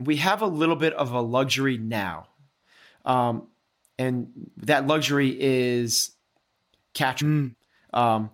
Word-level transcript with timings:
we 0.00 0.16
have 0.16 0.42
a 0.42 0.46
little 0.46 0.76
bit 0.76 0.92
of 0.94 1.12
a 1.12 1.20
luxury 1.20 1.78
now. 1.78 2.28
Um, 3.04 3.48
and 3.98 4.50
that 4.58 4.86
luxury 4.86 5.36
is 5.38 6.12
Katrin. 6.94 7.56
Mm. 7.92 7.98
Um, 7.98 8.30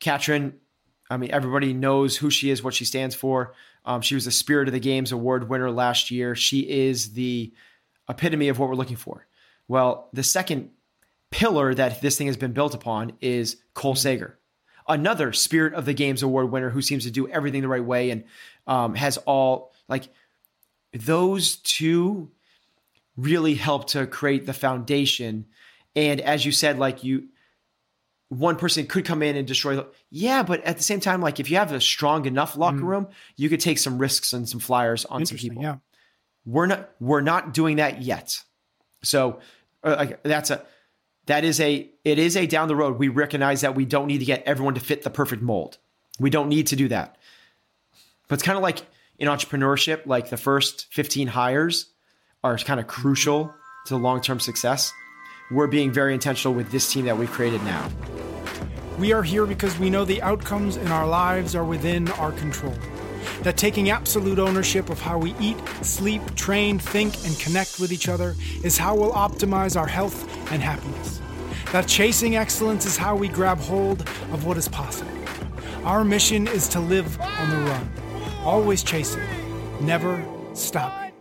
Katrin, 0.00 0.54
I 1.10 1.16
mean, 1.16 1.30
everybody 1.30 1.72
knows 1.72 2.16
who 2.16 2.30
she 2.30 2.50
is, 2.50 2.62
what 2.62 2.74
she 2.74 2.84
stands 2.84 3.14
for. 3.14 3.54
Um, 3.84 4.00
she 4.00 4.14
was 4.14 4.24
the 4.24 4.30
Spirit 4.30 4.68
of 4.68 4.74
the 4.74 4.80
Games 4.80 5.12
award 5.12 5.48
winner 5.48 5.70
last 5.70 6.10
year. 6.10 6.34
She 6.34 6.60
is 6.68 7.14
the 7.14 7.52
epitome 8.08 8.48
of 8.48 8.58
what 8.58 8.68
we're 8.68 8.76
looking 8.76 8.96
for. 8.96 9.26
Well, 9.68 10.08
the 10.12 10.22
second 10.22 10.70
pillar 11.30 11.74
that 11.74 12.00
this 12.00 12.16
thing 12.16 12.26
has 12.26 12.36
been 12.36 12.52
built 12.52 12.74
upon 12.74 13.12
is 13.20 13.56
Cole 13.74 13.94
Sager, 13.94 14.38
another 14.88 15.32
Spirit 15.32 15.74
of 15.74 15.84
the 15.84 15.94
Games 15.94 16.22
award 16.22 16.50
winner 16.50 16.70
who 16.70 16.82
seems 16.82 17.04
to 17.04 17.10
do 17.10 17.28
everything 17.28 17.62
the 17.62 17.68
right 17.68 17.84
way 17.84 18.10
and 18.10 18.24
um, 18.66 18.94
has 18.94 19.16
all 19.18 19.72
like 19.88 20.08
those 20.92 21.56
two 21.56 22.30
really 23.16 23.54
help 23.54 23.88
to 23.88 24.06
create 24.06 24.46
the 24.46 24.52
foundation. 24.52 25.46
And 25.94 26.20
as 26.20 26.44
you 26.44 26.52
said, 26.52 26.78
like 26.78 27.04
you, 27.04 27.28
one 28.28 28.56
person 28.56 28.86
could 28.86 29.04
come 29.04 29.22
in 29.22 29.36
and 29.36 29.46
destroy. 29.46 29.84
Yeah, 30.10 30.42
but 30.42 30.62
at 30.64 30.78
the 30.78 30.82
same 30.82 31.00
time, 31.00 31.20
like 31.20 31.40
if 31.40 31.50
you 31.50 31.56
have 31.56 31.72
a 31.72 31.80
strong 31.80 32.24
enough 32.24 32.56
locker 32.56 32.78
mm. 32.78 32.86
room, 32.86 33.08
you 33.36 33.48
could 33.48 33.60
take 33.60 33.78
some 33.78 33.98
risks 33.98 34.32
and 34.32 34.48
some 34.48 34.60
flyers 34.60 35.04
on 35.04 35.26
some 35.26 35.36
people. 35.36 35.62
Yeah, 35.62 35.76
we're 36.46 36.66
not 36.66 36.90
we're 36.98 37.20
not 37.20 37.52
doing 37.52 37.76
that 37.76 38.00
yet. 38.00 38.42
So 39.02 39.40
uh, 39.84 40.06
that's 40.22 40.50
a 40.50 40.64
that 41.26 41.44
is 41.44 41.60
a 41.60 41.90
it 42.04 42.18
is 42.18 42.36
a 42.36 42.46
down 42.46 42.68
the 42.68 42.76
road. 42.76 42.98
We 42.98 43.08
recognize 43.08 43.60
that 43.60 43.74
we 43.74 43.84
don't 43.84 44.06
need 44.06 44.18
to 44.18 44.24
get 44.24 44.42
everyone 44.44 44.74
to 44.74 44.80
fit 44.80 45.02
the 45.02 45.10
perfect 45.10 45.42
mold. 45.42 45.78
We 46.18 46.30
don't 46.30 46.48
need 46.48 46.68
to 46.68 46.76
do 46.76 46.88
that. 46.88 47.16
But 48.28 48.36
it's 48.36 48.42
kind 48.42 48.56
of 48.56 48.62
like 48.62 48.86
in 49.22 49.28
entrepreneurship, 49.28 50.04
like 50.04 50.30
the 50.30 50.36
first 50.36 50.88
15 50.90 51.28
hires 51.28 51.86
are 52.42 52.58
kind 52.58 52.80
of 52.80 52.88
crucial 52.88 53.54
to 53.86 53.96
long 53.96 54.20
term 54.20 54.40
success. 54.40 54.92
We're 55.52 55.68
being 55.68 55.92
very 55.92 56.12
intentional 56.12 56.54
with 56.54 56.72
this 56.72 56.92
team 56.92 57.04
that 57.04 57.16
we've 57.16 57.30
created 57.30 57.62
now. 57.62 57.88
We 58.98 59.12
are 59.12 59.22
here 59.22 59.46
because 59.46 59.78
we 59.78 59.90
know 59.90 60.04
the 60.04 60.20
outcomes 60.22 60.76
in 60.76 60.88
our 60.88 61.06
lives 61.06 61.54
are 61.54 61.64
within 61.64 62.08
our 62.12 62.32
control. 62.32 62.74
That 63.42 63.56
taking 63.56 63.90
absolute 63.90 64.40
ownership 64.40 64.90
of 64.90 65.00
how 65.00 65.18
we 65.18 65.36
eat, 65.38 65.56
sleep, 65.82 66.34
train, 66.34 66.80
think, 66.80 67.14
and 67.24 67.38
connect 67.38 67.78
with 67.78 67.92
each 67.92 68.08
other 68.08 68.34
is 68.64 68.76
how 68.76 68.96
we'll 68.96 69.12
optimize 69.12 69.78
our 69.78 69.86
health 69.86 70.24
and 70.50 70.60
happiness. 70.60 71.20
That 71.70 71.86
chasing 71.86 72.34
excellence 72.34 72.86
is 72.86 72.96
how 72.96 73.14
we 73.14 73.28
grab 73.28 73.58
hold 73.58 74.00
of 74.32 74.44
what 74.46 74.56
is 74.56 74.66
possible. 74.66 75.12
Our 75.84 76.02
mission 76.02 76.48
is 76.48 76.66
to 76.68 76.80
live 76.80 77.20
on 77.20 77.50
the 77.50 77.70
run 77.70 78.01
always 78.44 78.82
chasing, 78.82 79.22
never 79.80 80.24
stopping. 80.54 81.12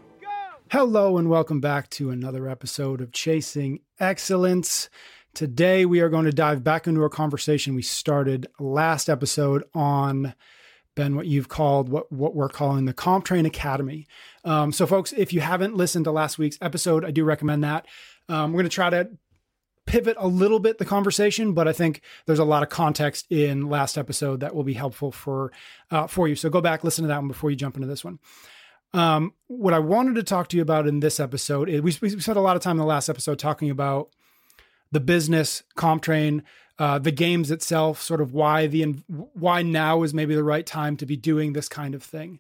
Hello, 0.71 1.17
and 1.17 1.29
welcome 1.29 1.59
back 1.59 1.89
to 1.91 2.09
another 2.09 2.47
episode 2.47 3.01
of 3.01 3.11
Chasing 3.11 3.81
Excellence. 3.99 4.89
Today, 5.33 5.85
we 5.85 5.99
are 5.99 6.09
going 6.09 6.25
to 6.25 6.31
dive 6.31 6.63
back 6.63 6.87
into 6.87 7.03
a 7.03 7.09
conversation 7.09 7.75
we 7.75 7.81
started 7.81 8.47
last 8.59 9.09
episode 9.09 9.63
on. 9.73 10.33
Ben, 10.95 11.15
what 11.15 11.25
you've 11.25 11.47
called 11.47 11.89
what 11.89 12.11
what 12.11 12.35
we're 12.35 12.49
calling 12.49 12.85
the 12.85 12.93
CompTrain 12.93 13.45
Academy. 13.45 14.07
Um, 14.43 14.71
so, 14.71 14.85
folks, 14.85 15.13
if 15.13 15.31
you 15.31 15.41
haven't 15.41 15.75
listened 15.75 16.05
to 16.05 16.11
last 16.11 16.37
week's 16.37 16.57
episode, 16.61 17.05
I 17.05 17.11
do 17.11 17.23
recommend 17.23 17.63
that. 17.63 17.85
Um, 18.27 18.51
we're 18.51 18.61
going 18.61 18.69
to 18.69 18.75
try 18.75 18.89
to 18.89 19.09
pivot 19.91 20.15
a 20.17 20.27
little 20.27 20.59
bit 20.59 20.77
the 20.77 20.85
conversation, 20.85 21.51
but 21.51 21.67
I 21.67 21.73
think 21.73 21.99
there's 22.25 22.39
a 22.39 22.45
lot 22.45 22.63
of 22.63 22.69
context 22.69 23.29
in 23.29 23.67
last 23.67 23.97
episode 23.97 24.39
that 24.39 24.55
will 24.55 24.63
be 24.63 24.73
helpful 24.73 25.11
for 25.11 25.51
uh, 25.91 26.07
for 26.07 26.29
you. 26.29 26.35
So 26.35 26.49
go 26.49 26.61
back, 26.61 26.85
listen 26.85 27.03
to 27.03 27.09
that 27.09 27.17
one 27.17 27.27
before 27.27 27.49
you 27.49 27.57
jump 27.57 27.75
into 27.75 27.89
this 27.89 28.01
one. 28.01 28.19
Um, 28.93 29.33
what 29.47 29.73
I 29.73 29.79
wanted 29.79 30.15
to 30.15 30.23
talk 30.23 30.47
to 30.49 30.55
you 30.55 30.61
about 30.61 30.87
in 30.87 31.01
this 31.01 31.19
episode 31.19 31.67
is 31.67 31.81
we, 31.81 31.93
we 32.01 32.21
spent 32.21 32.37
a 32.37 32.41
lot 32.41 32.55
of 32.55 32.61
time 32.61 32.71
in 32.71 32.77
the 32.77 32.85
last 32.85 33.09
episode 33.09 33.37
talking 33.37 33.69
about 33.69 34.09
the 34.93 35.01
business, 35.01 35.63
CompTrain, 35.75 36.43
uh, 36.79 36.97
the 36.97 37.11
games 37.11 37.51
itself, 37.51 38.01
sort 38.01 38.21
of 38.21 38.33
why 38.33 38.67
the 38.67 38.83
why 39.07 39.61
now 39.61 40.03
is 40.03 40.13
maybe 40.13 40.35
the 40.35 40.43
right 40.43 40.65
time 40.65 40.95
to 40.97 41.05
be 41.05 41.17
doing 41.17 41.51
this 41.51 41.67
kind 41.67 41.95
of 41.95 42.01
thing. 42.01 42.39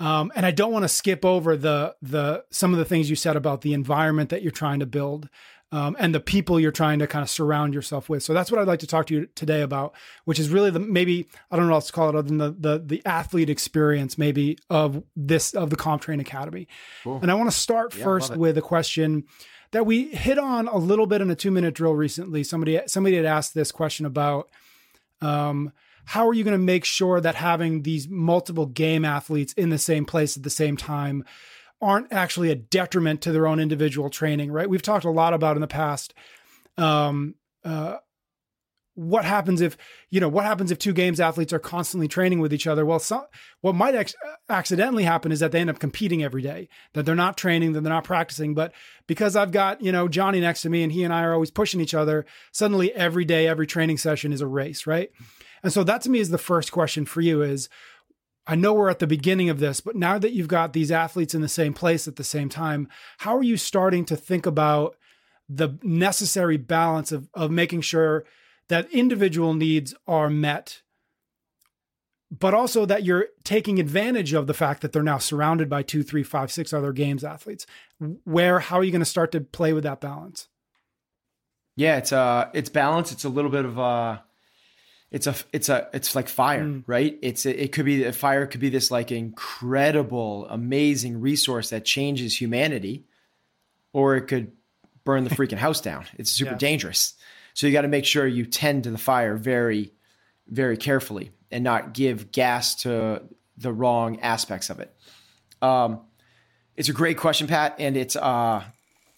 Um, 0.00 0.32
and 0.34 0.44
I 0.44 0.50
don't 0.50 0.72
want 0.72 0.82
to 0.82 0.88
skip 0.88 1.24
over 1.24 1.56
the 1.56 1.94
the 2.02 2.44
some 2.50 2.72
of 2.72 2.80
the 2.80 2.84
things 2.84 3.08
you 3.08 3.14
said 3.14 3.36
about 3.36 3.60
the 3.60 3.72
environment 3.72 4.30
that 4.30 4.42
you're 4.42 4.50
trying 4.50 4.80
to 4.80 4.86
build 4.86 5.28
um, 5.72 5.96
and 5.98 6.14
the 6.14 6.20
people 6.20 6.58
you're 6.58 6.72
trying 6.72 6.98
to 6.98 7.06
kind 7.06 7.22
of 7.22 7.30
surround 7.30 7.74
yourself 7.74 8.08
with. 8.08 8.22
So 8.22 8.34
that's 8.34 8.50
what 8.50 8.60
I'd 8.60 8.66
like 8.66 8.80
to 8.80 8.86
talk 8.86 9.06
to 9.06 9.14
you 9.14 9.26
today 9.34 9.62
about, 9.62 9.94
which 10.24 10.38
is 10.38 10.48
really 10.48 10.70
the 10.70 10.80
maybe 10.80 11.28
I 11.50 11.56
don't 11.56 11.66
know 11.66 11.72
what 11.72 11.76
else 11.78 11.86
to 11.88 11.92
call 11.92 12.08
it 12.08 12.16
other 12.16 12.28
than 12.28 12.38
the 12.38 12.54
the, 12.58 12.82
the 12.84 13.02
athlete 13.06 13.50
experience 13.50 14.18
maybe 14.18 14.58
of 14.68 15.02
this 15.14 15.54
of 15.54 15.70
the 15.70 15.76
CompTrain 15.76 16.20
Academy. 16.20 16.66
Cool. 17.04 17.20
And 17.22 17.30
I 17.30 17.34
want 17.34 17.50
to 17.50 17.56
start 17.56 17.94
yeah, 17.94 18.04
first 18.04 18.36
with 18.36 18.58
a 18.58 18.62
question 18.62 19.24
that 19.70 19.86
we 19.86 20.08
hit 20.08 20.38
on 20.38 20.66
a 20.66 20.76
little 20.76 21.06
bit 21.06 21.20
in 21.20 21.30
a 21.30 21.36
two 21.36 21.52
minute 21.52 21.74
drill 21.74 21.94
recently. 21.94 22.42
Somebody 22.42 22.80
somebody 22.86 23.16
had 23.16 23.24
asked 23.24 23.54
this 23.54 23.72
question 23.72 24.06
about. 24.06 24.50
Um, 25.22 25.72
how 26.06 26.26
are 26.26 26.34
you 26.34 26.42
going 26.42 26.58
to 26.58 26.58
make 26.58 26.84
sure 26.84 27.20
that 27.20 27.36
having 27.36 27.82
these 27.82 28.08
multiple 28.08 28.66
game 28.66 29.04
athletes 29.04 29.52
in 29.52 29.68
the 29.68 29.78
same 29.78 30.04
place 30.04 30.36
at 30.36 30.42
the 30.42 30.50
same 30.50 30.76
time 30.76 31.24
aren't 31.80 32.12
actually 32.12 32.50
a 32.50 32.54
detriment 32.54 33.22
to 33.22 33.32
their 33.32 33.46
own 33.46 33.58
individual 33.58 34.10
training, 34.10 34.52
right? 34.52 34.68
We've 34.68 34.82
talked 34.82 35.04
a 35.04 35.10
lot 35.10 35.34
about 35.34 35.56
in 35.56 35.60
the 35.60 35.66
past 35.66 36.14
um, 36.76 37.34
uh, 37.64 37.96
what 38.94 39.24
happens 39.24 39.60
if 39.60 39.78
you 40.10 40.20
know 40.20 40.28
what 40.28 40.44
happens 40.44 40.70
if 40.70 40.78
two 40.78 40.92
games 40.92 41.20
athletes 41.20 41.52
are 41.52 41.58
constantly 41.58 42.08
training 42.08 42.40
with 42.40 42.52
each 42.52 42.66
other? 42.66 42.84
Well 42.84 42.98
some, 42.98 43.24
what 43.60 43.74
might 43.74 43.94
ex- 43.94 44.14
accidentally 44.48 45.04
happen 45.04 45.32
is 45.32 45.40
that 45.40 45.52
they 45.52 45.60
end 45.60 45.70
up 45.70 45.78
competing 45.78 46.22
every 46.22 46.42
day 46.42 46.68
that 46.92 47.06
they're 47.06 47.14
not 47.14 47.38
training 47.38 47.72
that 47.72 47.82
they're 47.82 47.92
not 47.92 48.04
practicing. 48.04 48.54
But 48.54 48.72
because 49.06 49.36
i've 49.36 49.52
got 49.52 49.80
you 49.80 49.90
know 49.90 50.06
johnny 50.08 50.40
next 50.40 50.62
to 50.62 50.70
me 50.70 50.82
and 50.82 50.92
he 50.92 51.02
and 51.02 51.14
i 51.14 51.22
are 51.22 51.32
always 51.32 51.50
pushing 51.50 51.80
each 51.80 51.94
other 51.94 52.26
suddenly 52.52 52.92
every 52.92 53.24
day 53.24 53.46
every 53.46 53.66
training 53.66 53.96
session 53.96 54.32
is 54.32 54.40
a 54.40 54.46
race 54.46 54.86
right? 54.86 55.10
And 55.62 55.72
so 55.72 55.84
that 55.84 56.02
to 56.02 56.10
me 56.10 56.18
is 56.18 56.30
the 56.30 56.38
first 56.38 56.72
question 56.72 57.06
for 57.06 57.20
you 57.20 57.42
is 57.42 57.68
I 58.46 58.54
know 58.54 58.72
we're 58.72 58.90
at 58.90 58.98
the 58.98 59.06
beginning 59.06 59.48
of 59.48 59.60
this, 59.60 59.80
but 59.80 59.96
now 59.96 60.18
that 60.18 60.32
you've 60.32 60.48
got 60.48 60.72
these 60.72 60.90
athletes 60.90 61.34
in 61.34 61.40
the 61.40 61.48
same 61.48 61.72
place 61.72 62.08
at 62.08 62.16
the 62.16 62.24
same 62.24 62.48
time, 62.48 62.88
how 63.18 63.36
are 63.36 63.42
you 63.42 63.56
starting 63.56 64.04
to 64.06 64.16
think 64.16 64.46
about 64.46 64.96
the 65.48 65.78
necessary 65.82 66.56
balance 66.56 67.12
of, 67.12 67.28
of 67.34 67.50
making 67.50 67.82
sure 67.82 68.24
that 68.68 68.90
individual 68.92 69.52
needs 69.52 69.94
are 70.06 70.30
met, 70.30 70.82
but 72.30 72.54
also 72.54 72.86
that 72.86 73.04
you're 73.04 73.26
taking 73.44 73.78
advantage 73.78 74.32
of 74.32 74.46
the 74.46 74.54
fact 74.54 74.80
that 74.80 74.92
they're 74.92 75.02
now 75.02 75.18
surrounded 75.18 75.68
by 75.68 75.82
two, 75.82 76.02
three, 76.02 76.22
five, 76.22 76.52
six 76.52 76.72
other 76.72 76.92
games 76.92 77.24
athletes? 77.24 77.66
Where, 78.24 78.60
how 78.60 78.78
are 78.78 78.84
you 78.84 78.92
going 78.92 79.00
to 79.00 79.04
start 79.04 79.32
to 79.32 79.40
play 79.40 79.72
with 79.72 79.82
that 79.84 80.00
balance? 80.00 80.48
Yeah, 81.76 81.96
it's 81.96 82.12
uh 82.12 82.50
it's 82.52 82.68
balance. 82.68 83.10
It's 83.10 83.24
a 83.24 83.28
little 83.28 83.50
bit 83.50 83.64
of 83.64 83.78
uh 83.78 84.18
it's 85.10 85.26
a 85.26 85.34
it's 85.52 85.68
a 85.68 85.88
it's 85.92 86.14
like 86.14 86.28
fire 86.28 86.64
mm. 86.64 86.84
right 86.86 87.18
it's 87.22 87.44
it 87.44 87.72
could 87.72 87.84
be 87.84 88.04
a 88.04 88.12
fire 88.12 88.46
could 88.46 88.60
be 88.60 88.68
this 88.68 88.90
like 88.90 89.10
incredible 89.10 90.46
amazing 90.48 91.20
resource 91.20 91.70
that 91.70 91.84
changes 91.84 92.40
humanity 92.40 93.04
or 93.92 94.16
it 94.16 94.22
could 94.22 94.52
burn 95.04 95.24
the 95.24 95.30
freaking 95.30 95.58
house 95.58 95.80
down 95.80 96.04
it's 96.16 96.30
super 96.30 96.52
yeah. 96.52 96.58
dangerous 96.58 97.14
so 97.54 97.66
you 97.66 97.72
got 97.72 97.82
to 97.82 97.88
make 97.88 98.04
sure 98.04 98.26
you 98.26 98.46
tend 98.46 98.84
to 98.84 98.90
the 98.90 98.98
fire 98.98 99.36
very 99.36 99.92
very 100.46 100.76
carefully 100.76 101.30
and 101.50 101.64
not 101.64 101.92
give 101.92 102.30
gas 102.30 102.76
to 102.76 103.22
the 103.58 103.72
wrong 103.72 104.20
aspects 104.20 104.70
of 104.70 104.78
it 104.80 104.94
um, 105.60 106.00
it's 106.76 106.88
a 106.88 106.92
great 106.92 107.18
question 107.18 107.46
pat 107.46 107.74
and 107.78 107.96
it's 107.96 108.16
uh 108.16 108.62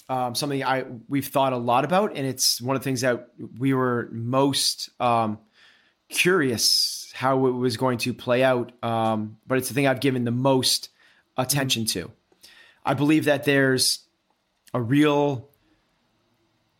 um, 0.08 0.34
something 0.34 0.62
I 0.62 0.84
we've 1.08 1.26
thought 1.26 1.54
a 1.54 1.56
lot 1.56 1.86
about, 1.86 2.16
and 2.16 2.26
it's 2.26 2.60
one 2.60 2.76
of 2.76 2.82
the 2.82 2.84
things 2.84 3.00
that 3.00 3.28
we 3.58 3.72
were 3.72 4.10
most 4.12 4.90
um, 5.00 5.38
curious 6.12 7.10
how 7.14 7.46
it 7.46 7.52
was 7.52 7.76
going 7.76 7.98
to 7.98 8.14
play 8.14 8.42
out, 8.42 8.72
um, 8.82 9.38
but 9.46 9.58
it's 9.58 9.68
the 9.68 9.74
thing 9.74 9.86
I've 9.86 10.00
given 10.00 10.24
the 10.24 10.30
most 10.30 10.88
attention 11.36 11.84
to. 11.86 12.10
I 12.84 12.94
believe 12.94 13.26
that 13.26 13.44
there's 13.44 14.04
a 14.74 14.80
real 14.80 15.48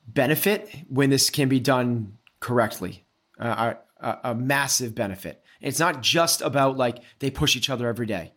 benefit 0.06 0.68
when 0.88 1.10
this 1.10 1.30
can 1.30 1.48
be 1.48 1.60
done 1.60 2.18
correctly, 2.40 3.04
uh, 3.38 3.74
a, 4.00 4.18
a 4.24 4.34
massive 4.34 4.94
benefit. 4.94 5.42
It's 5.60 5.78
not 5.78 6.02
just 6.02 6.42
about 6.42 6.76
like 6.76 6.98
they 7.20 7.30
push 7.30 7.56
each 7.56 7.70
other 7.70 7.88
every 7.88 8.06
day. 8.06 8.34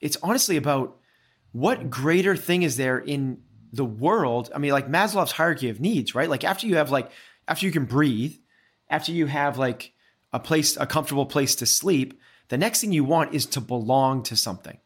It's 0.00 0.18
honestly 0.22 0.56
about 0.56 0.98
what 1.52 1.88
greater 1.90 2.36
thing 2.36 2.62
is 2.62 2.76
there 2.76 2.98
in 2.98 3.42
the 3.72 3.84
world? 3.84 4.50
I 4.54 4.58
mean, 4.58 4.72
like 4.72 4.88
Maslow's 4.88 5.32
hierarchy 5.32 5.70
of 5.70 5.80
needs, 5.80 6.14
right? 6.14 6.28
Like 6.28 6.44
after 6.44 6.66
you 6.66 6.76
have 6.76 6.90
like 6.90 7.10
after 7.48 7.64
you 7.66 7.72
can 7.72 7.86
breathe, 7.86 8.34
after 8.90 9.12
you 9.12 9.26
have 9.26 9.58
like 9.58 9.92
a 10.32 10.40
place, 10.40 10.76
a 10.76 10.86
comfortable 10.86 11.26
place 11.26 11.54
to 11.56 11.66
sleep, 11.66 12.20
the 12.48 12.58
next 12.58 12.80
thing 12.80 12.92
you 12.92 13.04
want 13.04 13.34
is 13.34 13.46
to 13.46 13.60
belong 13.60 14.22
to 14.24 14.36
something. 14.36 14.78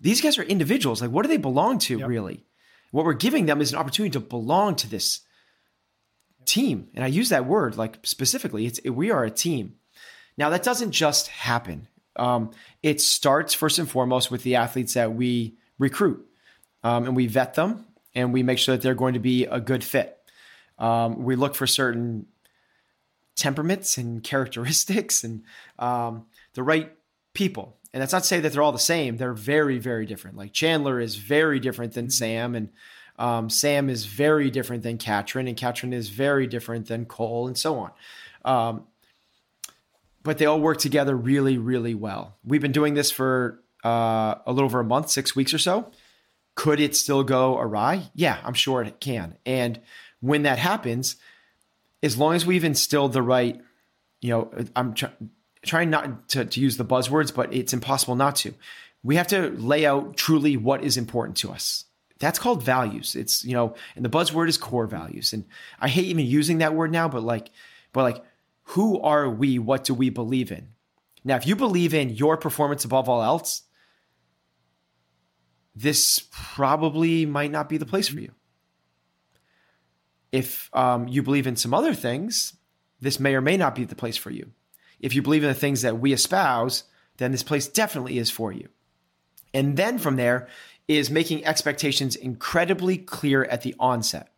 These 0.00 0.20
guys 0.20 0.38
are 0.38 0.42
individuals. 0.42 1.02
Like, 1.02 1.10
what 1.10 1.22
do 1.22 1.28
they 1.28 1.36
belong 1.36 1.78
to, 1.80 1.98
yep. 1.98 2.08
really? 2.08 2.44
What 2.90 3.04
we're 3.04 3.12
giving 3.12 3.46
them 3.46 3.60
is 3.60 3.72
an 3.72 3.78
opportunity 3.78 4.12
to 4.12 4.20
belong 4.20 4.76
to 4.76 4.88
this 4.88 5.20
team. 6.44 6.88
And 6.94 7.04
I 7.04 7.08
use 7.08 7.28
that 7.28 7.46
word 7.46 7.76
like 7.76 7.98
specifically. 8.02 8.66
It's 8.66 8.82
we 8.84 9.10
are 9.10 9.24
a 9.24 9.30
team. 9.30 9.76
Now 10.36 10.50
that 10.50 10.62
doesn't 10.62 10.92
just 10.92 11.28
happen. 11.28 11.86
Um, 12.16 12.50
it 12.82 13.00
starts 13.00 13.54
first 13.54 13.78
and 13.78 13.88
foremost 13.88 14.30
with 14.30 14.42
the 14.42 14.56
athletes 14.56 14.94
that 14.94 15.14
we 15.14 15.56
recruit, 15.78 16.26
um, 16.82 17.04
and 17.04 17.16
we 17.16 17.26
vet 17.26 17.54
them, 17.54 17.86
and 18.14 18.32
we 18.32 18.42
make 18.42 18.58
sure 18.58 18.76
that 18.76 18.82
they're 18.82 18.94
going 18.94 19.14
to 19.14 19.20
be 19.20 19.44
a 19.44 19.60
good 19.60 19.84
fit. 19.84 20.18
Um, 20.78 21.22
we 21.22 21.36
look 21.36 21.54
for 21.54 21.66
certain 21.66 22.26
temperaments 23.40 23.96
and 23.96 24.22
characteristics 24.22 25.24
and 25.24 25.42
um, 25.78 26.26
the 26.54 26.62
right 26.62 26.92
people. 27.34 27.76
And 27.92 28.00
that's 28.00 28.12
not 28.12 28.22
to 28.22 28.28
say 28.28 28.38
that 28.38 28.52
they're 28.52 28.62
all 28.62 28.70
the 28.70 28.78
same. 28.78 29.16
They're 29.16 29.32
very, 29.32 29.78
very 29.78 30.06
different. 30.06 30.36
Like 30.36 30.52
Chandler 30.52 31.00
is 31.00 31.16
very 31.16 31.58
different 31.58 31.94
than 31.94 32.10
Sam, 32.10 32.54
and 32.54 32.68
um, 33.18 33.50
Sam 33.50 33.90
is 33.90 34.04
very 34.06 34.50
different 34.50 34.84
than 34.84 34.98
Katrin, 34.98 35.48
and 35.48 35.56
Katrin 35.56 35.92
is 35.92 36.08
very 36.08 36.46
different 36.46 36.86
than 36.86 37.04
Cole, 37.06 37.48
and 37.48 37.58
so 37.58 37.78
on. 37.78 37.90
Um, 38.44 38.84
but 40.22 40.38
they 40.38 40.46
all 40.46 40.60
work 40.60 40.78
together 40.78 41.16
really, 41.16 41.58
really 41.58 41.94
well. 41.94 42.36
We've 42.44 42.60
been 42.60 42.72
doing 42.72 42.94
this 42.94 43.10
for 43.10 43.60
uh, 43.84 44.36
a 44.46 44.52
little 44.52 44.66
over 44.66 44.80
a 44.80 44.84
month, 44.84 45.10
six 45.10 45.34
weeks 45.34 45.52
or 45.52 45.58
so. 45.58 45.90
Could 46.54 46.78
it 46.78 46.94
still 46.94 47.24
go 47.24 47.58
awry? 47.58 48.10
Yeah, 48.14 48.38
I'm 48.44 48.54
sure 48.54 48.82
it 48.82 49.00
can. 49.00 49.36
And 49.46 49.80
when 50.20 50.42
that 50.42 50.58
happens, 50.58 51.16
as 52.02 52.16
long 52.16 52.34
as 52.34 52.46
we've 52.46 52.64
instilled 52.64 53.12
the 53.12 53.22
right, 53.22 53.60
you 54.20 54.30
know, 54.30 54.50
I'm 54.74 54.94
tr- 54.94 55.06
trying 55.62 55.90
not 55.90 56.28
to, 56.30 56.44
to 56.44 56.60
use 56.60 56.76
the 56.76 56.84
buzzwords, 56.84 57.34
but 57.34 57.52
it's 57.52 57.72
impossible 57.72 58.14
not 58.14 58.36
to. 58.36 58.54
We 59.02 59.16
have 59.16 59.28
to 59.28 59.50
lay 59.50 59.86
out 59.86 60.16
truly 60.16 60.56
what 60.56 60.84
is 60.84 60.96
important 60.96 61.36
to 61.38 61.50
us. 61.50 61.84
That's 62.18 62.38
called 62.38 62.62
values. 62.62 63.16
It's, 63.16 63.44
you 63.44 63.54
know, 63.54 63.74
and 63.96 64.04
the 64.04 64.10
buzzword 64.10 64.48
is 64.48 64.58
core 64.58 64.86
values. 64.86 65.32
And 65.32 65.46
I 65.80 65.88
hate 65.88 66.06
even 66.06 66.26
using 66.26 66.58
that 66.58 66.74
word 66.74 66.92
now, 66.92 67.08
but 67.08 67.22
like, 67.22 67.50
but 67.92 68.02
like, 68.02 68.24
who 68.62 69.00
are 69.00 69.28
we? 69.28 69.58
What 69.58 69.84
do 69.84 69.94
we 69.94 70.10
believe 70.10 70.52
in? 70.52 70.68
Now, 71.24 71.36
if 71.36 71.46
you 71.46 71.56
believe 71.56 71.94
in 71.94 72.10
your 72.10 72.36
performance 72.36 72.84
above 72.84 73.08
all 73.08 73.22
else, 73.22 73.62
this 75.74 76.26
probably 76.30 77.26
might 77.26 77.50
not 77.50 77.68
be 77.68 77.78
the 77.78 77.86
place 77.86 78.08
for 78.08 78.20
you. 78.20 78.32
If 80.32 80.70
um, 80.74 81.08
you 81.08 81.22
believe 81.22 81.46
in 81.46 81.56
some 81.56 81.74
other 81.74 81.94
things, 81.94 82.54
this 83.00 83.18
may 83.18 83.34
or 83.34 83.40
may 83.40 83.56
not 83.56 83.74
be 83.74 83.84
the 83.84 83.94
place 83.94 84.16
for 84.16 84.30
you. 84.30 84.50
If 85.00 85.14
you 85.14 85.22
believe 85.22 85.42
in 85.42 85.48
the 85.48 85.54
things 85.54 85.82
that 85.82 85.98
we 85.98 86.12
espouse, 86.12 86.84
then 87.16 87.32
this 87.32 87.42
place 87.42 87.66
definitely 87.66 88.18
is 88.18 88.30
for 88.30 88.52
you. 88.52 88.68
And 89.52 89.76
then 89.76 89.98
from 89.98 90.16
there 90.16 90.48
is 90.86 91.10
making 91.10 91.44
expectations 91.44 92.16
incredibly 92.16 92.98
clear 92.98 93.44
at 93.44 93.62
the 93.62 93.74
onset. 93.78 94.32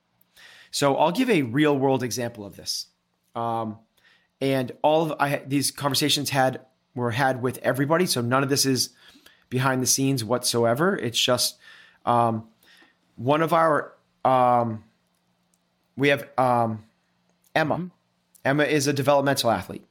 So 0.71 0.97
I'll 0.97 1.13
give 1.13 1.29
a 1.29 1.43
real 1.43 1.77
world 1.77 2.03
example 2.03 2.47
of 2.47 2.57
this. 2.57 2.87
Um, 3.35 3.79
and 4.41 4.73
all 4.83 5.11
of 5.11 5.21
I, 5.21 5.43
these 5.47 5.71
conversations 5.71 6.31
had 6.31 6.61
were 6.95 7.11
had 7.11 7.43
with 7.43 7.59
everybody. 7.59 8.07
So 8.07 8.21
none 8.21 8.43
of 8.43 8.49
this 8.49 8.67
is 8.67 8.91
behind 9.49 9.83
the 9.83 9.87
scenes 9.87 10.25
whatsoever. 10.25 10.97
It's 10.97 11.21
just 11.21 11.57
um, 12.05 12.49
one 13.17 13.43
of 13.43 13.53
our 13.53 13.93
um, 14.25 14.85
we 15.97 16.09
have 16.09 16.29
um, 16.39 16.85
Emma. 17.55 17.77
Mm-hmm. 17.77 17.87
Emma 18.45 18.65
is 18.65 18.87
a 18.87 18.93
developmental 18.93 19.51
athlete. 19.51 19.85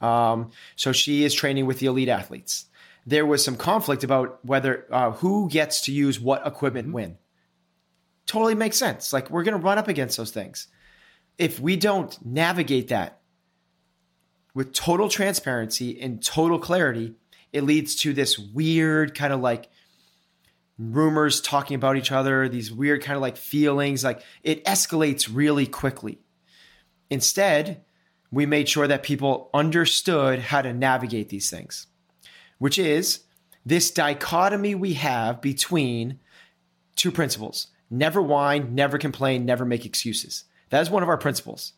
Um, 0.00 0.50
so 0.76 0.92
she 0.92 1.24
is 1.24 1.34
training 1.34 1.66
with 1.66 1.78
the 1.78 1.86
elite 1.86 2.08
athletes. 2.08 2.66
There 3.06 3.24
was 3.24 3.42
some 3.42 3.56
conflict 3.56 4.04
about 4.04 4.44
whether 4.44 4.86
uh, 4.90 5.12
who 5.12 5.48
gets 5.48 5.82
to 5.82 5.92
use 5.92 6.20
what 6.20 6.46
equipment 6.46 6.88
mm-hmm. 6.88 6.94
when. 6.94 7.18
Totally 8.26 8.54
makes 8.54 8.76
sense. 8.76 9.12
Like 9.12 9.30
we're 9.30 9.44
going 9.44 9.58
to 9.58 9.64
run 9.64 9.78
up 9.78 9.88
against 9.88 10.16
those 10.16 10.30
things. 10.30 10.66
If 11.38 11.60
we 11.60 11.76
don't 11.76 12.16
navigate 12.24 12.88
that 12.88 13.20
with 14.54 14.74
total 14.74 15.08
transparency 15.08 16.00
and 16.00 16.22
total 16.22 16.58
clarity, 16.58 17.14
it 17.52 17.62
leads 17.62 17.94
to 17.96 18.12
this 18.12 18.38
weird 18.38 19.14
kind 19.14 19.32
of 19.32 19.40
like 19.40 19.70
rumors 20.78 21.40
talking 21.40 21.74
about 21.74 21.96
each 21.96 22.12
other, 22.12 22.48
these 22.48 22.72
weird 22.72 23.02
kind 23.02 23.16
of 23.16 23.22
like 23.22 23.36
feelings. 23.36 24.04
Like 24.04 24.22
it 24.42 24.64
escalates 24.64 25.28
really 25.32 25.66
quickly. 25.66 26.18
Instead, 27.10 27.84
we 28.30 28.46
made 28.46 28.68
sure 28.68 28.86
that 28.86 29.02
people 29.02 29.50
understood 29.52 30.38
how 30.38 30.62
to 30.62 30.72
navigate 30.72 31.30
these 31.30 31.50
things, 31.50 31.86
which 32.58 32.78
is 32.78 33.20
this 33.64 33.90
dichotomy 33.90 34.74
we 34.74 34.94
have 34.94 35.40
between 35.40 36.20
two 36.96 37.10
principles 37.10 37.68
never 37.90 38.20
whine, 38.20 38.74
never 38.74 38.98
complain, 38.98 39.46
never 39.46 39.64
make 39.64 39.86
excuses. 39.86 40.44
That 40.70 40.82
is 40.82 40.90
one 40.90 41.02
of 41.02 41.08
our 41.08 41.16
principles. 41.16 41.72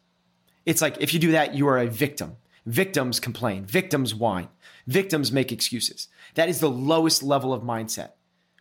It's 0.67 0.83
like 0.83 0.97
if 1.01 1.15
you 1.15 1.21
do 1.21 1.33
that, 1.33 1.55
you 1.55 1.69
are 1.69 1.79
a 1.79 1.87
victim. 1.87 2.37
Victims 2.67 3.21
complain, 3.21 3.65
victims 3.65 4.15
whine, 4.15 4.49
victims 4.87 5.33
make 5.33 5.51
excuses. 5.51 6.09
That 6.35 6.49
is 6.49 6.61
the 6.61 6.71
lowest 6.71 7.23
level 7.23 7.55
of 7.55 7.63
mindset. 7.63 8.11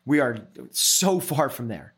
We 0.10 0.22
are 0.22 0.40
so 0.72 1.20
far 1.20 1.50
from 1.50 1.68
there. 1.68 1.94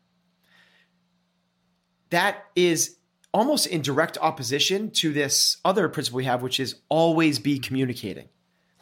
That 2.10 2.44
is 2.54 2.98
almost 3.32 3.66
in 3.66 3.80
direct 3.80 4.18
opposition 4.20 4.90
to 4.90 5.14
this 5.14 5.56
other 5.64 5.88
principle 5.88 6.18
we 6.18 6.26
have, 6.26 6.42
which 6.42 6.60
is 6.60 6.74
always 6.90 7.38
be 7.38 7.58
communicating. 7.58 8.28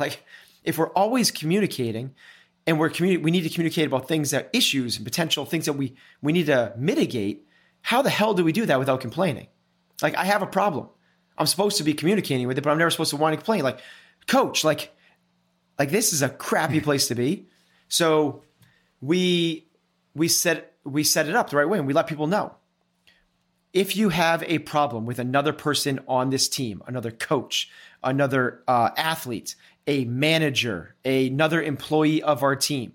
Like, 0.00 0.25
if 0.65 0.79
we're 0.79 0.91
always 0.94 1.31
communicating 1.31 2.17
and 2.67 2.77
we're 2.77 2.91
communi- 2.91 3.23
we 3.23 3.31
need 3.31 3.43
to 3.43 3.50
communicate 3.50 3.87
about 3.87 4.09
things 4.09 4.32
that 4.32 4.50
issues 4.53 4.97
and 4.97 5.06
potential 5.06 5.47
things 5.47 5.67
that 5.67 5.75
we 5.75 5.94
we 6.21 6.32
need 6.32 6.47
to 6.47 6.73
mitigate, 6.77 7.47
how 7.82 8.03
the 8.03 8.11
hell 8.11 8.35
do 8.35 8.43
we 8.44 8.50
do 8.50 8.67
that 8.67 8.81
without 8.81 9.00
complaining? 9.00 9.47
Like, 10.03 10.17
I 10.17 10.25
have 10.25 10.43
a 10.43 10.47
problem. 10.49 10.88
I'm 11.38 11.47
supposed 11.47 11.77
to 11.77 11.85
be 11.85 11.94
communicating 11.94 12.49
with 12.49 12.59
it, 12.59 12.62
but 12.62 12.71
I'm 12.71 12.79
never 12.79 12.91
supposed 12.91 13.11
to 13.11 13.17
want 13.17 13.35
to 13.35 13.37
complain. 13.37 13.62
Like, 13.62 13.79
coach, 14.27 14.65
like, 14.65 14.93
like 15.79 15.91
this 15.93 16.12
is 16.12 16.21
a 16.21 16.29
crappy 16.29 16.81
place 16.81 17.06
to 17.06 17.15
be. 17.15 17.47
So 17.87 18.43
we 19.00 19.67
we 20.14 20.29
set 20.29 20.73
we 20.85 21.05
set 21.05 21.29
it 21.29 21.34
up 21.34 21.51
the 21.51 21.56
right 21.56 21.69
way 21.69 21.79
and 21.79 21.86
we 21.86 21.93
let 21.93 22.06
people 22.06 22.27
know 22.27 22.55
if 23.72 23.96
you 23.96 24.08
have 24.08 24.43
a 24.44 24.58
problem 24.58 25.06
with 25.06 25.19
another 25.19 25.53
person 25.53 26.01
on 26.08 26.31
this 26.31 26.48
team, 26.48 26.82
another 26.86 27.10
coach, 27.10 27.70
another 28.03 28.63
uh, 28.67 28.91
athlete, 28.96 29.55
a 29.86 30.05
manager, 30.05 30.96
another 31.05 31.63
employee 31.63 32.22
of 32.22 32.43
our 32.43 32.56
team, 32.56 32.94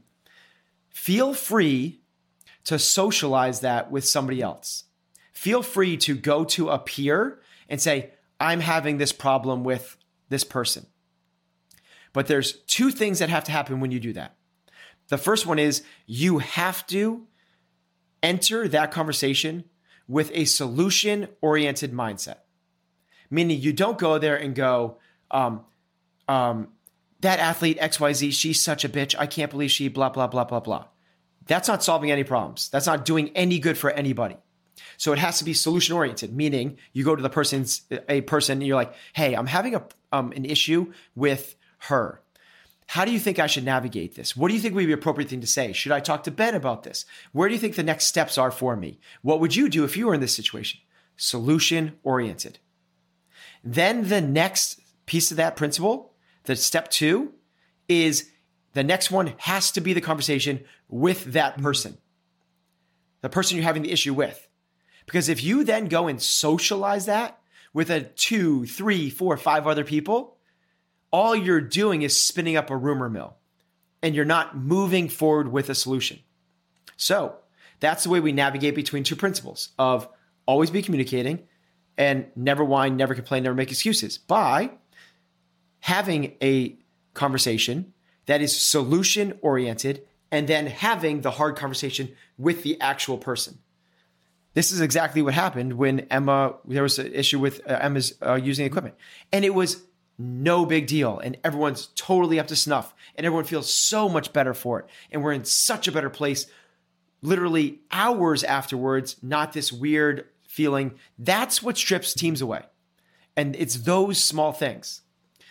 feel 0.90 1.34
free 1.34 2.02
to 2.66 2.78
socialize 2.78 3.62
that 3.62 3.92
with 3.92 4.06
somebody 4.06 4.42
else. 4.42 4.84
Feel 5.32 5.62
free 5.62 5.98
to 5.98 6.16
go 6.16 6.44
to 6.46 6.70
a 6.70 6.80
peer 6.80 7.40
and 7.70 7.80
say, 7.82 8.12
I'm 8.40 8.60
having 8.60 8.98
this 8.98 9.12
problem 9.12 9.64
with 9.64 9.98
this 10.30 10.44
person. 10.44 10.88
But 12.12 12.28
there's 12.28 12.54
two 12.64 12.92
things 12.92 13.20
that 13.20 13.30
have 13.30 13.44
to 13.46 13.52
happen 13.52 13.80
when 13.80 13.92
you 13.92 14.00
do 14.00 14.14
that. 14.14 14.35
The 15.10 15.18
first 15.18 15.46
one 15.46 15.60
is 15.60 15.84
you 16.06 16.40
have 16.40 16.86
to 16.88 17.28
enter 18.24 18.68
that 18.68 18.92
conversation 18.92 19.66
with 20.08 20.32
a 20.34 20.46
solution 20.46 21.28
oriented 21.42 21.92
mindset. 21.92 22.38
Meaning 23.30 23.60
you 23.60 23.74
don't 23.74 23.98
go 23.98 24.18
there 24.18 24.36
and 24.36 24.56
go, 24.56 24.98
um, 25.32 25.62
um, 26.28 26.70
that 27.22 27.40
athlete 27.40 27.80
XYZ, 27.80 28.34
she's 28.34 28.62
such 28.62 28.86
a 28.86 28.90
bitch. 28.90 29.16
I 29.18 29.26
can't 29.26 29.52
believe 29.52 29.72
she 29.72 29.88
blah, 29.88 30.10
blah, 30.10 30.28
blah, 30.28 30.44
blah, 30.44 30.60
blah. 30.60 30.86
That's 31.48 31.68
not 31.68 31.84
solving 31.84 32.12
any 32.12 32.24
problems. 32.24 32.70
That's 32.70 32.88
not 32.88 33.06
doing 33.06 33.30
any 33.36 33.60
good 33.60 33.78
for 33.78 33.92
anybody. 33.92 34.38
So 34.98 35.14
it 35.14 35.20
has 35.20 35.40
to 35.40 35.44
be 35.44 35.54
solution 35.54 35.96
oriented, 35.96 36.36
meaning 36.36 36.78
you 36.94 37.04
go 37.04 37.16
to 37.16 37.22
the 37.22 37.30
person's 37.30 37.82
a 38.10 38.22
person 38.22 38.60
and 38.60 38.68
you're 38.68 38.76
like, 38.76 38.94
hey, 39.14 39.34
I'm 39.34 39.48
having 39.48 39.76
a 39.76 39.84
um, 40.12 40.32
an 40.32 40.46
issue 40.46 40.94
with 41.16 41.56
her. 41.80 42.22
How 42.88 43.04
do 43.04 43.12
you 43.12 43.20
think 43.20 43.40
I 43.40 43.48
should 43.48 43.66
navigate 43.66 44.16
this? 44.16 44.38
What 44.38 44.50
do 44.50 44.54
you 44.54 44.60
think 44.60 44.76
would 44.76 44.86
be 44.86 44.94
appropriate 44.94 45.30
thing 45.30 45.42
to 45.42 45.48
say? 45.48 45.74
Should 45.74 45.92
I 45.92 46.00
talk 46.00 46.24
to 46.24 46.32
Ben 46.32 46.56
about 46.56 46.84
this? 46.84 47.06
Where 47.32 47.48
do 47.48 47.54
you 47.54 47.60
think 47.60 47.76
the 47.76 47.84
next 47.84 48.06
steps 48.06 48.38
are 48.38 48.52
for 48.52 48.76
me? 48.76 49.00
What 49.22 49.40
would 49.40 49.56
you 49.56 49.70
do 49.70 49.84
if 49.84 49.98
you 49.98 50.08
were 50.08 50.14
in 50.14 50.22
this 50.22 50.36
situation? 50.36 50.80
Solution 51.18 51.94
oriented. 52.04 52.60
Then 53.64 54.10
the 54.10 54.22
next 54.22 54.80
piece 55.08 55.32
of 55.32 55.38
that 55.38 55.56
principle, 55.56 56.14
the 56.44 56.56
step 56.56 56.90
two, 56.90 57.34
is 57.90 58.30
the 58.74 58.84
next 58.84 59.10
one 59.10 59.34
has 59.38 59.72
to 59.72 59.82
be 59.82 59.94
the 59.94 60.02
conversation 60.02 60.64
with 60.88 61.34
that 61.34 61.60
person, 61.62 61.98
the 63.22 63.30
person 63.30 63.58
you're 63.58 63.64
having 63.64 63.84
the 63.84 63.92
issue 63.92 64.14
with. 64.14 64.48
Because 65.06 65.30
if 65.30 65.44
you 65.44 65.64
then 65.64 65.88
go 65.88 66.08
and 66.08 66.22
socialize 66.22 67.06
that 67.06 67.40
with 67.74 67.90
a 67.90 68.02
two, 68.02 68.66
three, 68.66 69.10
four, 69.10 69.36
five 69.38 69.66
other 69.66 69.84
people, 69.84 70.35
all 71.16 71.34
you're 71.34 71.62
doing 71.62 72.02
is 72.02 72.20
spinning 72.20 72.58
up 72.58 72.70
a 72.70 72.76
rumor 72.76 73.10
mill 73.10 73.38
and 74.04 74.14
you're 74.14 74.26
not 74.26 74.58
moving 74.58 75.08
forward 75.08 75.50
with 75.50 75.70
a 75.70 75.74
solution. 75.74 76.20
So 76.98 77.38
that's 77.80 78.04
the 78.04 78.10
way 78.10 78.20
we 78.20 78.34
navigate 78.34 78.76
between 78.76 79.06
two 79.06 79.16
principles 79.16 79.70
of 79.80 80.10
always 80.46 80.72
be 80.72 80.82
communicating 80.82 81.48
and 81.98 82.26
never 82.36 82.66
whine, 82.66 82.98
never 82.98 83.16
complain, 83.16 83.44
never 83.44 83.56
make 83.56 83.72
excuses 83.72 84.18
by 84.18 84.72
having 85.80 86.34
a 86.44 86.76
conversation 87.14 87.94
that 88.26 88.42
is 88.42 88.54
solution 88.54 89.40
oriented 89.42 90.06
and 90.34 90.50
then 90.50 90.68
having 90.68 91.22
the 91.22 91.32
hard 91.32 91.56
conversation 91.56 92.10
with 92.38 92.62
the 92.64 92.78
actual 92.82 93.18
person. 93.18 93.58
This 94.54 94.74
is 94.74 94.82
exactly 94.82 95.22
what 95.22 95.34
happened 95.34 95.74
when 95.78 96.02
Emma, 96.12 96.56
there 96.66 96.84
was 96.84 97.00
an 97.00 97.14
issue 97.14 97.40
with 97.40 97.62
uh, 97.70 97.78
Emma's 97.80 98.16
uh, 98.22 98.34
using 98.34 98.66
equipment. 98.66 98.96
And 99.32 99.46
it 99.46 99.54
was 99.54 99.82
no 100.18 100.66
big 100.66 100.88
deal. 100.88 101.20
And 101.20 101.38
everyone's 101.44 101.88
totally 101.96 102.40
up 102.40 102.48
to 102.48 102.56
snuff. 102.56 102.94
And 103.16 103.26
everyone 103.26 103.46
feels 103.46 103.74
so 103.74 104.10
much 104.10 104.34
better 104.34 104.54
for 104.54 104.80
it. 104.80 104.88
And 105.12 105.24
we're 105.24 105.34
in 105.34 105.46
such 105.46 105.88
a 105.88 105.92
better 105.92 106.10
place 106.10 106.48
literally 107.22 107.80
hours 107.92 108.44
afterwards, 108.44 109.18
not 109.22 109.54
this 109.54 109.72
weird 109.72 110.26
feeling. 110.48 110.94
That's 111.18 111.64
what 111.64 111.78
strips 111.78 112.14
teams 112.14 112.42
away. 112.42 112.64
And 113.36 113.56
it's 113.56 113.78
those 113.78 114.22
small 114.22 114.52
things. 114.52 115.02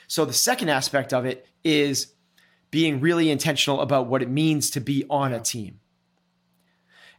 So 0.06 0.25
the 0.25 0.33
second 0.33 0.68
aspect 0.68 1.12
of 1.12 1.25
it 1.25 1.47
is 1.64 2.12
being 2.71 3.00
really 3.00 3.30
intentional 3.30 3.80
about 3.80 4.06
what 4.06 4.23
it 4.23 4.28
means 4.28 4.71
to 4.71 4.80
be 4.80 5.04
on 5.11 5.33
a 5.33 5.40
team 5.40 5.80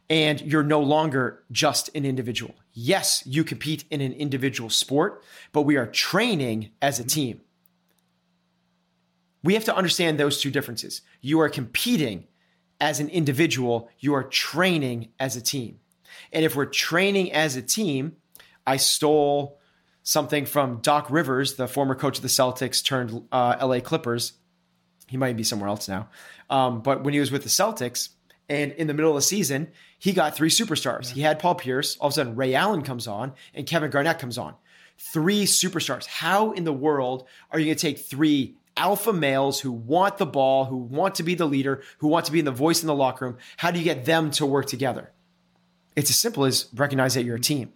and 0.08 0.40
you're 0.40 0.62
no 0.62 0.80
longer 0.80 1.42
just 1.50 1.90
an 1.94 2.04
individual. 2.04 2.54
Yes, 2.78 3.22
you 3.24 3.42
compete 3.42 3.86
in 3.90 4.02
an 4.02 4.12
individual 4.12 4.68
sport, 4.68 5.24
but 5.52 5.62
we 5.62 5.78
are 5.78 5.86
training 5.86 6.72
as 6.82 7.00
a 7.00 7.04
team. 7.04 7.40
We 9.42 9.54
have 9.54 9.64
to 9.64 9.74
understand 9.74 10.20
those 10.20 10.42
two 10.42 10.50
differences. 10.50 11.00
You 11.22 11.40
are 11.40 11.48
competing 11.48 12.26
as 12.78 13.00
an 13.00 13.08
individual, 13.08 13.88
you 13.98 14.12
are 14.12 14.24
training 14.24 15.08
as 15.18 15.36
a 15.36 15.40
team. 15.40 15.78
And 16.34 16.44
if 16.44 16.54
we're 16.54 16.66
training 16.66 17.32
as 17.32 17.56
a 17.56 17.62
team, 17.62 18.16
I 18.66 18.76
stole 18.76 19.58
something 20.02 20.44
from 20.44 20.80
Doc 20.82 21.10
Rivers, 21.10 21.54
the 21.54 21.66
former 21.66 21.94
coach 21.94 22.18
of 22.18 22.22
the 22.22 22.28
Celtics 22.28 22.84
turned 22.84 23.26
uh, 23.32 23.56
LA 23.58 23.80
Clippers. 23.80 24.34
He 25.06 25.16
might 25.16 25.38
be 25.38 25.44
somewhere 25.44 25.70
else 25.70 25.88
now. 25.88 26.10
Um, 26.50 26.82
but 26.82 27.04
when 27.04 27.14
he 27.14 27.20
was 27.20 27.32
with 27.32 27.42
the 27.42 27.48
Celtics, 27.48 28.10
and 28.48 28.72
in 28.72 28.86
the 28.86 28.94
middle 28.94 29.10
of 29.10 29.16
the 29.16 29.22
season, 29.22 29.68
he 29.98 30.12
got 30.12 30.36
three 30.36 30.50
superstars. 30.50 31.08
Yeah. 31.08 31.14
He 31.14 31.20
had 31.22 31.38
Paul 31.38 31.56
Pierce. 31.56 31.96
All 31.96 32.08
of 32.08 32.12
a 32.12 32.14
sudden, 32.14 32.36
Ray 32.36 32.54
Allen 32.54 32.82
comes 32.82 33.06
on 33.06 33.32
and 33.54 33.66
Kevin 33.66 33.90
Garnett 33.90 34.18
comes 34.18 34.38
on. 34.38 34.54
Three 34.98 35.44
superstars. 35.44 36.06
How 36.06 36.52
in 36.52 36.64
the 36.64 36.72
world 36.72 37.26
are 37.50 37.58
you 37.58 37.66
going 37.66 37.76
to 37.76 37.80
take 37.80 37.98
three 37.98 38.56
alpha 38.76 39.12
males 39.12 39.60
who 39.60 39.72
want 39.72 40.18
the 40.18 40.26
ball, 40.26 40.66
who 40.66 40.76
want 40.76 41.16
to 41.16 41.22
be 41.22 41.34
the 41.34 41.46
leader, 41.46 41.82
who 41.98 42.08
want 42.08 42.26
to 42.26 42.32
be 42.32 42.38
in 42.38 42.44
the 42.44 42.50
voice 42.50 42.82
in 42.82 42.86
the 42.86 42.94
locker 42.94 43.26
room? 43.26 43.36
How 43.56 43.70
do 43.70 43.78
you 43.78 43.84
get 43.84 44.04
them 44.04 44.30
to 44.32 44.46
work 44.46 44.66
together? 44.66 45.10
It's 45.96 46.10
as 46.10 46.18
simple 46.18 46.44
as 46.44 46.68
recognize 46.74 47.14
that 47.14 47.24
you're 47.24 47.36
a 47.36 47.40
team. 47.40 47.72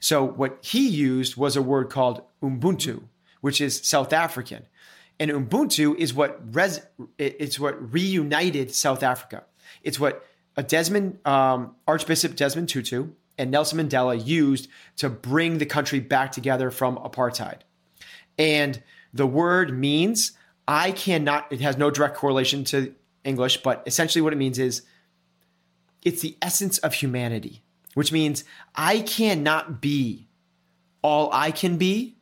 So, 0.00 0.24
what 0.24 0.58
he 0.62 0.88
used 0.88 1.36
was 1.36 1.54
a 1.54 1.62
word 1.62 1.88
called 1.90 2.22
Ubuntu, 2.42 3.04
which 3.40 3.60
is 3.60 3.80
South 3.86 4.12
African. 4.12 4.66
And 5.20 5.30
Ubuntu 5.30 5.96
is 5.96 6.12
what 6.12 6.40
res- 6.52 6.80
it's 7.18 7.60
what 7.60 7.92
reunited 7.92 8.74
South 8.74 9.04
Africa. 9.04 9.44
It's 9.82 9.98
what 9.98 10.24
a 10.56 10.62
Desmond 10.62 11.18
um, 11.26 11.74
Archbishop 11.86 12.36
Desmond 12.36 12.68
Tutu 12.68 13.08
and 13.38 13.50
Nelson 13.50 13.78
Mandela 13.78 14.24
used 14.24 14.68
to 14.96 15.08
bring 15.08 15.58
the 15.58 15.66
country 15.66 16.00
back 16.00 16.32
together 16.32 16.70
from 16.70 16.96
apartheid. 16.96 17.60
And 18.38 18.82
the 19.12 19.26
word 19.26 19.76
means 19.76 20.32
I 20.66 20.92
cannot, 20.92 21.52
it 21.52 21.60
has 21.60 21.76
no 21.76 21.90
direct 21.90 22.16
correlation 22.16 22.64
to 22.64 22.94
English, 23.24 23.62
but 23.62 23.82
essentially 23.86 24.22
what 24.22 24.32
it 24.32 24.36
means 24.36 24.58
is 24.58 24.82
it's 26.02 26.22
the 26.22 26.36
essence 26.42 26.78
of 26.78 26.94
humanity, 26.94 27.62
which 27.94 28.12
means 28.12 28.44
I 28.74 29.00
cannot 29.00 29.80
be 29.80 30.28
all 31.02 31.30
I 31.32 31.50
can 31.50 31.78
be 31.78 32.16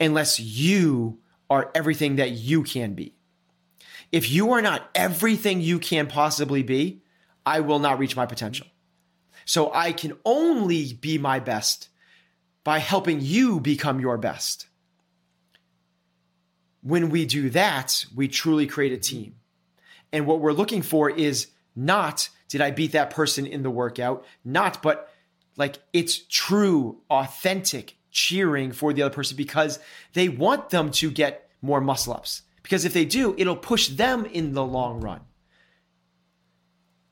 unless 0.00 0.38
you 0.40 1.18
are 1.48 1.70
everything 1.74 2.16
that 2.16 2.32
you 2.32 2.62
can 2.62 2.94
be. 2.94 3.13
If 4.14 4.30
you 4.30 4.52
are 4.52 4.62
not 4.62 4.88
everything 4.94 5.60
you 5.60 5.80
can 5.80 6.06
possibly 6.06 6.62
be, 6.62 7.02
I 7.44 7.58
will 7.58 7.80
not 7.80 7.98
reach 7.98 8.14
my 8.14 8.26
potential. 8.26 8.68
So 9.44 9.72
I 9.74 9.90
can 9.90 10.16
only 10.24 10.92
be 10.92 11.18
my 11.18 11.40
best 11.40 11.88
by 12.62 12.78
helping 12.78 13.18
you 13.20 13.58
become 13.58 13.98
your 13.98 14.16
best. 14.16 14.68
When 16.80 17.10
we 17.10 17.26
do 17.26 17.50
that, 17.50 18.06
we 18.14 18.28
truly 18.28 18.68
create 18.68 18.92
a 18.92 18.98
team. 18.98 19.34
And 20.12 20.28
what 20.28 20.38
we're 20.38 20.52
looking 20.52 20.82
for 20.82 21.10
is 21.10 21.48
not, 21.74 22.28
did 22.48 22.60
I 22.60 22.70
beat 22.70 22.92
that 22.92 23.10
person 23.10 23.46
in 23.46 23.64
the 23.64 23.70
workout? 23.70 24.24
Not, 24.44 24.80
but 24.80 25.12
like 25.56 25.80
it's 25.92 26.18
true, 26.18 27.00
authentic 27.10 27.96
cheering 28.12 28.70
for 28.70 28.92
the 28.92 29.02
other 29.02 29.12
person 29.12 29.36
because 29.36 29.80
they 30.12 30.28
want 30.28 30.70
them 30.70 30.92
to 30.92 31.10
get 31.10 31.50
more 31.60 31.80
muscle 31.80 32.12
ups. 32.12 32.42
Because 32.64 32.84
if 32.84 32.94
they 32.94 33.04
do, 33.04 33.34
it'll 33.38 33.54
push 33.54 33.88
them 33.88 34.24
in 34.24 34.54
the 34.54 34.64
long 34.64 35.00
run. 35.00 35.20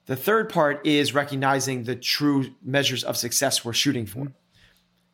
The 0.06 0.16
third 0.16 0.48
part 0.48 0.84
is 0.84 1.14
recognizing 1.14 1.84
the 1.84 1.94
true 1.94 2.46
measures 2.64 3.04
of 3.04 3.16
success 3.16 3.64
we're 3.64 3.72
shooting 3.72 4.06
for, 4.06 4.32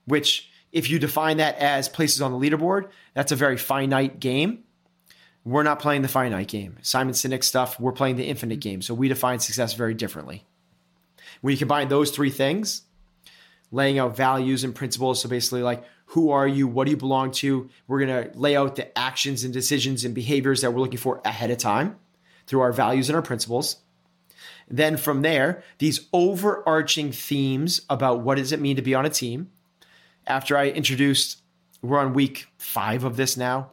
which, 0.07 0.49
if 0.73 0.89
you 0.89 0.99
define 0.99 1.39
that 1.39 1.59
as 1.59 1.89
places 1.89 2.23
on 2.23 2.33
the 2.33 2.39
leaderboard, 2.39 2.89
that's 3.15 3.33
a 3.33 3.37
very 3.37 3.59
finite 3.59 4.21
game. 4.21 4.65
We're 5.45 5.65
not 5.65 5.81
playing 5.81 6.03
the 6.03 6.09
finite 6.09 6.49
game. 6.49 6.79
Simon 6.83 7.15
Sinek 7.15 7.43
stuff, 7.43 7.79
we're 7.81 7.93
playing 7.93 8.17
the 8.17 8.27
infinite 8.27 8.61
game. 8.61 8.81
So 8.81 8.95
we 8.95 9.09
define 9.09 9.41
success 9.41 9.75
very 9.75 9.95
differently. 9.95 10.47
When 11.41 11.53
you 11.53 11.59
combine 11.59 11.89
those 11.89 12.11
three 12.11 12.31
things, 12.31 12.83
laying 13.73 13.99
out 13.99 14.17
values 14.17 14.63
and 14.63 14.75
principles, 14.75 15.21
so 15.21 15.29
basically, 15.29 15.63
like, 15.63 15.85
who 16.13 16.31
are 16.31 16.49
you? 16.49 16.67
What 16.67 16.87
do 16.87 16.91
you 16.91 16.97
belong 16.97 17.33
to? 17.33 17.69
We're 17.87 18.05
going 18.07 18.31
to 18.31 18.39
lay 18.39 18.57
out 18.57 18.77
the 18.77 18.97
actions 18.97 19.45
and 19.45 19.53
decisions 19.53 20.07
and 20.07 20.15
behaviors 20.15 20.63
that 20.63 20.73
we're 20.73 20.81
looking 20.81 20.99
for 20.99 21.21
ahead 21.23 21.51
of 21.51 21.59
time 21.59 21.97
through 22.47 22.61
our 22.61 22.73
values 22.73 23.11
and 23.11 23.17
our 23.17 23.23
principles. 23.23 23.77
Then 24.71 24.97
from 24.97 25.21
there, 25.21 25.63
these 25.79 26.09
overarching 26.15 27.13
themes 27.13 27.83
about 27.91 28.21
what 28.21 28.39
does 28.39 28.53
it 28.53 28.61
mean 28.61 28.77
to 28.77 28.83
be 28.83 28.95
on 28.95 29.05
a 29.05 29.11
team. 29.11 29.51
After 30.27 30.57
I 30.57 30.69
introduced, 30.69 31.43
we're 31.83 31.99
on 31.99 32.15
week 32.15 32.47
five 32.57 33.05
of 33.05 33.17
this 33.17 33.37
now. 33.37 33.73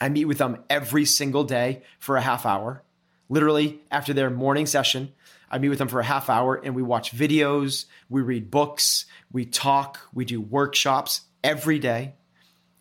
I 0.00 0.08
meet 0.08 0.24
with 0.24 0.38
them 0.38 0.64
every 0.68 1.04
single 1.04 1.44
day 1.44 1.82
for 2.00 2.16
a 2.16 2.22
half 2.22 2.44
hour. 2.44 2.82
Literally, 3.28 3.80
after 3.88 4.12
their 4.12 4.30
morning 4.30 4.66
session, 4.66 5.12
I 5.48 5.58
meet 5.58 5.68
with 5.68 5.78
them 5.78 5.88
for 5.88 6.00
a 6.00 6.04
half 6.04 6.28
hour 6.28 6.56
and 6.56 6.74
we 6.74 6.82
watch 6.82 7.16
videos, 7.16 7.84
we 8.08 8.20
read 8.20 8.50
books, 8.50 9.06
we 9.30 9.44
talk, 9.44 10.00
we 10.12 10.24
do 10.24 10.40
workshops 10.40 11.20
every 11.42 11.78
day, 11.78 12.14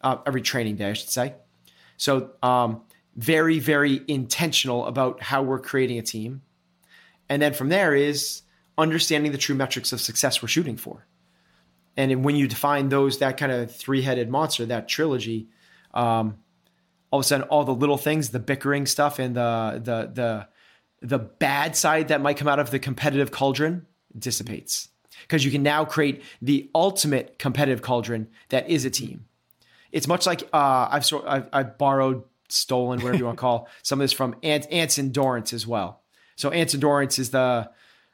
uh, 0.02 0.18
every 0.26 0.42
training 0.42 0.76
day, 0.76 0.90
I 0.90 0.94
should 0.94 1.10
say. 1.10 1.36
So, 1.98 2.32
um, 2.42 2.82
very, 3.16 3.60
very 3.60 4.02
intentional 4.08 4.86
about 4.86 5.22
how 5.22 5.42
we're 5.44 5.60
creating 5.60 6.00
a 6.00 6.02
team. 6.02 6.42
And 7.28 7.42
then 7.42 7.54
from 7.54 7.70
there 7.70 7.94
is 7.94 8.42
understanding 8.78 9.32
the 9.32 9.38
true 9.38 9.56
metrics 9.56 9.92
of 9.92 10.02
success 10.02 10.42
we're 10.42 10.48
shooting 10.48 10.78
for. 10.78 11.06
And 11.98 12.24
when 12.24 12.36
you 12.36 12.48
define 12.48 12.90
those, 12.90 13.20
that 13.20 13.38
kind 13.38 13.52
of 13.52 13.76
three 13.76 14.02
headed 14.02 14.30
monster, 14.30 14.66
that 14.68 14.88
trilogy, 14.88 15.50
um, 15.94 16.38
all 17.12 17.20
of 17.20 17.26
a 17.26 17.28
sudden, 17.28 17.48
all 17.50 17.66
the 17.66 17.74
little 17.74 17.98
things, 17.98 18.30
the 18.30 18.40
bickering 18.40 18.86
stuff, 18.86 19.20
and 19.20 19.36
the 19.36 19.82
the 19.84 20.12
the 20.14 20.48
the 21.02 21.20
bad 21.20 21.76
side 21.76 22.08
that 22.08 22.22
might 22.22 22.38
come 22.38 22.48
out 22.48 22.60
of 22.60 22.72
the 22.72 22.80
competitive 22.80 23.32
cauldron 23.32 23.86
dissipates 24.18 24.88
because 25.22 25.46
you 25.46 25.52
can 25.52 25.64
now 25.64 25.86
create 25.86 26.24
the 26.42 26.70
ultimate 26.74 27.40
competitive 27.40 27.82
cauldron 27.82 28.28
that 28.50 28.70
is 28.70 28.86
a 28.86 28.90
team. 28.90 29.26
It's 29.92 30.08
much 30.08 30.26
like 30.26 30.44
uh, 30.54 30.88
I've, 30.92 31.06
I've, 31.26 31.50
I've 31.52 31.78
borrowed, 31.78 32.24
stolen, 32.50 33.00
whatever 33.00 33.18
you 33.18 33.26
want 33.26 33.38
to 33.38 33.42
call 33.42 33.68
some 33.84 34.00
of 34.00 34.04
this 34.04 34.14
from 34.14 34.36
Ant- 34.44 34.72
Anson 34.72 35.12
Dorrance 35.12 35.54
as 35.54 35.66
well. 35.68 36.02
So 36.36 36.50
Anson 36.50 36.80
Dorrance 36.80 37.20
is 37.20 37.32
the 37.32 37.70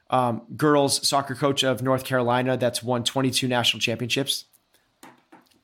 um, 0.09 0.41
girls 0.55 1.07
soccer 1.07 1.35
coach 1.35 1.63
of 1.63 1.81
North 1.81 2.03
Carolina 2.03 2.57
that's 2.57 2.81
won 2.81 3.03
22 3.03 3.47
national 3.47 3.79
championships. 3.79 4.45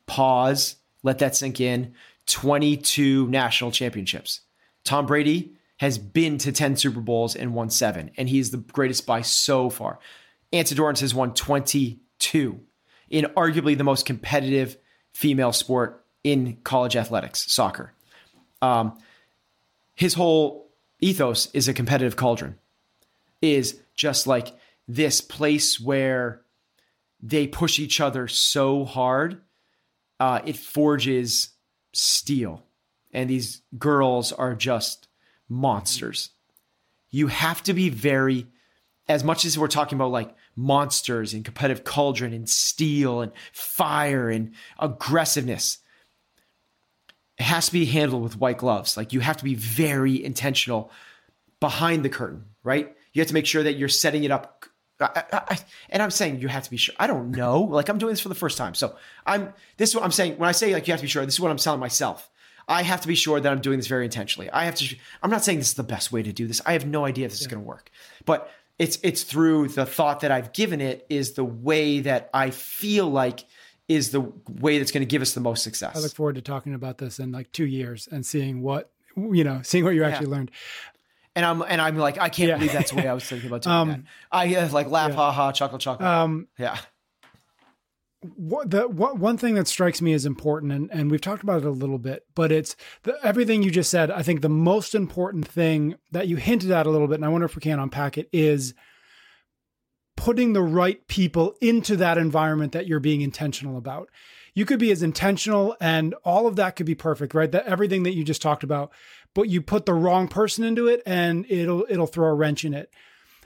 Pause, 0.06 0.76
let 1.02 1.20
that 1.20 1.36
sink 1.36 1.60
in. 1.60 1.94
22 2.28 3.28
national 3.28 3.72
championships. 3.72 4.42
Tom 4.84 5.06
Brady 5.06 5.54
has 5.78 5.98
been 5.98 6.38
to 6.38 6.52
10 6.52 6.78
Super 6.78 7.02
Bowls 7.02 7.36
and 7.36 7.54
won 7.54 7.70
seven, 7.70 8.12
and 8.18 8.30
he's 8.30 8.52
the 8.52 8.58
greatest 8.58 9.06
by 9.06 9.22
so 9.22 9.70
far. 9.70 10.00
Anson 10.54 10.78
Dorrance 10.78 11.02
has 11.02 11.16
won 11.16 11.34
22 11.34 12.60
in 13.10 13.26
arguably 13.36 13.78
the 13.78 13.84
most 13.84 14.06
competitive 14.06 14.78
female 15.14 15.52
sport 15.52 16.06
in 16.24 16.58
college 16.64 16.96
athletics, 16.96 17.52
soccer. 17.52 17.94
Um, 18.62 18.98
his 19.96 20.14
whole 20.14 20.70
ethos 21.02 21.48
is 21.54 21.68
a 21.68 21.74
competitive 21.74 22.16
cauldron, 22.16 22.58
is 23.42 23.80
just 23.96 24.26
like 24.28 24.56
this 24.88 25.22
place 25.22 25.80
where 25.80 26.42
they 27.22 27.48
push 27.48 27.80
each 27.80 28.00
other 28.00 28.28
so 28.28 28.86
hard, 28.86 29.42
uh, 30.20 30.42
it 30.46 30.58
forges 30.58 31.50
steel. 31.94 32.64
And 33.12 33.30
these 33.30 33.62
girls 33.78 34.32
are 34.32 34.56
just 34.56 35.08
monsters. 35.50 36.30
You 37.10 37.28
have 37.28 37.62
to 37.64 37.74
be 37.74 37.90
very 37.90 38.48
as 39.08 39.24
much 39.24 39.46
as 39.46 39.58
we're 39.58 39.68
talking 39.68 39.98
about 39.98 40.12
like 40.12 40.34
monsters 40.56 41.34
and 41.34 41.46
competitive 41.46 41.84
cauldron 41.84 42.34
and 42.34 42.50
steel 42.50 43.22
and 43.22 43.32
fire 43.52 44.30
and 44.30 44.54
aggressiveness, 44.80 45.80
it 47.38 47.44
has 47.44 47.68
to 47.68 47.74
be 47.74 47.86
handled 47.86 48.24
with 48.24 48.38
white 48.38 48.58
gloves. 48.58 48.96
Like 48.96 49.14
you 49.14 49.20
have 49.20 49.38
to 49.38 49.44
be 49.44 49.56
very 49.56 50.24
intentional 50.24 50.92
behind 51.60 52.04
the 52.04 52.10
curtain, 52.10 52.46
right? 52.64 52.96
You 53.14 53.22
have 53.22 53.28
to 53.28 53.34
make 53.34 53.46
sure 53.46 53.64
that 53.64 53.74
you're 53.74 53.90
setting 53.90 54.24
it 54.24 54.32
up. 54.32 54.66
I, 55.00 55.24
I, 55.34 55.60
and 55.90 56.02
I'm 56.02 56.12
saying 56.12 56.40
you 56.40 56.48
have 56.48 56.64
to 56.64 56.70
be 56.70 56.78
sure. 56.78 56.96
I 57.00 57.08
don't 57.08 57.32
know. 57.32 57.62
Like 57.62 57.90
I'm 57.90 57.98
doing 57.98 58.12
this 58.12 58.20
for 58.20 58.30
the 58.30 58.36
first 58.36 58.58
time, 58.58 58.76
so 58.76 58.96
I'm. 59.26 59.54
This 59.78 59.90
is 59.90 59.96
what 59.96 60.04
I'm 60.04 60.12
saying. 60.12 60.38
When 60.38 60.48
I 60.48 60.52
say 60.52 60.74
like 60.74 60.88
you 60.88 60.94
have 60.94 61.00
to 61.00 61.06
be 61.06 61.10
sure, 61.10 61.26
this 61.26 61.36
is 61.36 61.40
what 61.40 61.52
I'm 61.52 61.58
telling 61.58 61.80
myself. 61.80 62.30
I 62.68 62.84
have 62.84 63.02
to 63.02 63.08
be 63.08 63.16
sure 63.16 63.40
that 63.40 63.52
I'm 63.52 63.60
doing 63.60 63.78
this 63.78 63.88
very 63.88 64.06
intentionally. 64.06 64.50
I 64.52 64.66
have 64.66 64.76
to. 64.76 64.96
I'm 65.22 65.30
not 65.30 65.44
saying 65.44 65.58
this 65.58 65.70
is 65.70 65.74
the 65.74 65.84
best 65.84 66.12
way 66.12 66.24
to 66.24 66.32
do 66.32 66.48
this. 66.48 66.62
I 66.66 66.74
have 66.74 66.86
no 66.86 67.06
idea 67.06 67.26
if 67.26 67.32
this 67.32 67.42
yeah. 67.42 67.46
is 67.46 67.52
going 67.52 67.64
to 67.64 67.68
work, 67.68 67.90
but 68.26 68.50
it's 68.80 68.98
it's 69.04 69.24
through 69.24 69.70
the 69.70 69.86
thought 69.86 70.22
that 70.22 70.32
I've 70.32 70.54
given 70.54 70.82
it 70.82 71.06
is 71.10 71.34
the 71.34 71.44
way 71.44 72.02
that 72.02 72.30
I 72.34 72.50
feel 72.50 73.10
like 73.10 73.46
is 73.88 74.12
the 74.12 74.22
way 74.22 74.78
that's 74.78 74.92
going 74.92 75.02
to 75.02 75.08
give 75.08 75.22
us 75.22 75.34
the 75.34 75.42
most 75.42 75.64
success. 75.64 75.96
I 75.96 76.00
look 76.00 76.14
forward 76.14 76.36
to 76.36 76.42
talking 76.42 76.74
about 76.74 76.98
this 76.98 77.20
in 77.20 77.32
like 77.32 77.52
two 77.52 77.66
years 77.66 78.08
and 78.12 78.26
seeing 78.26 78.62
what 78.62 78.92
you 79.16 79.44
know, 79.44 79.62
seeing 79.64 79.84
what 79.84 79.94
you 79.94 80.04
actually 80.04 80.28
yeah. 80.28 80.36
learned. 80.36 80.52
And 81.36 81.46
I'm 81.46 81.64
and 81.64 81.82
I'm 81.82 81.98
like, 81.98 82.20
I 82.20 82.30
can't 82.30 82.50
yeah. 82.50 82.56
believe 82.58 82.74
that's 82.74 82.92
the 82.92 82.98
way 82.98 83.08
I 83.08 83.14
was 83.14 83.24
thinking 83.24 83.48
about 83.48 83.64
doing 83.64 83.76
um, 83.76 83.90
that. 83.90 84.02
I 84.32 84.56
uh, 84.56 84.70
like 84.70 84.90
laugh, 84.90 85.10
yeah. 85.10 85.16
ha 85.16 85.32
ha, 85.32 85.52
chuckle, 85.52 85.78
chuckle. 85.78 86.06
Um, 86.06 86.48
yeah. 86.58 86.78
What 88.24 88.72
the 88.72 88.88
what 88.88 89.18
one 89.18 89.38
thing 89.38 89.56
that 89.56 89.68
strikes 89.68 90.02
me 90.02 90.14
as 90.14 90.26
important, 90.26 90.72
and, 90.72 90.90
and 90.92 91.12
we've 91.12 91.22
talked 91.22 91.44
about 91.44 91.64
it 91.64 91.68
a 91.68 91.72
little 91.72 91.98
bit, 91.98 92.26
but 92.36 92.52
it's 92.52 92.76
the, 93.04 93.18
everything 93.24 93.64
you 93.64 93.72
just 93.72 93.90
said. 93.90 94.10
I 94.10 94.24
think 94.24 94.42
the 94.42 94.50
most 94.50 94.96
important 94.96 95.48
thing 95.48 95.96
that 96.12 96.28
you 96.28 96.38
hinted 96.38 96.72
at 96.72 96.86
a 96.86 96.90
little 96.90 97.08
bit, 97.08 97.16
and 97.16 97.26
I 97.26 97.30
wonder 97.30 97.46
if 97.46 97.56
we 97.56 97.62
can 97.62 97.80
unpack 97.80 98.18
it, 98.18 98.30
is 98.32 98.74
putting 100.16 100.54
the 100.54 100.62
right 100.62 101.06
people 101.08 101.56
into 101.62 101.96
that 101.98 102.18
environment 102.18 102.72
that 102.72 102.88
you're 102.88 103.00
being 103.00 103.22
intentional 103.22 103.78
about. 103.78 104.10
You 104.54 104.66
could 104.66 104.80
be 104.80 104.92
as 104.92 105.02
intentional 105.02 105.76
and 105.82 106.14
all 106.24 106.48
of 106.48 106.56
that 106.58 106.76
could 106.76 106.86
be 106.86 106.96
perfect, 106.96 107.34
right? 107.34 107.52
That 107.52 107.66
everything 107.66 108.04
that 108.04 108.14
you 108.14 108.24
just 108.24 108.42
talked 108.42 108.64
about, 108.64 108.92
but 109.34 109.50
you 109.50 109.62
put 109.62 109.86
the 109.86 109.94
wrong 109.94 110.28
person 110.28 110.64
into 110.64 110.88
it 110.88 111.02
and 111.06 111.46
it'll 111.50 111.86
it'll 111.90 112.08
throw 112.08 112.28
a 112.28 112.34
wrench 112.34 112.64
in 112.64 112.74
it. 112.74 112.92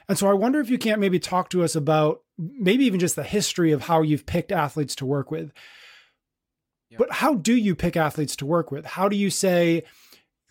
And 0.09 0.17
so 0.17 0.27
I 0.29 0.33
wonder 0.33 0.59
if 0.59 0.69
you 0.69 0.77
can't 0.77 0.99
maybe 0.99 1.19
talk 1.19 1.49
to 1.49 1.63
us 1.63 1.75
about 1.75 2.21
maybe 2.37 2.85
even 2.85 2.99
just 2.99 3.15
the 3.15 3.23
history 3.23 3.71
of 3.71 3.83
how 3.83 4.01
you've 4.01 4.25
picked 4.25 4.51
athletes 4.51 4.95
to 4.95 5.05
work 5.05 5.31
with. 5.31 5.51
But 6.97 7.11
how 7.11 7.35
do 7.35 7.53
you 7.53 7.75
pick 7.75 7.97
athletes 7.97 8.35
to 8.37 8.45
work 8.45 8.71
with? 8.71 8.85
How 8.85 9.09
do 9.09 9.17
you 9.17 9.29
say 9.29 9.83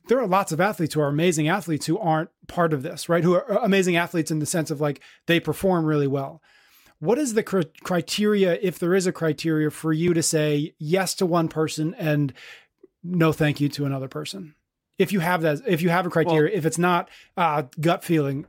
there 0.08 0.20
are 0.20 0.26
lots 0.26 0.52
of 0.52 0.60
athletes 0.60 0.94
who 0.94 1.00
are 1.00 1.08
amazing 1.08 1.48
athletes 1.48 1.86
who 1.86 1.98
aren't 1.98 2.30
part 2.46 2.72
of 2.72 2.82
this, 2.82 3.08
right? 3.08 3.24
Who 3.24 3.34
are 3.34 3.58
amazing 3.62 3.96
athletes 3.96 4.30
in 4.30 4.38
the 4.38 4.46
sense 4.46 4.70
of 4.70 4.80
like 4.80 5.00
they 5.26 5.40
perform 5.40 5.84
really 5.84 6.06
well. 6.06 6.42
What 6.98 7.18
is 7.18 7.34
the 7.34 7.42
cr- 7.42 7.62
criteria, 7.82 8.58
if 8.62 8.78
there 8.78 8.94
is 8.94 9.06
a 9.06 9.12
criteria, 9.12 9.70
for 9.70 9.92
you 9.92 10.14
to 10.14 10.22
say 10.22 10.74
yes 10.78 11.14
to 11.16 11.26
one 11.26 11.48
person 11.48 11.94
and 11.94 12.32
no 13.02 13.32
thank 13.32 13.60
you 13.60 13.68
to 13.70 13.84
another 13.84 14.08
person? 14.08 14.54
If 14.98 15.12
you 15.12 15.20
have 15.20 15.42
that, 15.42 15.60
if 15.66 15.82
you 15.82 15.90
have 15.90 16.06
a 16.06 16.10
criteria, 16.10 16.50
well, 16.50 16.58
if 16.58 16.64
it's 16.64 16.78
not 16.78 17.10
uh, 17.36 17.64
gut 17.78 18.02
feeling, 18.02 18.46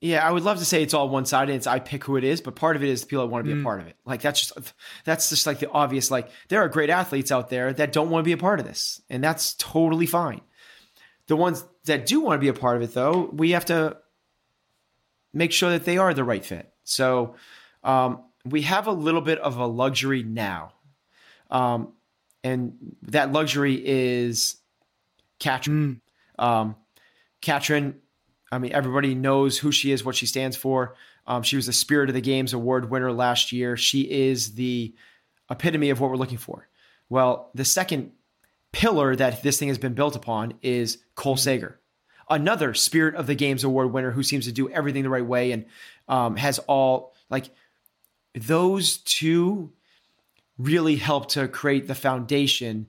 yeah, 0.00 0.26
I 0.26 0.30
would 0.30 0.44
love 0.44 0.58
to 0.58 0.64
say 0.64 0.82
it's 0.82 0.94
all 0.94 1.10
one 1.10 1.26
sided. 1.26 1.54
It's 1.54 1.66
I 1.66 1.78
pick 1.78 2.04
who 2.04 2.16
it 2.16 2.24
is, 2.24 2.40
but 2.40 2.56
part 2.56 2.74
of 2.74 2.82
it 2.82 2.88
is 2.88 3.02
the 3.02 3.06
people 3.06 3.24
that 3.24 3.30
want 3.30 3.44
to 3.44 3.52
be 3.52 3.56
mm. 3.56 3.60
a 3.60 3.64
part 3.64 3.80
of 3.80 3.86
it. 3.86 3.96
Like 4.06 4.22
that's 4.22 4.40
just 4.40 4.72
that's 5.04 5.28
just 5.28 5.46
like 5.46 5.58
the 5.58 5.68
obvious. 5.70 6.10
Like 6.10 6.30
there 6.48 6.62
are 6.62 6.68
great 6.68 6.88
athletes 6.88 7.30
out 7.30 7.50
there 7.50 7.72
that 7.74 7.92
don't 7.92 8.08
want 8.08 8.22
to 8.22 8.24
be 8.24 8.32
a 8.32 8.38
part 8.38 8.60
of 8.60 8.66
this, 8.66 9.02
and 9.10 9.22
that's 9.22 9.54
totally 9.54 10.06
fine. 10.06 10.40
The 11.26 11.36
ones 11.36 11.64
that 11.84 12.06
do 12.06 12.20
want 12.20 12.38
to 12.38 12.40
be 12.40 12.48
a 12.48 12.54
part 12.54 12.76
of 12.76 12.82
it, 12.82 12.94
though, 12.94 13.28
we 13.32 13.50
have 13.50 13.66
to 13.66 13.98
make 15.34 15.52
sure 15.52 15.70
that 15.70 15.84
they 15.84 15.98
are 15.98 16.14
the 16.14 16.24
right 16.24 16.44
fit. 16.44 16.72
So 16.82 17.36
um, 17.84 18.24
we 18.44 18.62
have 18.62 18.86
a 18.86 18.92
little 18.92 19.20
bit 19.20 19.38
of 19.38 19.58
a 19.58 19.66
luxury 19.66 20.22
now, 20.22 20.72
um, 21.50 21.92
and 22.42 22.96
that 23.02 23.32
luxury 23.32 23.74
is 23.86 24.56
Katrin. 25.38 26.00
Mm. 26.38 26.42
Um, 26.42 26.76
Katrin 27.42 27.96
I 28.52 28.58
mean, 28.58 28.72
everybody 28.72 29.14
knows 29.14 29.58
who 29.58 29.70
she 29.70 29.92
is, 29.92 30.04
what 30.04 30.16
she 30.16 30.26
stands 30.26 30.56
for. 30.56 30.94
Um, 31.26 31.42
she 31.42 31.56
was 31.56 31.66
the 31.66 31.72
Spirit 31.72 32.08
of 32.08 32.14
the 32.14 32.20
Games 32.20 32.52
award 32.52 32.90
winner 32.90 33.12
last 33.12 33.52
year. 33.52 33.76
She 33.76 34.02
is 34.02 34.54
the 34.54 34.94
epitome 35.50 35.90
of 35.90 36.00
what 36.00 36.10
we're 36.10 36.16
looking 36.16 36.38
for. 36.38 36.68
Well, 37.08 37.50
the 37.54 37.64
second 37.64 38.12
pillar 38.72 39.14
that 39.16 39.42
this 39.42 39.58
thing 39.58 39.68
has 39.68 39.78
been 39.78 39.94
built 39.94 40.16
upon 40.16 40.54
is 40.62 40.98
Cole 41.14 41.34
mm-hmm. 41.34 41.40
Sager, 41.40 41.80
another 42.28 42.74
Spirit 42.74 43.14
of 43.14 43.26
the 43.26 43.34
Games 43.34 43.64
award 43.64 43.92
winner 43.92 44.10
who 44.10 44.22
seems 44.22 44.46
to 44.46 44.52
do 44.52 44.68
everything 44.68 45.02
the 45.02 45.10
right 45.10 45.24
way 45.24 45.52
and 45.52 45.66
um, 46.08 46.36
has 46.36 46.58
all 46.60 47.14
like 47.28 47.50
those 48.34 48.98
two 48.98 49.72
really 50.58 50.96
help 50.96 51.30
to 51.30 51.48
create 51.48 51.86
the 51.86 51.94
foundation. 51.94 52.86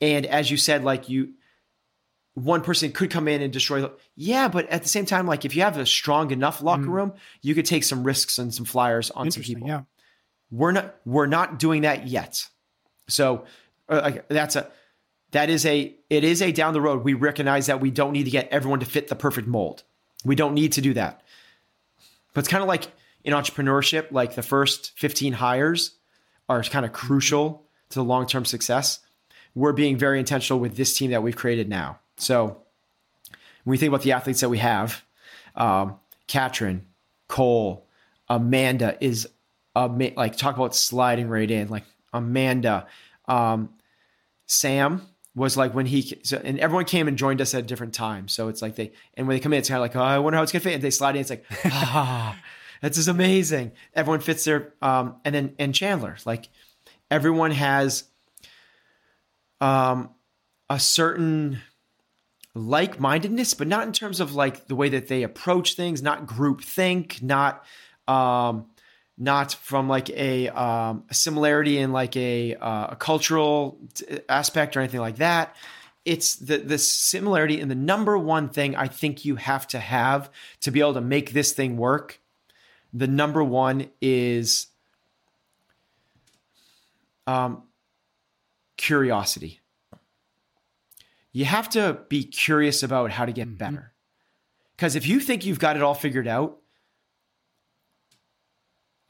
And 0.00 0.26
as 0.26 0.50
you 0.50 0.56
said, 0.56 0.84
like 0.84 1.08
you 1.08 1.34
one 2.34 2.60
person 2.62 2.90
could 2.92 3.10
come 3.10 3.28
in 3.28 3.42
and 3.42 3.52
destroy 3.52 3.80
the 3.80 3.92
yeah 4.16 4.48
but 4.48 4.68
at 4.68 4.82
the 4.82 4.88
same 4.88 5.06
time 5.06 5.26
like 5.26 5.44
if 5.44 5.54
you 5.54 5.62
have 5.62 5.78
a 5.78 5.86
strong 5.86 6.32
enough 6.32 6.62
locker 6.62 6.82
mm. 6.82 6.88
room 6.88 7.12
you 7.42 7.54
could 7.54 7.64
take 7.64 7.84
some 7.84 8.02
risks 8.02 8.38
and 8.38 8.52
some 8.52 8.64
flyers 8.64 9.10
on 9.12 9.30
some 9.30 9.42
people. 9.42 9.66
yeah. 9.66 9.82
We're 10.54 10.72
not 10.72 10.94
we're 11.04 11.26
not 11.26 11.58
doing 11.58 11.82
that 11.82 12.06
yet. 12.06 12.48
So 13.08 13.44
uh, 13.88 14.12
that's 14.28 14.54
a 14.54 14.70
that 15.32 15.50
is 15.50 15.66
a 15.66 15.94
it 16.08 16.22
is 16.22 16.40
a 16.40 16.52
down 16.52 16.74
the 16.74 16.80
road. 16.80 17.02
We 17.02 17.14
recognize 17.14 17.66
that 17.66 17.80
we 17.80 17.90
don't 17.90 18.12
need 18.12 18.24
to 18.24 18.30
get 18.30 18.48
everyone 18.50 18.78
to 18.80 18.86
fit 18.86 19.08
the 19.08 19.16
perfect 19.16 19.48
mold. 19.48 19.82
We 20.24 20.36
don't 20.36 20.54
need 20.54 20.72
to 20.72 20.80
do 20.80 20.94
that. 20.94 21.22
But 22.32 22.40
it's 22.40 22.48
kind 22.48 22.62
of 22.62 22.68
like 22.68 22.86
in 23.24 23.32
entrepreneurship 23.32 24.12
like 24.12 24.34
the 24.34 24.42
first 24.42 24.92
15 24.96 25.32
hires 25.34 25.96
are 26.48 26.62
kind 26.62 26.84
of 26.84 26.92
crucial 26.92 27.66
to 27.90 27.98
the 27.98 28.04
long-term 28.04 28.44
success. 28.44 29.00
We're 29.56 29.72
being 29.72 29.96
very 29.96 30.18
intentional 30.20 30.60
with 30.60 30.76
this 30.76 30.96
team 30.96 31.10
that 31.10 31.22
we've 31.22 31.36
created 31.36 31.68
now 31.68 31.98
so 32.16 32.64
when 33.64 33.72
we 33.72 33.78
think 33.78 33.88
about 33.88 34.02
the 34.02 34.12
athletes 34.12 34.40
that 34.40 34.48
we 34.48 34.58
have, 34.58 35.04
um, 35.56 35.98
Katrin, 36.26 36.86
Cole, 37.28 37.86
Amanda 38.28 38.96
is 39.00 39.28
ama- 39.74 40.12
like 40.16 40.36
talk 40.36 40.56
about 40.56 40.74
sliding 40.74 41.28
right 41.28 41.50
in. 41.50 41.68
Like 41.68 41.84
Amanda, 42.12 42.86
um, 43.26 43.70
Sam 44.46 45.02
was 45.34 45.56
like 45.56 45.74
when 45.74 45.86
he 45.86 46.20
so, 46.22 46.40
and 46.42 46.58
everyone 46.60 46.84
came 46.84 47.08
and 47.08 47.18
joined 47.18 47.40
us 47.40 47.54
at 47.54 47.60
a 47.60 47.66
different 47.66 47.94
time. 47.94 48.28
So 48.28 48.48
it's 48.48 48.62
like 48.62 48.76
they 48.76 48.92
and 49.14 49.26
when 49.26 49.36
they 49.36 49.40
come 49.40 49.52
in, 49.52 49.58
it's 49.58 49.68
kind 49.68 49.78
of 49.78 49.82
like 49.82 49.96
oh, 49.96 50.02
I 50.02 50.18
wonder 50.18 50.36
how 50.36 50.42
it's 50.42 50.52
gonna 50.52 50.60
fit. 50.60 50.74
And 50.74 50.82
they 50.82 50.90
slide 50.90 51.16
in, 51.16 51.20
it's 51.22 51.30
like 51.30 51.44
ah, 51.64 52.38
that's 52.80 52.96
just 52.96 53.08
amazing. 53.08 53.72
Everyone 53.94 54.20
fits 54.20 54.44
there. 54.44 54.74
Um, 54.80 55.16
and 55.24 55.34
then 55.34 55.54
and 55.58 55.74
Chandler, 55.74 56.16
like 56.24 56.48
everyone 57.10 57.50
has 57.50 58.04
um 59.60 60.10
a 60.70 60.78
certain 60.78 61.60
like 62.54 63.00
mindedness, 63.00 63.54
but 63.54 63.66
not 63.66 63.86
in 63.86 63.92
terms 63.92 64.20
of 64.20 64.34
like 64.34 64.66
the 64.68 64.76
way 64.76 64.88
that 64.90 65.08
they 65.08 65.22
approach 65.22 65.74
things, 65.74 66.02
not 66.02 66.26
group 66.26 66.62
think, 66.62 67.20
not 67.22 67.64
um, 68.06 68.66
not 69.18 69.52
from 69.54 69.88
like 69.88 70.10
a, 70.10 70.48
um, 70.48 71.04
a 71.10 71.14
similarity 71.14 71.78
in 71.78 71.92
like 71.92 72.16
a, 72.16 72.54
uh, 72.56 72.88
a 72.90 72.96
cultural 72.96 73.78
t- 73.94 74.20
aspect 74.28 74.76
or 74.76 74.80
anything 74.80 75.00
like 75.00 75.16
that. 75.16 75.56
It's 76.04 76.36
the 76.36 76.58
the 76.58 76.76
similarity 76.76 77.58
in 77.58 77.68
the 77.68 77.74
number 77.74 78.18
one 78.18 78.50
thing 78.50 78.76
I 78.76 78.88
think 78.88 79.24
you 79.24 79.36
have 79.36 79.66
to 79.68 79.78
have 79.78 80.30
to 80.60 80.70
be 80.70 80.80
able 80.80 80.94
to 80.94 81.00
make 81.00 81.32
this 81.32 81.52
thing 81.52 81.78
work. 81.78 82.20
The 82.92 83.06
number 83.06 83.42
one 83.42 83.88
is 84.02 84.66
um, 87.26 87.62
curiosity 88.76 89.62
you 91.34 91.44
have 91.44 91.68
to 91.70 91.98
be 92.08 92.22
curious 92.22 92.82
about 92.84 93.10
how 93.10 93.26
to 93.26 93.32
get 93.32 93.48
mm-hmm. 93.48 93.56
better. 93.56 93.92
Because 94.76 94.94
if 94.94 95.06
you 95.06 95.20
think 95.20 95.44
you've 95.44 95.58
got 95.58 95.76
it 95.76 95.82
all 95.82 95.94
figured 95.94 96.28
out, 96.28 96.58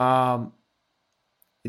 um, 0.00 0.52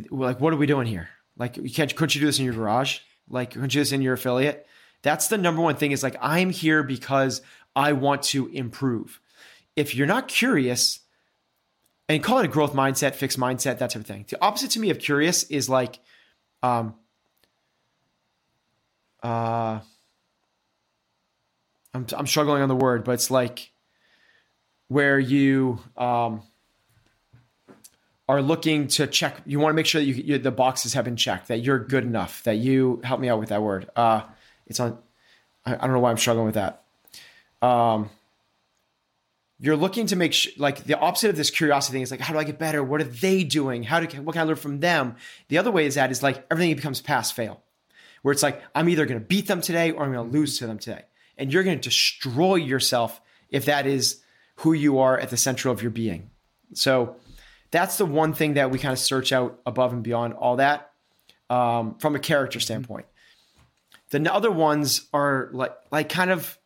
like 0.10 0.40
what 0.40 0.54
are 0.54 0.58
we 0.58 0.66
doing 0.66 0.88
here? 0.88 1.10
Like, 1.38 1.58
you 1.58 1.70
can't 1.70 1.94
couldn't 1.94 2.16
you 2.16 2.22
do 2.22 2.28
this 2.28 2.40
in 2.40 2.46
your 2.46 2.54
garage? 2.54 3.00
Like, 3.30 3.52
couldn't 3.52 3.74
you 3.74 3.80
do 3.80 3.82
this 3.82 3.92
in 3.92 4.02
your 4.02 4.14
affiliate? 4.14 4.66
That's 5.02 5.28
the 5.28 5.38
number 5.38 5.62
one 5.62 5.76
thing. 5.76 5.92
Is 5.92 6.02
like 6.02 6.16
I'm 6.22 6.50
here 6.50 6.82
because 6.84 7.42
I 7.76 7.92
want 7.92 8.24
to 8.24 8.48
improve. 8.48 9.20
If 9.76 9.94
you're 9.94 10.08
not 10.08 10.30
curious, 10.30 11.02
and 12.08 12.24
call 12.24 12.40
it 12.40 12.46
a 12.46 12.48
growth 12.48 12.74
mindset, 12.74 13.16
fixed 13.16 13.38
mindset, 13.38 13.80
that 13.80 13.90
type 13.92 13.96
of 13.96 14.06
thing. 14.06 14.26
The 14.30 14.42
opposite 14.42 14.72
to 14.72 14.80
me 14.80 14.90
of 14.90 15.00
curious 15.00 15.44
is 15.44 15.70
like, 15.70 16.00
um, 16.64 16.96
uh 19.22 19.80
I'm, 21.96 22.06
I'm 22.16 22.28
struggling 22.28 22.62
on 22.62 22.68
the 22.68 22.76
word, 22.76 23.06
but 23.06 23.14
it's 23.14 23.32
like 23.32 23.72
where 24.90 25.18
you 25.18 25.80
um, 25.98 26.42
are 28.28 28.42
looking 28.42 28.88
to 28.90 29.08
check. 29.08 29.42
You 29.46 29.60
want 29.60 29.72
to 29.72 29.76
make 29.76 29.86
sure 29.86 30.02
that 30.02 30.06
you, 30.06 30.14
you, 30.14 30.38
the 30.38 30.52
boxes 30.52 30.94
have 30.94 31.06
been 31.06 31.16
checked, 31.16 31.48
that 31.48 31.62
you're 31.62 31.80
good 31.80 32.04
enough, 32.04 32.44
that 32.44 32.58
you 32.58 33.00
help 33.04 33.22
me 33.22 33.30
out 33.30 33.40
with 33.40 33.50
that 33.50 33.62
word. 33.62 33.90
Uh, 33.96 34.24
it's 34.68 34.80
on. 34.80 34.98
I, 35.66 35.76
I 35.76 35.78
don't 35.78 35.94
know 35.94 36.00
why 36.00 36.12
I'm 36.12 36.18
struggling 36.18 36.46
with 36.46 36.56
that. 36.56 36.84
Um, 37.62 38.10
you're 39.60 39.78
looking 39.78 40.06
to 40.08 40.18
make 40.18 40.34
sh- 40.34 40.50
like 40.58 40.84
the 40.84 41.00
opposite 41.00 41.30
of 41.30 41.38
this 41.38 41.50
curiosity 41.50 41.94
thing 41.94 42.02
is 42.02 42.12
like 42.12 42.20
how 42.20 42.34
do 42.34 42.40
i 42.40 42.44
get 42.44 42.60
better 42.60 42.84
what 42.84 43.00
are 43.00 43.06
they 43.06 43.42
doing 43.42 43.84
how 43.84 44.02
do 44.02 44.22
what 44.22 44.34
can 44.34 44.42
i 44.42 44.44
learn 44.44 44.58
from 44.58 44.82
them 44.82 45.16
the 45.48 45.58
other 45.58 45.72
way 45.72 45.86
is 45.86 45.96
that 45.96 46.12
is 46.12 46.22
like 46.22 46.46
everything 46.52 46.76
becomes 46.76 47.00
pass 47.00 47.32
fail 47.32 47.64
where 48.22 48.34
it's 48.34 48.44
like 48.44 48.62
i'm 48.76 48.90
either 48.90 49.06
going 49.06 49.20
to 49.20 49.26
beat 49.26 49.48
them 49.48 49.62
today 49.62 49.92
or 49.92 50.04
i'm 50.04 50.12
going 50.12 50.30
to 50.30 50.38
lose 50.38 50.60
to 50.60 50.68
them 50.68 50.78
today 50.78 51.04
and 51.38 51.52
you're 51.52 51.64
going 51.64 51.78
to 51.78 51.90
destroy 51.90 52.56
yourself 52.56 53.22
if 53.50 53.66
that 53.66 53.86
is 53.86 54.22
who 54.58 54.74
you 54.74 55.00
are 55.00 55.18
at 55.18 55.30
the 55.30 55.38
center 55.38 55.70
of 55.70 55.82
your 55.82 55.92
being 55.92 56.30
so 56.74 57.16
that's 57.72 57.98
the 57.98 58.06
one 58.06 58.34
thing 58.34 58.54
that 58.54 58.72
we 58.72 58.80
kind 58.80 58.94
of 58.94 59.00
search 59.00 59.32
out 59.32 59.60
above 59.66 59.94
and 59.94 60.04
beyond 60.04 60.34
all 60.34 60.58
that 60.58 60.92
um, 61.50 61.96
from 62.00 62.16
a 62.16 62.20
character 62.20 62.60
standpoint 62.60 63.06
the 64.10 64.34
other 64.34 64.52
ones 64.52 65.08
are 65.14 65.50
like 65.52 65.76
like 65.92 66.10
kind 66.10 66.32
of 66.32 66.58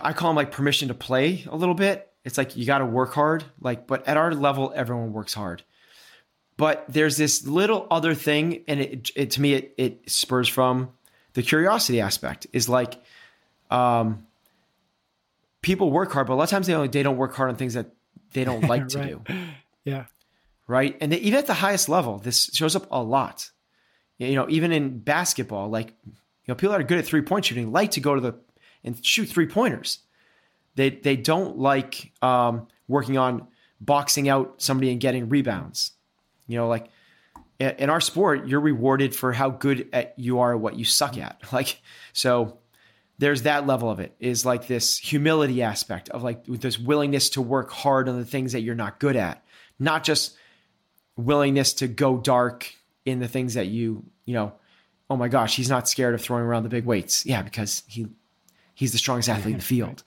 I 0.00 0.12
call 0.12 0.30
them 0.30 0.36
like 0.36 0.50
permission 0.50 0.88
to 0.88 0.94
play 0.94 1.44
a 1.48 1.56
little 1.56 1.74
bit. 1.74 2.08
It's 2.24 2.38
like 2.38 2.56
you 2.56 2.64
got 2.64 2.78
to 2.78 2.86
work 2.86 3.14
hard, 3.14 3.44
like, 3.60 3.86
but 3.86 4.06
at 4.06 4.16
our 4.16 4.32
level, 4.32 4.72
everyone 4.74 5.12
works 5.12 5.34
hard. 5.34 5.62
But 6.56 6.84
there's 6.88 7.16
this 7.16 7.46
little 7.46 7.88
other 7.90 8.14
thing, 8.14 8.62
and 8.68 8.80
it, 8.80 9.10
it 9.16 9.30
to 9.32 9.40
me, 9.40 9.54
it, 9.54 9.74
it 9.76 10.10
spurs 10.10 10.48
from 10.48 10.90
the 11.32 11.42
curiosity 11.42 12.00
aspect. 12.00 12.46
Is 12.52 12.68
like, 12.68 13.02
um, 13.72 14.26
people 15.62 15.90
work 15.90 16.12
hard, 16.12 16.26
but 16.26 16.34
a 16.34 16.36
lot 16.36 16.44
of 16.44 16.50
times 16.50 16.66
they 16.66 16.72
don't, 16.72 16.90
they 16.92 17.02
don't 17.02 17.16
work 17.16 17.34
hard 17.34 17.50
on 17.50 17.56
things 17.56 17.74
that 17.74 17.86
they 18.32 18.44
don't 18.44 18.62
like 18.68 18.88
to 18.88 19.02
do. 19.02 19.22
Yeah. 19.84 20.04
Right. 20.68 20.96
And 21.00 21.10
they, 21.10 21.16
even 21.16 21.40
at 21.40 21.48
the 21.48 21.54
highest 21.54 21.88
level, 21.88 22.18
this 22.18 22.50
shows 22.54 22.76
up 22.76 22.86
a 22.92 23.02
lot. 23.02 23.50
You 24.18 24.36
know, 24.36 24.46
even 24.48 24.70
in 24.70 25.00
basketball, 25.00 25.68
like, 25.68 25.92
you 26.06 26.12
know, 26.46 26.54
people 26.54 26.70
that 26.70 26.80
are 26.80 26.84
good 26.84 26.98
at 26.98 27.04
three 27.04 27.20
point 27.20 27.46
shooting 27.46 27.72
like 27.72 27.90
to 27.92 28.00
go 28.00 28.14
to 28.14 28.20
the 28.20 28.34
and 28.84 29.04
shoot 29.04 29.26
three 29.26 29.46
pointers. 29.46 29.98
They 30.76 30.90
they 30.90 31.16
don't 31.16 31.58
like 31.58 32.12
um, 32.22 32.68
working 32.86 33.18
on 33.18 33.48
boxing 33.80 34.28
out 34.28 34.62
somebody 34.62 34.92
and 34.92 35.00
getting 35.00 35.28
rebounds. 35.28 35.92
You 36.46 36.58
know, 36.58 36.68
like 36.68 36.88
in 37.58 37.90
our 37.90 38.00
sport, 38.00 38.46
you're 38.46 38.60
rewarded 38.60 39.14
for 39.14 39.32
how 39.32 39.50
good 39.50 39.88
at 39.92 40.14
you 40.16 40.40
are 40.40 40.54
at 40.54 40.60
what 40.60 40.76
you 40.76 40.84
suck 40.84 41.18
at. 41.18 41.40
Like 41.52 41.80
so, 42.12 42.58
there's 43.22 43.42
that 43.42 43.68
level 43.68 43.88
of 43.88 44.00
it. 44.00 44.16
Is 44.18 44.44
like 44.44 44.66
this 44.66 44.98
humility 44.98 45.62
aspect 45.62 46.08
of 46.08 46.24
like 46.24 46.44
this 46.44 46.76
willingness 46.76 47.30
to 47.30 47.40
work 47.40 47.70
hard 47.70 48.08
on 48.08 48.18
the 48.18 48.24
things 48.24 48.52
that 48.52 48.62
you're 48.62 48.74
not 48.74 48.98
good 48.98 49.14
at, 49.14 49.44
not 49.78 50.02
just 50.02 50.36
willingness 51.16 51.74
to 51.74 51.86
go 51.86 52.16
dark 52.16 52.74
in 53.04 53.20
the 53.20 53.28
things 53.28 53.54
that 53.54 53.68
you 53.68 54.04
you 54.24 54.34
know. 54.34 54.52
Oh 55.08 55.16
my 55.16 55.28
gosh, 55.28 55.54
he's 55.54 55.68
not 55.68 55.88
scared 55.88 56.14
of 56.14 56.20
throwing 56.20 56.42
around 56.42 56.64
the 56.64 56.68
big 56.68 56.84
weights. 56.84 57.24
Yeah, 57.24 57.42
because 57.42 57.84
he 57.86 58.08
he's 58.74 58.90
the 58.90 58.98
strongest 58.98 59.28
athlete 59.28 59.52
in 59.52 59.58
the 59.58 59.64
field. 59.76 60.02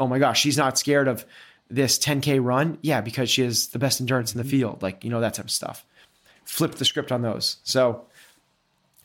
Oh 0.00 0.06
my 0.06 0.18
gosh, 0.18 0.40
she's 0.40 0.56
not 0.56 0.78
scared 0.78 1.06
of 1.06 1.26
this 1.68 1.98
10K 1.98 2.42
run. 2.42 2.78
Yeah, 2.80 3.02
because 3.02 3.28
she 3.28 3.42
has 3.42 3.68
the 3.68 3.78
best 3.78 4.00
endurance 4.00 4.32
in 4.34 4.38
the 4.38 4.48
field. 4.48 4.82
Like, 4.82 5.04
you 5.04 5.10
know, 5.10 5.20
that 5.20 5.34
type 5.34 5.44
of 5.44 5.50
stuff. 5.50 5.84
Flip 6.44 6.74
the 6.74 6.84
script 6.86 7.12
on 7.12 7.20
those. 7.20 7.58
So 7.62 8.06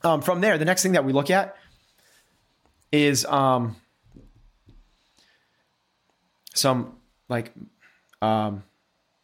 um, 0.04 0.22
from 0.22 0.40
there, 0.40 0.58
the 0.58 0.66
next 0.66 0.82
thing 0.82 0.94
that 0.94 1.04
we 1.04 1.12
look 1.12 1.30
at 1.30 1.58
is 2.92 3.26
um, 3.26 3.76
some 6.54 6.96
like 7.28 7.52
um, 8.22 8.64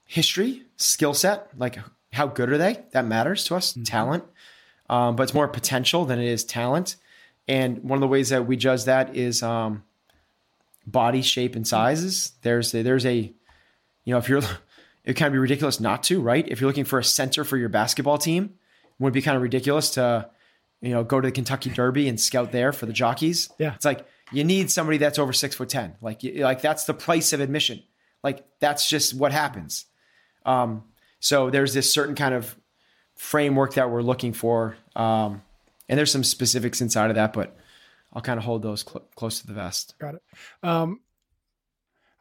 history, 0.05 0.63
skill 0.77 1.13
set, 1.13 1.49
like 1.57 1.77
how 2.13 2.27
good 2.27 2.51
are 2.51 2.57
they? 2.57 2.83
That 2.91 3.05
matters 3.05 3.43
to 3.45 3.55
us, 3.55 3.73
mm-hmm. 3.73 3.83
talent. 3.83 4.23
Um, 4.89 5.15
but 5.15 5.23
it's 5.23 5.33
more 5.33 5.47
potential 5.47 6.05
than 6.05 6.19
it 6.19 6.27
is 6.27 6.43
talent. 6.43 6.95
And 7.47 7.83
one 7.83 7.97
of 7.97 8.01
the 8.01 8.07
ways 8.07 8.29
that 8.29 8.47
we 8.47 8.55
judge 8.55 8.85
that 8.85 9.15
is 9.15 9.43
um, 9.43 9.83
body 10.85 11.21
shape 11.21 11.55
and 11.55 11.67
sizes. 11.67 12.33
There's 12.41 12.73
a, 12.73 12.83
there's 12.83 13.05
a, 13.05 13.15
you 13.15 13.33
know, 14.13 14.17
if 14.17 14.29
you're, 14.29 14.41
it 15.03 15.15
can 15.15 15.31
be 15.31 15.37
ridiculous 15.37 15.79
not 15.79 16.03
to, 16.03 16.21
right? 16.21 16.47
If 16.47 16.61
you're 16.61 16.69
looking 16.69 16.85
for 16.85 16.99
a 16.99 17.03
center 17.03 17.43
for 17.43 17.57
your 17.57 17.69
basketball 17.69 18.17
team, 18.17 18.45
it 18.45 19.03
would 19.03 19.13
be 19.13 19.21
kind 19.21 19.35
of 19.35 19.41
ridiculous 19.41 19.91
to, 19.91 20.29
you 20.81 20.91
know, 20.91 21.03
go 21.03 21.21
to 21.21 21.27
the 21.27 21.31
Kentucky 21.31 21.69
Derby 21.69 22.07
and 22.07 22.19
scout 22.19 22.51
there 22.51 22.71
for 22.71 22.85
the 22.85 22.93
jockeys. 22.93 23.49
Yeah, 23.57 23.75
it's 23.75 23.85
like 23.85 24.05
you 24.31 24.43
need 24.43 24.71
somebody 24.71 24.97
that's 24.97 25.19
over 25.19 25.33
six 25.33 25.55
foot 25.55 25.69
ten. 25.69 25.95
Like, 26.01 26.21
like 26.23 26.61
that's 26.61 26.85
the 26.85 26.93
price 26.93 27.33
of 27.33 27.39
admission. 27.39 27.83
Like 28.23 28.45
that's 28.59 28.89
just 28.89 29.13
what 29.13 29.31
happens. 29.31 29.85
Um, 30.45 30.83
so 31.19 31.49
there's 31.49 31.73
this 31.73 31.91
certain 31.91 32.15
kind 32.15 32.33
of 32.33 32.55
framework 33.15 33.75
that 33.75 33.89
we're 33.89 34.01
looking 34.01 34.33
for. 34.33 34.77
Um, 34.95 35.41
and 35.87 35.97
there's 35.97 36.11
some 36.11 36.23
specifics 36.23 36.81
inside 36.81 37.09
of 37.09 37.15
that, 37.15 37.33
but 37.33 37.55
I'll 38.13 38.21
kind 38.21 38.37
of 38.37 38.45
hold 38.45 38.61
those 38.61 38.81
cl- 38.87 39.07
close 39.15 39.41
to 39.41 39.47
the 39.47 39.53
vest. 39.53 39.95
Got 39.99 40.15
it. 40.15 40.21
Um, 40.63 41.01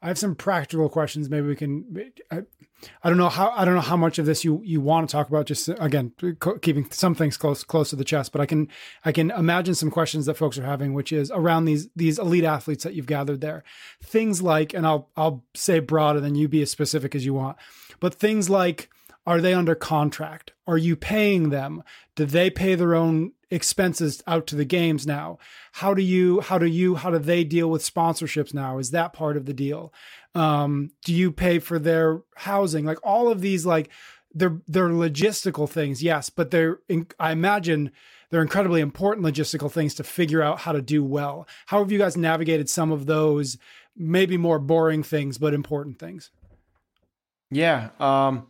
I 0.02 0.08
have 0.08 0.18
some 0.18 0.34
practical 0.34 0.88
questions. 0.88 1.30
Maybe 1.30 1.46
we 1.46 1.56
can. 1.56 2.12
I, 2.30 2.42
I, 3.02 3.08
don't 3.08 3.18
know 3.18 3.28
how. 3.28 3.50
I 3.50 3.64
don't 3.64 3.74
know 3.74 3.80
how 3.80 3.96
much 3.96 4.18
of 4.18 4.26
this 4.26 4.44
you 4.44 4.60
you 4.64 4.80
want 4.80 5.08
to 5.08 5.12
talk 5.12 5.28
about. 5.28 5.46
Just 5.46 5.68
again, 5.68 6.12
co- 6.38 6.58
keeping 6.58 6.90
some 6.90 7.14
things 7.14 7.36
close 7.36 7.64
close 7.64 7.90
to 7.90 7.96
the 7.96 8.04
chest. 8.04 8.32
But 8.32 8.40
I 8.40 8.46
can 8.46 8.68
I 9.04 9.12
can 9.12 9.30
imagine 9.30 9.74
some 9.74 9.90
questions 9.90 10.26
that 10.26 10.36
folks 10.36 10.58
are 10.58 10.64
having, 10.64 10.94
which 10.94 11.12
is 11.12 11.30
around 11.30 11.64
these 11.64 11.88
these 11.96 12.18
elite 12.18 12.44
athletes 12.44 12.84
that 12.84 12.94
you've 12.94 13.06
gathered 13.06 13.40
there. 13.40 13.64
Things 14.02 14.42
like, 14.42 14.74
and 14.74 14.86
I'll 14.86 15.08
I'll 15.16 15.44
say 15.54 15.78
broader 15.78 16.20
then 16.20 16.34
you 16.34 16.48
be 16.48 16.62
as 16.62 16.70
specific 16.70 17.14
as 17.14 17.24
you 17.24 17.34
want. 17.34 17.56
But 18.00 18.14
things 18.14 18.50
like, 18.50 18.90
are 19.26 19.40
they 19.40 19.54
under 19.54 19.74
contract? 19.74 20.52
Are 20.66 20.78
you 20.78 20.96
paying 20.96 21.50
them? 21.50 21.82
Do 22.16 22.24
they 22.24 22.50
pay 22.50 22.74
their 22.74 22.94
own 22.94 23.32
expenses 23.50 24.22
out 24.26 24.46
to 24.48 24.56
the 24.56 24.64
games 24.64 25.06
now 25.06 25.38
how 25.72 25.94
do 25.94 26.02
you 26.02 26.40
how 26.40 26.58
do 26.58 26.66
you 26.66 26.96
how 26.96 27.10
do 27.10 27.18
they 27.18 27.44
deal 27.44 27.70
with 27.70 27.82
sponsorships 27.82 28.52
now 28.52 28.78
is 28.78 28.90
that 28.90 29.12
part 29.12 29.36
of 29.36 29.46
the 29.46 29.52
deal 29.52 29.92
um 30.34 30.90
do 31.04 31.14
you 31.14 31.30
pay 31.30 31.58
for 31.58 31.78
their 31.78 32.20
housing? 32.36 32.84
Like 32.84 32.98
all 33.02 33.28
of 33.28 33.40
these 33.40 33.64
like 33.64 33.90
they're 34.32 34.60
they're 34.66 34.88
logistical 34.88 35.70
things 35.70 36.02
yes 36.02 36.28
but 36.28 36.50
they're 36.50 36.80
i 37.20 37.30
imagine 37.30 37.92
they're 38.30 38.42
incredibly 38.42 38.80
important 38.80 39.24
logistical 39.24 39.70
things 39.70 39.94
to 39.94 40.02
figure 40.02 40.42
out 40.42 40.58
how 40.58 40.72
to 40.72 40.82
do 40.82 41.04
well. 41.04 41.46
How 41.66 41.78
have 41.78 41.92
you 41.92 41.98
guys 41.98 42.16
navigated 42.16 42.68
some 42.68 42.90
of 42.90 43.06
those 43.06 43.58
maybe 43.96 44.36
more 44.36 44.58
boring 44.58 45.04
things 45.04 45.38
but 45.38 45.54
important 45.54 45.98
things? 45.98 46.30
Yeah 47.50 47.90
um 48.00 48.48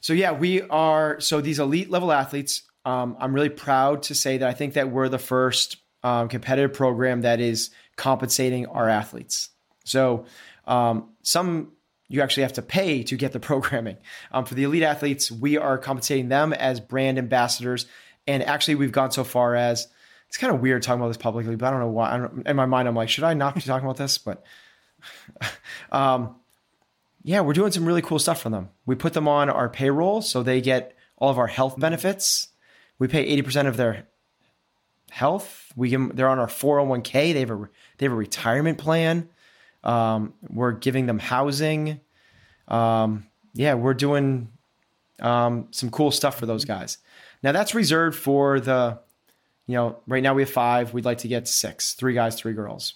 so 0.00 0.12
yeah 0.12 0.32
we 0.32 0.62
are 0.62 1.20
so 1.20 1.40
these 1.40 1.58
elite 1.58 1.90
level 1.90 2.12
athletes 2.12 2.62
um, 2.84 3.16
I'm 3.18 3.32
really 3.32 3.48
proud 3.48 4.02
to 4.04 4.14
say 4.14 4.38
that 4.38 4.48
I 4.48 4.52
think 4.52 4.74
that 4.74 4.90
we're 4.90 5.08
the 5.08 5.18
first 5.18 5.78
um, 6.02 6.28
competitive 6.28 6.74
program 6.74 7.22
that 7.22 7.40
is 7.40 7.70
compensating 7.96 8.66
our 8.66 8.88
athletes. 8.88 9.48
So 9.84 10.26
um, 10.66 11.10
some 11.22 11.72
you 12.08 12.20
actually 12.20 12.42
have 12.42 12.52
to 12.54 12.62
pay 12.62 13.02
to 13.04 13.16
get 13.16 13.32
the 13.32 13.40
programming. 13.40 13.96
Um, 14.32 14.44
for 14.44 14.54
the 14.54 14.64
elite 14.64 14.82
athletes, 14.82 15.30
we 15.32 15.56
are 15.56 15.78
compensating 15.78 16.28
them 16.28 16.52
as 16.52 16.80
brand 16.80 17.18
ambassadors, 17.18 17.86
and 18.26 18.42
actually 18.42 18.76
we've 18.76 18.92
gone 18.92 19.10
so 19.10 19.24
far 19.24 19.54
as 19.54 19.88
it's 20.28 20.36
kind 20.36 20.52
of 20.52 20.60
weird 20.60 20.82
talking 20.82 21.00
about 21.00 21.08
this 21.08 21.16
publicly, 21.16 21.56
but 21.56 21.66
I 21.66 21.70
don't 21.70 21.80
know 21.80 21.88
why. 21.88 22.16
Don't, 22.16 22.46
in 22.46 22.56
my 22.56 22.66
mind, 22.66 22.88
I'm 22.88 22.96
like, 22.96 23.08
should 23.08 23.24
I 23.24 23.34
not 23.34 23.54
be 23.54 23.60
talking 23.60 23.86
about 23.86 23.96
this? 23.98 24.18
But 24.18 24.44
um, 25.92 26.36
yeah, 27.22 27.40
we're 27.40 27.52
doing 27.52 27.72
some 27.72 27.86
really 27.86 28.02
cool 28.02 28.18
stuff 28.18 28.42
for 28.42 28.50
them. 28.50 28.70
We 28.84 28.96
put 28.96 29.12
them 29.12 29.28
on 29.28 29.48
our 29.48 29.68
payroll, 29.68 30.22
so 30.22 30.42
they 30.42 30.60
get 30.60 30.96
all 31.16 31.30
of 31.30 31.38
our 31.38 31.46
health 31.46 31.78
benefits. 31.78 32.48
We 32.98 33.08
pay 33.08 33.40
80% 33.40 33.66
of 33.66 33.76
their 33.76 34.08
health. 35.10 35.72
We 35.76 35.88
give 35.88 36.00
them, 36.00 36.12
they're 36.14 36.28
on 36.28 36.38
our 36.38 36.48
401k. 36.48 37.32
They 37.32 37.40
have 37.40 37.50
a 37.50 37.68
they 37.98 38.06
have 38.06 38.12
a 38.12 38.16
retirement 38.16 38.78
plan. 38.78 39.28
Um, 39.84 40.34
we're 40.48 40.72
giving 40.72 41.06
them 41.06 41.18
housing. 41.18 42.00
Um, 42.68 43.26
yeah, 43.52 43.74
we're 43.74 43.94
doing 43.94 44.48
um, 45.20 45.68
some 45.70 45.90
cool 45.90 46.10
stuff 46.10 46.38
for 46.38 46.46
those 46.46 46.64
guys. 46.64 46.98
Now 47.42 47.52
that's 47.52 47.74
reserved 47.74 48.18
for 48.18 48.58
the, 48.58 48.98
you 49.66 49.74
know, 49.74 49.98
right 50.06 50.22
now 50.22 50.34
we 50.34 50.42
have 50.42 50.50
five. 50.50 50.92
We'd 50.92 51.04
like 51.04 51.18
to 51.18 51.28
get 51.28 51.46
six, 51.46 51.94
three 51.94 52.14
guys, 52.14 52.34
three 52.34 52.54
girls. 52.54 52.94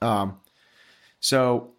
Um, 0.00 0.38
so 1.18 1.72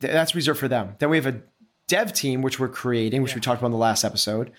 th- 0.00 0.12
that's 0.12 0.34
reserved 0.34 0.60
for 0.60 0.68
them. 0.68 0.96
Then 0.98 1.10
we 1.10 1.16
have 1.16 1.26
a 1.26 1.40
dev 1.86 2.12
team, 2.12 2.42
which 2.42 2.58
we're 2.58 2.68
creating, 2.68 3.22
which 3.22 3.32
yeah. 3.32 3.36
we 3.36 3.40
talked 3.40 3.60
about 3.60 3.68
in 3.68 3.72
the 3.72 3.78
last 3.78 4.04
episode 4.04 4.50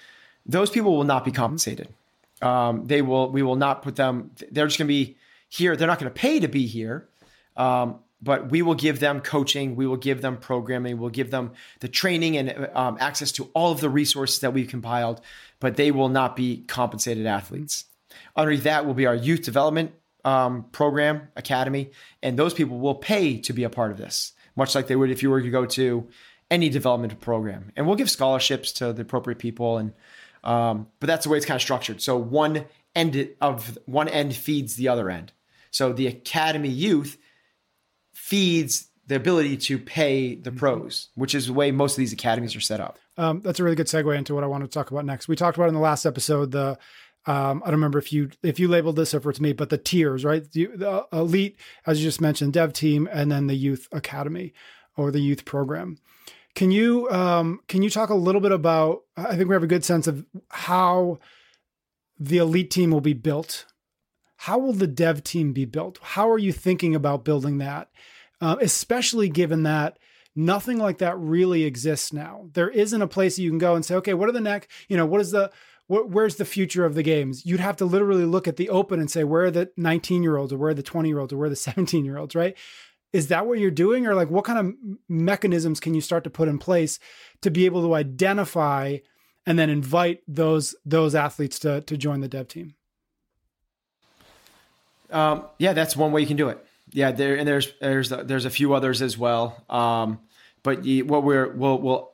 those 0.45 0.69
people 0.69 0.95
will 0.95 1.03
not 1.03 1.25
be 1.25 1.31
compensated. 1.31 1.89
Um, 2.41 2.87
they 2.87 3.01
will. 3.01 3.29
We 3.31 3.43
will 3.43 3.55
not 3.55 3.83
put 3.83 3.95
them. 3.95 4.31
They're 4.51 4.67
just 4.67 4.79
going 4.79 4.87
to 4.87 4.93
be 4.93 5.17
here. 5.49 5.75
They're 5.75 5.87
not 5.87 5.99
going 5.99 6.11
to 6.11 6.19
pay 6.19 6.39
to 6.39 6.47
be 6.47 6.65
here. 6.65 7.07
Um, 7.55 7.99
but 8.21 8.51
we 8.51 8.61
will 8.61 8.75
give 8.75 8.99
them 8.99 9.19
coaching. 9.21 9.75
We 9.75 9.87
will 9.87 9.97
give 9.97 10.21
them 10.21 10.37
programming. 10.37 10.99
We'll 10.99 11.09
give 11.09 11.31
them 11.31 11.51
the 11.79 11.87
training 11.87 12.37
and 12.37 12.69
um, 12.73 12.97
access 12.99 13.31
to 13.33 13.49
all 13.53 13.71
of 13.71 13.81
the 13.81 13.89
resources 13.89 14.39
that 14.39 14.53
we've 14.53 14.67
compiled. 14.67 15.21
But 15.59 15.75
they 15.75 15.91
will 15.91 16.09
not 16.09 16.35
be 16.35 16.63
compensated 16.67 17.25
athletes. 17.25 17.85
Underneath 18.35 18.63
that 18.63 18.85
will 18.85 18.93
be 18.93 19.05
our 19.05 19.15
youth 19.15 19.43
development 19.43 19.93
um, 20.23 20.65
program 20.71 21.29
academy, 21.35 21.91
and 22.21 22.37
those 22.37 22.53
people 22.53 22.77
will 22.79 22.95
pay 22.95 23.37
to 23.39 23.53
be 23.53 23.63
a 23.63 23.69
part 23.69 23.91
of 23.91 23.97
this, 23.97 24.33
much 24.55 24.75
like 24.75 24.87
they 24.87 24.95
would 24.95 25.09
if 25.09 25.23
you 25.23 25.29
were 25.29 25.41
to 25.41 25.49
go 25.49 25.65
to 25.65 26.07
any 26.49 26.69
development 26.69 27.19
program. 27.21 27.71
And 27.75 27.87
we'll 27.87 27.95
give 27.95 28.09
scholarships 28.09 28.73
to 28.73 28.93
the 28.93 29.01
appropriate 29.01 29.39
people 29.39 29.77
and 29.77 29.93
um, 30.43 30.87
but 30.99 31.07
that's 31.07 31.23
the 31.25 31.29
way 31.29 31.37
it's 31.37 31.45
kind 31.45 31.55
of 31.55 31.61
structured. 31.61 32.01
So 32.01 32.17
one 32.17 32.65
end 32.95 33.29
of 33.39 33.77
one 33.85 34.07
end 34.07 34.35
feeds 34.35 34.75
the 34.75 34.87
other 34.87 35.09
end. 35.09 35.31
So 35.69 35.93
the 35.93 36.07
academy 36.07 36.69
youth 36.69 37.17
feeds 38.31 38.87
the 39.07 39.17
ability 39.17 39.57
to 39.57 39.77
pay 39.77 40.35
the 40.35 40.53
pros, 40.53 41.09
which 41.15 41.35
is 41.35 41.47
the 41.47 41.53
way 41.53 41.69
most 41.69 41.93
of 41.93 41.97
these 41.97 42.13
academies 42.13 42.55
are 42.55 42.61
set 42.61 42.79
up. 42.79 42.97
Um, 43.17 43.41
that's 43.41 43.59
a 43.59 43.63
really 43.65 43.75
good 43.75 43.87
segue 43.87 44.17
into 44.17 44.33
what 44.33 44.45
I 44.45 44.47
want 44.47 44.63
to 44.63 44.69
talk 44.69 44.89
about 44.89 45.03
next. 45.03 45.27
We 45.27 45.35
talked 45.35 45.57
about 45.57 45.67
in 45.67 45.73
the 45.73 45.81
last 45.81 46.05
episode 46.05 46.51
the 46.51 46.79
um, 47.25 47.61
I 47.61 47.65
don't 47.65 47.75
remember 47.75 47.99
if 47.99 48.13
you 48.13 48.29
if 48.41 48.57
you 48.57 48.69
labeled 48.69 48.95
this 48.95 49.13
or 49.13 49.17
if 49.17 49.25
it's 49.25 49.41
me, 49.41 49.51
but 49.51 49.69
the 49.69 49.77
tiers, 49.77 50.23
right? 50.23 50.49
The, 50.49 50.67
the, 50.67 51.07
elite, 51.11 51.57
as 51.85 51.99
you 51.99 52.07
just 52.07 52.21
mentioned, 52.21 52.53
dev 52.53 52.71
team, 52.71 53.09
and 53.11 53.29
then 53.29 53.47
the 53.47 53.53
youth 53.53 53.89
academy 53.91 54.53
or 54.95 55.11
the 55.11 55.19
youth 55.19 55.43
program. 55.43 55.97
Can 56.55 56.71
you 56.71 57.09
um, 57.11 57.59
can 57.67 57.83
you 57.83 57.89
talk 57.89 58.11
a 58.11 58.15
little 58.15 58.39
bit 58.39 58.53
about? 58.53 59.01
I 59.17 59.35
think 59.35 59.49
we 59.49 59.55
have 59.55 59.61
a 59.61 59.67
good 59.67 59.83
sense 59.83 60.07
of 60.07 60.25
how 60.49 61.19
the 62.17 62.37
elite 62.37 62.71
team 62.71 62.91
will 62.91 63.01
be 63.01 63.13
built. 63.13 63.65
How 64.37 64.57
will 64.57 64.73
the 64.73 64.87
dev 64.87 65.21
team 65.21 65.51
be 65.51 65.65
built? 65.65 65.99
How 66.01 66.31
are 66.31 66.39
you 66.39 66.53
thinking 66.53 66.95
about 66.95 67.25
building 67.25 67.57
that? 67.57 67.89
Uh, 68.41 68.57
especially 68.59 69.29
given 69.29 69.63
that 69.63 69.99
nothing 70.35 70.77
like 70.77 70.97
that 70.97 71.17
really 71.19 71.63
exists 71.63 72.11
now. 72.11 72.49
There 72.53 72.69
isn't 72.69 73.01
a 73.01 73.07
place 73.07 73.37
you 73.37 73.51
can 73.51 73.59
go 73.59 73.75
and 73.75 73.85
say, 73.85 73.95
okay, 73.95 74.13
what 74.15 74.29
are 74.29 74.33
the 74.33 74.41
next? 74.41 74.69
You 74.87 74.97
know, 74.97 75.05
what 75.05 75.21
is 75.21 75.31
the 75.31 75.51
where's 75.87 76.37
the 76.37 76.45
future 76.45 76.85
of 76.85 76.95
the 76.95 77.03
games? 77.03 77.45
You'd 77.45 77.59
have 77.59 77.75
to 77.77 77.85
literally 77.85 78.23
look 78.23 78.47
at 78.47 78.55
the 78.55 78.69
open 78.69 78.99
and 78.99 79.11
say, 79.11 79.25
where 79.25 79.45
are 79.45 79.51
the 79.51 79.71
19 79.75 80.23
year 80.23 80.37
olds 80.37 80.53
or 80.53 80.57
where 80.57 80.69
are 80.69 80.75
the 80.75 80.81
20 80.81 81.09
year 81.09 81.19
olds 81.19 81.33
or 81.33 81.37
where 81.37 81.47
are 81.47 81.49
the 81.49 81.55
17 81.57 82.05
year 82.05 82.17
olds, 82.17 82.35
right? 82.35 82.57
Is 83.13 83.27
that 83.27 83.45
what 83.45 83.59
you're 83.59 83.71
doing? 83.71 84.07
Or 84.07 84.15
like 84.15 84.29
what 84.29 84.45
kind 84.45 84.57
of 84.57 84.73
mechanisms 85.09 85.79
can 85.79 85.93
you 85.93 86.01
start 86.01 86.23
to 86.23 86.29
put 86.29 86.47
in 86.47 86.59
place 86.59 86.97
to 87.41 87.51
be 87.51 87.65
able 87.65 87.81
to 87.81 87.93
identify 87.93 88.97
and 89.45 89.59
then 89.59 89.69
invite 89.69 90.21
those 90.27 90.75
those 90.85 91.13
athletes 91.13 91.59
to 91.59 91.81
to 91.81 91.97
join 91.97 92.21
the 92.21 92.29
dev 92.29 92.47
team? 92.47 92.75
Um, 95.09 95.43
yeah, 95.57 95.73
that's 95.73 95.97
one 95.97 96.13
way 96.13 96.21
you 96.21 96.27
can 96.27 96.37
do 96.37 96.47
it. 96.47 96.65
Yeah, 96.93 97.11
there 97.11 97.35
and 97.35 97.47
there's 97.47 97.71
there's 97.79 98.09
there's 98.09 98.45
a 98.45 98.49
few 98.49 98.73
others 98.73 99.01
as 99.01 99.17
well. 99.17 99.63
Um, 99.69 100.19
but 100.63 100.85
you, 100.85 101.05
what 101.05 101.23
we're 101.23 101.51
we'll, 101.51 101.79
we'll 101.79 102.11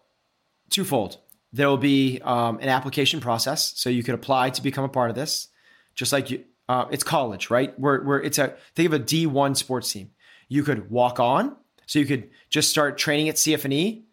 twofold 0.69 1.17
there 1.53 1.67
will 1.67 1.77
be 1.77 2.19
um, 2.23 2.59
an 2.59 2.69
application 2.69 3.19
process, 3.19 3.73
so 3.75 3.89
you 3.89 4.03
could 4.03 4.15
apply 4.15 4.49
to 4.51 4.61
become 4.61 4.83
a 4.83 4.89
part 4.89 5.09
of 5.09 5.15
this. 5.15 5.47
Just 5.95 6.11
like 6.11 6.29
you, 6.29 6.43
uh, 6.69 6.85
it's 6.91 7.03
college, 7.03 7.49
right? 7.49 7.77
Where 7.79 8.01
where 8.01 8.21
it's 8.21 8.37
a 8.37 8.55
think 8.75 8.87
of 8.87 8.93
a 8.93 8.99
D 8.99 9.25
one 9.25 9.55
sports 9.55 9.91
team. 9.91 10.11
You 10.49 10.63
could 10.63 10.89
walk 10.89 11.19
on, 11.19 11.55
so 11.85 11.99
you 11.99 12.05
could 12.05 12.29
just 12.49 12.69
start 12.69 12.97
training 12.97 13.29
at 13.29 13.35
CFNE, 13.35 14.03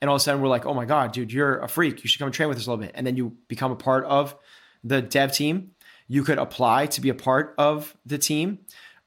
and 0.00 0.08
all 0.08 0.16
of 0.16 0.20
a 0.20 0.22
sudden 0.22 0.40
we're 0.40 0.48
like, 0.48 0.66
oh 0.66 0.74
my 0.74 0.84
god, 0.84 1.12
dude, 1.12 1.32
you're 1.32 1.58
a 1.58 1.68
freak. 1.68 2.02
You 2.02 2.08
should 2.08 2.18
come 2.18 2.26
and 2.26 2.34
train 2.34 2.48
with 2.48 2.58
us 2.58 2.66
a 2.66 2.70
little 2.70 2.84
bit, 2.84 2.92
and 2.94 3.06
then 3.06 3.16
you 3.16 3.36
become 3.48 3.72
a 3.72 3.76
part 3.76 4.04
of 4.04 4.36
the 4.84 5.02
dev 5.02 5.32
team. 5.32 5.72
You 6.08 6.24
could 6.24 6.38
apply 6.38 6.86
to 6.86 7.00
be 7.00 7.08
a 7.08 7.14
part 7.14 7.54
of 7.56 7.96
the 8.04 8.18
team, 8.18 8.58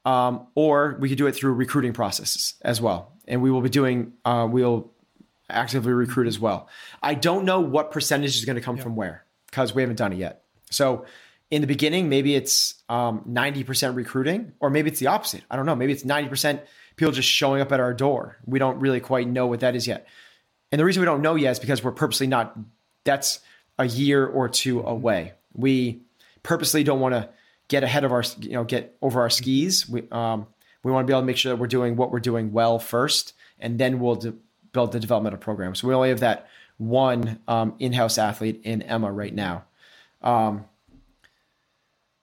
um, 0.06 0.46
or 0.54 0.96
we 1.00 1.08
could 1.08 1.18
do 1.18 1.26
it 1.26 1.32
through 1.32 1.52
recruiting 1.52 1.92
processes 1.92 2.54
as 2.62 2.80
well. 2.80 3.12
And 3.26 3.42
we 3.42 3.50
will 3.50 3.60
be 3.60 3.68
doing, 3.68 4.12
uh, 4.24 4.48
we'll 4.48 4.92
actively 5.50 5.92
recruit 5.92 6.28
as 6.28 6.38
well. 6.38 6.68
I 7.02 7.14
don't 7.14 7.44
know 7.44 7.60
what 7.60 7.90
percentage 7.90 8.36
is 8.36 8.44
going 8.44 8.54
to 8.54 8.62
come 8.62 8.76
yeah. 8.76 8.84
from 8.84 8.94
where 8.94 9.24
because 9.46 9.74
we 9.74 9.82
haven't 9.82 9.96
done 9.96 10.12
it 10.12 10.18
yet. 10.18 10.44
So 10.70 11.06
in 11.50 11.60
the 11.60 11.66
beginning, 11.66 12.08
maybe 12.08 12.36
it's 12.36 12.74
um, 12.88 13.22
90% 13.28 13.96
recruiting, 13.96 14.52
or 14.60 14.70
maybe 14.70 14.90
it's 14.90 15.00
the 15.00 15.08
opposite. 15.08 15.42
I 15.50 15.56
don't 15.56 15.66
know. 15.66 15.74
Maybe 15.74 15.92
it's 15.92 16.04
90% 16.04 16.60
people 16.94 17.12
just 17.12 17.28
showing 17.28 17.60
up 17.60 17.72
at 17.72 17.80
our 17.80 17.92
door. 17.92 18.38
We 18.46 18.60
don't 18.60 18.78
really 18.78 19.00
quite 19.00 19.26
know 19.26 19.48
what 19.48 19.60
that 19.60 19.74
is 19.74 19.88
yet. 19.88 20.06
And 20.70 20.80
the 20.80 20.84
reason 20.84 21.00
we 21.00 21.06
don't 21.06 21.22
know 21.22 21.34
yet 21.34 21.52
is 21.52 21.58
because 21.58 21.82
we're 21.82 21.92
purposely 21.92 22.28
not, 22.28 22.56
that's 23.04 23.40
a 23.76 23.86
year 23.86 24.24
or 24.24 24.48
two 24.48 24.80
away. 24.82 25.32
We 25.52 26.02
purposely 26.44 26.84
don't 26.84 27.00
want 27.00 27.14
to 27.14 27.28
get 27.68 27.82
ahead 27.82 28.04
of 28.04 28.12
our, 28.12 28.24
you 28.40 28.52
know, 28.52 28.64
get 28.64 28.96
over 29.02 29.20
our 29.20 29.30
skis. 29.30 29.88
We, 29.88 30.04
um, 30.10 30.46
we 30.82 30.92
want 30.92 31.06
to 31.06 31.10
be 31.10 31.12
able 31.12 31.22
to 31.22 31.26
make 31.26 31.36
sure 31.36 31.52
that 31.52 31.60
we're 31.60 31.66
doing 31.66 31.96
what 31.96 32.12
we're 32.12 32.20
doing 32.20 32.52
well 32.52 32.78
first, 32.78 33.32
and 33.58 33.78
then 33.78 33.98
we'll 33.98 34.16
de- 34.16 34.34
build 34.72 34.92
the 34.92 35.00
developmental 35.00 35.38
program. 35.38 35.74
So 35.74 35.88
we 35.88 35.94
only 35.94 36.10
have 36.10 36.20
that 36.20 36.48
one 36.78 37.40
um, 37.48 37.74
in-house 37.78 38.18
athlete 38.18 38.60
in 38.64 38.82
Emma 38.82 39.10
right 39.10 39.34
now. 39.34 39.64
Um, 40.22 40.64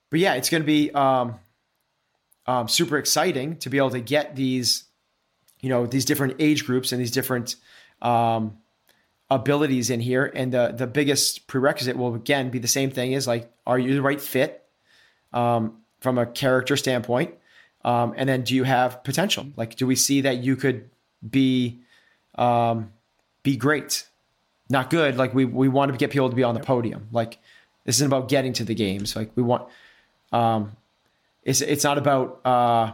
but 0.09 0.19
yeah, 0.19 0.35
it's 0.35 0.49
going 0.49 0.61
to 0.61 0.67
be 0.67 0.91
um, 0.91 1.39
um, 2.45 2.67
super 2.67 2.97
exciting 2.97 3.57
to 3.57 3.69
be 3.69 3.77
able 3.77 3.89
to 3.91 3.99
get 3.99 4.35
these, 4.35 4.85
you 5.59 5.69
know, 5.69 5.85
these 5.85 6.05
different 6.05 6.35
age 6.39 6.65
groups 6.65 6.91
and 6.91 7.01
these 7.01 7.11
different 7.11 7.55
um, 8.01 8.57
abilities 9.29 9.89
in 9.89 9.99
here. 9.99 10.31
And 10.35 10.53
the 10.53 10.73
the 10.77 10.87
biggest 10.87 11.47
prerequisite 11.47 11.97
will 11.97 12.13
again 12.13 12.49
be 12.49 12.59
the 12.59 12.67
same 12.67 12.91
thing: 12.91 13.13
is 13.13 13.27
like, 13.27 13.51
are 13.65 13.79
you 13.79 13.95
the 13.95 14.01
right 14.01 14.21
fit 14.21 14.62
um, 15.33 15.77
from 15.99 16.17
a 16.17 16.25
character 16.25 16.77
standpoint? 16.77 17.33
Um, 17.85 18.13
and 18.15 18.29
then, 18.29 18.43
do 18.43 18.55
you 18.55 18.63
have 18.63 19.03
potential? 19.03 19.47
Like, 19.57 19.75
do 19.75 19.85
we 19.85 19.95
see 19.95 20.21
that 20.21 20.37
you 20.37 20.55
could 20.55 20.89
be 21.27 21.81
um, 22.35 22.91
be 23.43 23.57
great, 23.57 24.07
not 24.69 24.89
good. 24.89 25.17
Like 25.17 25.33
we 25.33 25.45
we 25.45 25.69
want 25.69 25.91
to 25.91 25.97
get 25.97 26.11
people 26.11 26.29
to 26.29 26.35
be 26.35 26.43
on 26.43 26.55
the 26.55 26.61
podium. 26.61 27.07
Like 27.11 27.37
this 27.85 27.97
isn't 27.97 28.07
about 28.07 28.29
getting 28.29 28.53
to 28.53 28.63
the 28.63 28.75
games. 28.75 29.15
Like 29.15 29.31
we 29.35 29.43
want, 29.43 29.67
um, 30.31 30.71
it's 31.43 31.61
it's 31.61 31.83
not 31.83 31.97
about 31.97 32.41
uh, 32.45 32.93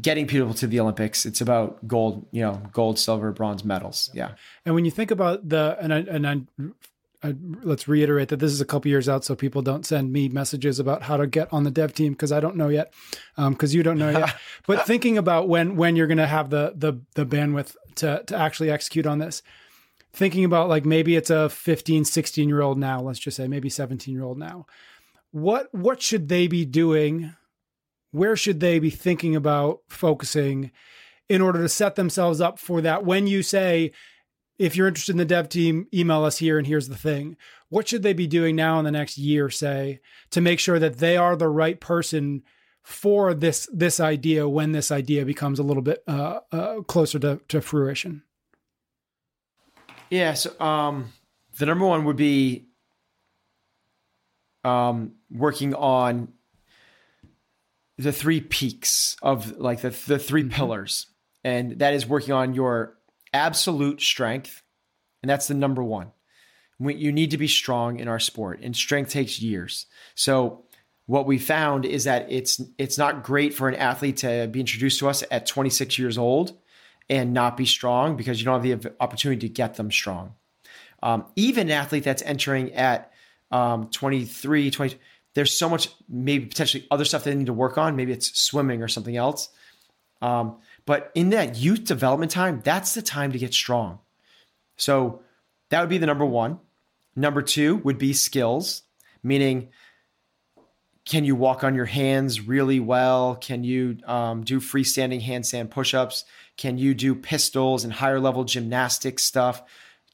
getting 0.00 0.26
people 0.26 0.54
to 0.54 0.66
the 0.66 0.80
Olympics. 0.80 1.26
It's 1.26 1.40
about 1.40 1.86
gold, 1.86 2.26
you 2.32 2.42
know, 2.42 2.60
gold, 2.72 2.98
silver, 2.98 3.32
bronze 3.32 3.64
medals. 3.64 4.10
Yeah. 4.14 4.32
And 4.64 4.74
when 4.74 4.84
you 4.84 4.90
think 4.90 5.10
about 5.10 5.48
the 5.48 5.76
and 5.80 5.92
I, 5.92 5.98
and 5.98 6.26
I 6.26 6.40
I, 7.22 7.34
let's 7.62 7.88
reiterate 7.88 8.28
that 8.28 8.38
this 8.38 8.52
is 8.52 8.60
a 8.60 8.64
couple 8.66 8.90
years 8.90 9.08
out, 9.08 9.24
so 9.24 9.34
people 9.34 9.62
don't 9.62 9.86
send 9.86 10.12
me 10.12 10.28
messages 10.28 10.78
about 10.78 11.02
how 11.02 11.16
to 11.16 11.26
get 11.26 11.52
on 11.52 11.64
the 11.64 11.70
dev 11.70 11.94
team 11.94 12.12
because 12.12 12.32
I 12.32 12.40
don't 12.40 12.56
know 12.56 12.68
yet, 12.68 12.92
because 13.36 13.72
um, 13.72 13.76
you 13.76 13.82
don't 13.82 13.98
know 13.98 14.10
yet. 14.10 14.34
but 14.66 14.86
thinking 14.86 15.18
about 15.18 15.48
when 15.48 15.76
when 15.76 15.96
you're 15.96 16.06
going 16.06 16.18
to 16.18 16.26
have 16.26 16.50
the 16.50 16.72
the 16.76 17.00
the 17.14 17.26
bandwidth 17.26 17.76
to 17.96 18.22
to 18.26 18.36
actually 18.36 18.70
execute 18.70 19.06
on 19.06 19.18
this, 19.18 19.42
thinking 20.12 20.44
about 20.44 20.68
like 20.68 20.84
maybe 20.84 21.14
it's 21.16 21.30
a 21.30 21.48
15, 21.48 22.04
16 22.04 22.48
year 22.48 22.62
old 22.62 22.78
now, 22.78 23.00
let's 23.00 23.18
just 23.18 23.36
say 23.36 23.48
maybe 23.48 23.68
17 23.68 24.14
year 24.14 24.24
old 24.24 24.38
now. 24.38 24.66
What 25.30 25.72
what 25.74 26.00
should 26.00 26.28
they 26.28 26.46
be 26.46 26.64
doing? 26.64 27.34
Where 28.12 28.36
should 28.36 28.60
they 28.60 28.78
be 28.78 28.90
thinking 28.90 29.36
about 29.36 29.80
focusing 29.88 30.70
in 31.28 31.42
order 31.42 31.60
to 31.60 31.68
set 31.68 31.96
themselves 31.96 32.40
up 32.40 32.58
for 32.58 32.80
that 32.80 33.04
when 33.04 33.26
you 33.26 33.42
say 33.42 33.92
if 34.58 34.76
you're 34.76 34.88
interested 34.88 35.12
in 35.12 35.18
the 35.18 35.24
dev 35.24 35.48
team, 35.48 35.86
email 35.92 36.24
us 36.24 36.38
here 36.38 36.58
and 36.58 36.66
here's 36.66 36.88
the 36.88 36.96
thing. 36.96 37.36
What 37.68 37.88
should 37.88 38.02
they 38.02 38.12
be 38.12 38.26
doing 38.26 38.56
now 38.56 38.78
in 38.78 38.84
the 38.84 38.90
next 38.90 39.18
year, 39.18 39.50
say, 39.50 40.00
to 40.30 40.40
make 40.40 40.60
sure 40.60 40.78
that 40.78 40.98
they 40.98 41.16
are 41.16 41.36
the 41.36 41.48
right 41.48 41.80
person 41.80 42.42
for 42.82 43.34
this 43.34 43.68
this 43.72 43.98
idea 43.98 44.48
when 44.48 44.70
this 44.72 44.92
idea 44.92 45.24
becomes 45.24 45.58
a 45.58 45.62
little 45.64 45.82
bit 45.82 46.02
uh, 46.06 46.40
uh, 46.52 46.80
closer 46.82 47.18
to, 47.18 47.40
to 47.48 47.60
fruition? 47.60 48.22
Yeah, 50.08 50.34
so 50.34 50.58
um, 50.60 51.12
the 51.58 51.66
number 51.66 51.84
one 51.84 52.04
would 52.04 52.16
be 52.16 52.66
um, 54.64 55.12
working 55.30 55.74
on 55.74 56.32
the 57.98 58.12
three 58.12 58.40
peaks 58.40 59.16
of 59.22 59.58
like 59.58 59.80
the 59.80 59.90
the 59.90 60.18
3 60.18 60.42
mm-hmm. 60.42 60.50
pillars, 60.50 61.06
and 61.42 61.78
that 61.80 61.94
is 61.94 62.06
working 62.06 62.32
on 62.32 62.54
your 62.54 62.95
absolute 63.36 64.00
strength, 64.00 64.62
and 65.22 65.30
that's 65.30 65.48
the 65.48 65.54
number 65.54 65.84
one. 65.84 66.12
You 66.80 67.12
need 67.12 67.30
to 67.30 67.38
be 67.38 67.48
strong 67.48 68.00
in 68.00 68.08
our 68.08 68.18
sport, 68.18 68.60
and 68.62 68.74
strength 68.74 69.10
takes 69.10 69.40
years. 69.40 69.86
So 70.14 70.64
what 71.06 71.26
we 71.26 71.38
found 71.38 71.84
is 71.84 72.04
that 72.04 72.26
it's 72.30 72.60
it's 72.78 72.98
not 72.98 73.22
great 73.22 73.54
for 73.54 73.68
an 73.68 73.76
athlete 73.76 74.18
to 74.18 74.48
be 74.50 74.60
introduced 74.60 74.98
to 74.98 75.08
us 75.08 75.22
at 75.30 75.46
26 75.46 75.98
years 75.98 76.18
old 76.18 76.58
and 77.08 77.32
not 77.32 77.56
be 77.56 77.66
strong 77.66 78.16
because 78.16 78.40
you 78.40 78.44
don't 78.44 78.64
have 78.64 78.82
the 78.82 78.94
opportunity 79.00 79.48
to 79.48 79.52
get 79.52 79.76
them 79.76 79.90
strong. 79.90 80.34
Um, 81.02 81.26
even 81.36 81.68
an 81.68 81.72
athlete 81.72 82.04
that's 82.04 82.22
entering 82.22 82.72
at 82.72 83.12
um, 83.52 83.88
23, 83.90 84.70
20, 84.70 84.96
there's 85.34 85.52
so 85.52 85.68
much 85.68 85.88
maybe 86.08 86.46
potentially 86.46 86.86
other 86.90 87.04
stuff 87.04 87.22
they 87.22 87.34
need 87.34 87.46
to 87.46 87.52
work 87.52 87.78
on. 87.78 87.94
Maybe 87.94 88.12
it's 88.12 88.36
swimming 88.38 88.82
or 88.82 88.88
something 88.88 89.16
else. 89.16 89.50
Um, 90.20 90.56
but 90.86 91.10
in 91.14 91.30
that 91.30 91.56
youth 91.56 91.84
development 91.84 92.30
time, 92.30 92.62
that's 92.64 92.94
the 92.94 93.02
time 93.02 93.32
to 93.32 93.38
get 93.38 93.52
strong. 93.52 93.98
So 94.76 95.22
that 95.70 95.80
would 95.80 95.90
be 95.90 95.98
the 95.98 96.06
number 96.06 96.24
one. 96.24 96.60
Number 97.14 97.42
two 97.42 97.76
would 97.76 97.98
be 97.98 98.12
skills, 98.12 98.82
meaning 99.22 99.68
can 101.04 101.24
you 101.24 101.36
walk 101.36 101.62
on 101.64 101.74
your 101.74 101.86
hands 101.86 102.40
really 102.40 102.80
well? 102.80 103.36
Can 103.36 103.64
you 103.64 103.98
um, 104.06 104.42
do 104.42 104.60
freestanding 104.60 105.22
handstand 105.22 105.70
push-ups? 105.70 106.24
Can 106.56 106.78
you 106.78 106.94
do 106.94 107.14
pistols 107.14 107.84
and 107.84 107.92
higher 107.92 108.18
level 108.20 108.44
gymnastic 108.44 109.18
stuff? 109.18 109.62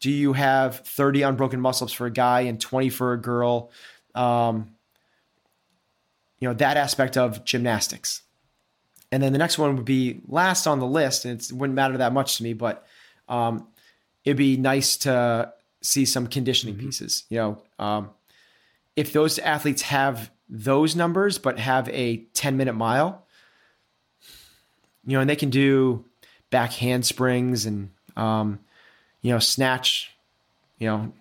Do 0.00 0.10
you 0.10 0.34
have 0.34 0.80
30 0.80 1.22
unbroken 1.22 1.60
muscles 1.60 1.92
for 1.92 2.06
a 2.06 2.10
guy 2.10 2.42
and 2.42 2.60
20 2.60 2.90
for 2.90 3.14
a 3.14 3.20
girl? 3.20 3.70
Um, 4.14 4.74
you 6.40 6.48
know 6.48 6.54
that 6.54 6.76
aspect 6.76 7.16
of 7.16 7.44
gymnastics. 7.44 8.22
And 9.12 9.22
then 9.22 9.32
the 9.32 9.38
next 9.38 9.58
one 9.58 9.76
would 9.76 9.84
be 9.84 10.22
last 10.26 10.66
on 10.66 10.78
the 10.78 10.86
list, 10.86 11.26
and 11.26 11.38
it 11.38 11.52
wouldn't 11.52 11.76
matter 11.76 11.98
that 11.98 12.14
much 12.14 12.38
to 12.38 12.42
me, 12.42 12.54
but 12.54 12.86
um, 13.28 13.68
it'd 14.24 14.38
be 14.38 14.56
nice 14.56 14.96
to 14.98 15.52
see 15.82 16.06
some 16.06 16.26
conditioning 16.26 16.76
mm-hmm. 16.76 16.86
pieces. 16.86 17.24
You 17.28 17.38
know, 17.38 17.62
um, 17.78 18.10
if 18.96 19.12
those 19.12 19.38
athletes 19.38 19.82
have 19.82 20.30
those 20.48 20.96
numbers 20.96 21.38
but 21.38 21.58
have 21.58 21.88
a 21.90 22.18
10 22.34 22.56
minute 22.56 22.72
mile, 22.72 23.26
you 25.06 25.14
know, 25.14 25.20
and 25.20 25.28
they 25.28 25.36
can 25.36 25.50
do 25.50 26.04
back 26.50 26.72
handsprings 26.72 27.66
and 27.66 27.90
um, 28.16 28.60
you 29.20 29.32
know 29.32 29.38
snatch, 29.38 30.10
you 30.78 30.86
know, 30.86 31.12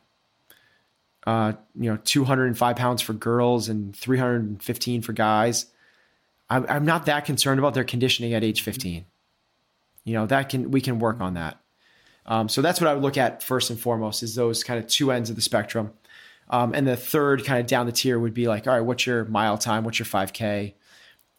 uh, 1.27 1.53
you 1.75 1.89
know, 1.89 1.97
205 2.03 2.75
pounds 2.75 3.01
for 3.01 3.13
girls 3.13 3.69
and 3.69 3.95
315 3.95 5.01
for 5.01 5.13
guys. 5.13 5.65
I'm, 6.51 6.65
I'm 6.67 6.85
not 6.85 7.05
that 7.05 7.23
concerned 7.25 7.59
about 7.59 7.73
their 7.73 7.85
conditioning 7.85 8.33
at 8.33 8.43
age 8.43 8.61
15. 8.61 9.05
You 10.03 10.13
know, 10.13 10.25
that 10.25 10.49
can, 10.49 10.69
we 10.69 10.81
can 10.81 10.99
work 10.99 11.21
on 11.21 11.35
that. 11.35 11.61
Um, 12.25 12.49
so 12.49 12.61
that's 12.61 12.81
what 12.81 12.89
I 12.89 12.93
would 12.93 13.01
look 13.01 13.17
at 13.17 13.41
first 13.41 13.69
and 13.69 13.79
foremost 13.79 14.21
is 14.21 14.35
those 14.35 14.63
kind 14.63 14.77
of 14.77 14.87
two 14.87 15.11
ends 15.11 15.29
of 15.29 15.37
the 15.37 15.41
spectrum. 15.41 15.93
Um, 16.49 16.73
and 16.73 16.85
the 16.85 16.97
third 16.97 17.45
kind 17.45 17.61
of 17.61 17.67
down 17.67 17.85
the 17.85 17.93
tier 17.93 18.19
would 18.19 18.33
be 18.33 18.49
like, 18.49 18.67
all 18.67 18.73
right, 18.73 18.81
what's 18.81 19.07
your 19.07 19.23
mile 19.25 19.57
time? 19.57 19.85
What's 19.85 19.97
your 19.97 20.05
5K? 20.05 20.73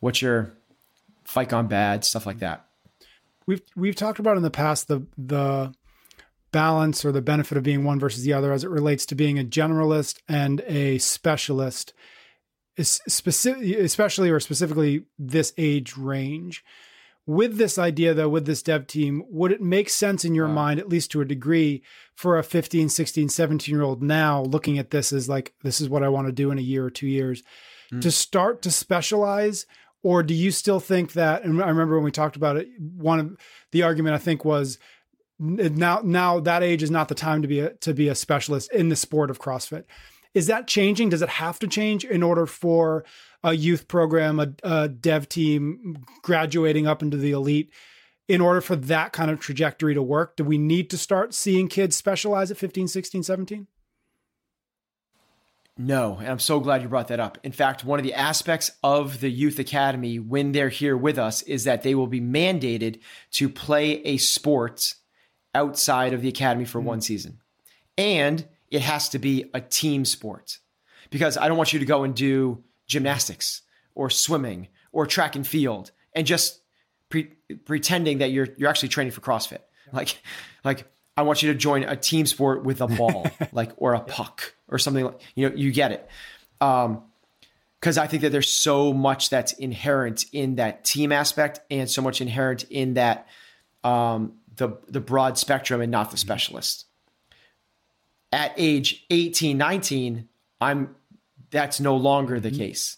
What's 0.01 0.23
your 0.23 0.55
fight 1.25 1.51
gone 1.51 1.69
bad? 1.69 2.05
Stuff 2.05 2.25
like 2.25 2.39
that. 2.39 2.67
We've 3.45 3.63
we've 3.77 3.97
talked 3.97 4.21
about 4.21 4.37
in 4.37 4.43
the 4.43 4.51
past 4.51 4.89
the 4.89 5.05
the 5.19 5.75
balance 6.53 7.05
or 7.05 7.13
the 7.13 7.21
benefit 7.21 7.59
of 7.59 7.65
being 7.65 7.83
one 7.83 7.99
versus 7.99 8.23
the 8.23 8.33
other 8.33 8.53
as 8.53 8.63
it 8.63 8.71
relates 8.71 9.05
to 9.07 9.15
being 9.15 9.39
a 9.39 9.45
generalist 9.45 10.19
and 10.29 10.61
a 10.67 10.99
specialist, 10.99 11.93
specific, 12.81 13.79
especially 13.79 14.31
or 14.31 14.41
specifically 14.41 15.05
this 15.19 15.53
age 15.59 15.97
range. 15.97 16.65
With 17.25 17.57
this 17.57 17.79
idea, 17.79 18.15
though, 18.15 18.29
with 18.29 18.47
this 18.47 18.63
dev 18.63 18.89
team, 18.89 19.23
would 19.29 19.53
it 19.53 19.61
make 19.61 19.89
sense 19.89 20.25
in 20.25 20.35
your 20.35 20.49
wow. 20.49 20.55
mind, 20.55 20.81
at 20.81 20.89
least 20.89 21.13
to 21.13 21.21
a 21.21 21.25
degree, 21.25 21.83
for 22.17 22.37
a 22.37 22.43
15, 22.43 22.89
16, 22.89 23.29
17 23.29 23.73
year 23.73 23.83
old 23.83 24.03
now 24.03 24.43
looking 24.43 24.77
at 24.79 24.91
this 24.91 25.13
as 25.13 25.29
like, 25.29 25.55
this 25.63 25.81
is 25.81 25.89
what 25.89 26.03
I 26.03 26.09
want 26.09 26.27
to 26.27 26.33
do 26.33 26.51
in 26.51 26.59
a 26.59 26.63
year 26.63 26.85
or 26.85 26.91
two 26.91 27.07
years, 27.07 27.45
mm. 27.93 28.01
to 28.01 28.11
start 28.11 28.63
to 28.63 28.73
specialize? 28.73 29.67
Or 30.03 30.25
do 30.25 30.35
you 30.35 30.51
still 30.51 30.81
think 30.81 31.13
that? 31.13 31.45
And 31.45 31.63
I 31.63 31.69
remember 31.69 31.95
when 31.95 32.05
we 32.05 32.11
talked 32.11 32.35
about 32.35 32.57
it, 32.57 32.69
one 32.81 33.21
of 33.21 33.37
the 33.71 33.85
argument 33.85 34.17
I 34.17 34.19
think 34.19 34.45
was 34.45 34.79
now 35.39 36.01
now 36.03 36.41
that 36.41 36.63
age 36.63 36.83
is 36.83 36.91
not 36.91 37.09
the 37.09 37.15
time 37.15 37.43
to 37.43 37.49
be 37.49 37.61
a, 37.61 37.71
to 37.75 37.95
be 37.95 38.09
a 38.09 38.15
specialist 38.15 38.73
in 38.73 38.89
the 38.89 38.97
sport 38.97 39.31
of 39.31 39.39
CrossFit. 39.39 39.85
Is 40.35 40.47
that 40.47 40.67
changing? 40.67 41.11
Does 41.11 41.23
it 41.23 41.29
have 41.29 41.59
to 41.59 41.67
change 41.67 42.05
in 42.05 42.23
order 42.23 42.47
for 42.47 43.05
a 43.43 43.53
youth 43.53 43.89
program, 43.89 44.41
a, 44.41 44.53
a 44.63 44.89
dev 44.89 45.29
team 45.29 46.05
graduating 46.23 46.87
up 46.87 47.03
into 47.03 47.17
the 47.17 47.33
elite? 47.33 47.73
In 48.29 48.41
order 48.41 48.61
for 48.61 48.77
that 48.77 49.13
kind 49.13 49.31
of 49.31 49.41
trajectory 49.41 49.95
to 49.95 50.03
work, 50.03 50.37
do 50.37 50.45
we 50.45 50.57
need 50.57 50.89
to 50.91 50.99
start 50.99 51.35
seeing 51.35 51.69
kids 51.69 51.97
specialize 51.97 52.51
at 52.51 52.57
15, 52.57 52.89
16, 52.89 53.25
17? 53.25 53.67
No, 55.77 56.19
and 56.19 56.29
I'm 56.29 56.39
so 56.39 56.61
glad 56.61 56.83
you 56.83 56.89
brought 56.89 57.09
that 57.09 57.21
up. 57.21 57.39
In 57.43 57.53
fact, 57.53 57.85
one 57.85 57.99
of 57.99 58.05
the 58.05 58.15
aspects 58.15 58.71
of 58.83 59.21
the 59.21 59.31
Youth 59.31 59.59
Academy 59.59 60.19
when 60.19 60.53
they're 60.53 60.69
here 60.69 60.97
with 60.97 61.19
us 61.19 61.43
is 61.43 61.65
that 61.65 61.83
they 61.83 61.95
will 61.95 62.07
be 62.07 62.21
mandated 62.21 63.01
to 63.33 63.49
play 63.49 64.03
a 64.03 64.19
sport 64.19 64.95
outside 65.55 66.13
of 66.13 66.23
the 66.23 66.29
academy 66.29 66.65
for 66.65 66.81
mm 66.81 66.85
one 66.85 67.01
season. 67.01 67.39
And 67.97 68.47
it 68.73 68.83
has 68.83 69.11
to 69.11 69.19
be 69.19 69.51
a 69.55 69.61
team 69.61 70.05
sport 70.05 70.59
because 71.11 71.37
I 71.37 71.47
don't 71.47 71.57
want 71.57 71.73
you 71.73 71.79
to 71.79 71.85
go 71.85 72.05
and 72.05 72.15
do 72.15 72.65
gymnastics 72.87 73.63
or 73.95 74.11
swimming 74.11 74.69
or 74.93 75.07
track 75.07 75.37
and 75.37 75.47
field 75.47 75.93
and 76.15 76.27
just 76.27 76.61
pre- 77.09 77.33
pretending 77.65 78.19
that 78.19 78.33
you're 78.33 78.49
you're 78.57 78.69
actually 78.71 78.89
training 78.89 79.13
for 79.13 79.21
CrossFit. 79.21 79.61
Like 79.93 80.21
like 80.65 80.91
I 81.17 81.23
want 81.23 81.43
you 81.43 81.53
to 81.53 81.59
join 81.59 81.85
a 81.85 81.95
team 81.95 82.25
sport 82.25 82.65
with 82.65 82.81
a 82.81 82.87
ball, 82.87 83.27
like 83.53 83.73
or 83.77 83.93
a 83.95 84.01
puck 84.01 84.55
or 84.69 84.79
something 84.79 85.05
like 85.05 85.21
you 85.35 85.49
know, 85.49 85.55
you 85.55 85.71
get 85.71 85.93
it. 85.93 86.09
Um 86.61 87.03
because 87.79 87.99
I 87.99 88.07
think 88.07 88.23
that 88.23 88.31
there's 88.31 88.53
so 88.53 88.93
much 88.93 89.29
that's 89.29 89.55
inherent 89.55 90.27
in 90.33 90.55
that 90.55 90.85
team 90.85 91.11
aspect 91.11 91.61
and 91.69 91.91
so 91.91 92.01
much 92.01 92.21
inherent 92.21 92.63
in 92.71 92.95
that 92.95 93.27
um, 93.83 94.35
the 94.55 94.79
the 94.87 95.01
broad 95.01 95.37
spectrum 95.37 95.81
and 95.81 95.91
not 95.91 96.11
the 96.11 96.17
mm-hmm. 96.17 96.21
specialist. 96.21 96.87
At 98.33 98.55
age 98.57 99.05
18, 99.11 99.59
19, 99.59 100.29
I'm 100.61 100.95
that's 101.51 101.81
no 101.81 101.97
longer 101.97 102.41
the 102.41 102.49
mm-hmm. 102.49 102.59
case. 102.59 102.97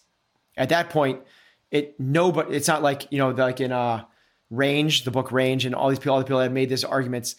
At 0.55 0.69
that 0.69 0.89
point, 0.89 1.21
it 1.71 1.99
no 1.99 2.31
but 2.31 2.53
it's 2.53 2.67
not 2.67 2.81
like, 2.81 3.11
you 3.11 3.17
know, 3.17 3.29
like 3.31 3.59
in 3.59 3.71
uh 3.71 4.05
range, 4.49 5.03
the 5.03 5.11
book 5.11 5.31
range, 5.31 5.65
and 5.65 5.75
all 5.75 5.89
these 5.89 5.99
people, 5.99 6.13
all 6.13 6.19
the 6.19 6.25
people 6.25 6.37
that 6.37 6.45
have 6.45 6.53
made 6.53 6.69
these 6.69 6.83
arguments, 6.83 7.35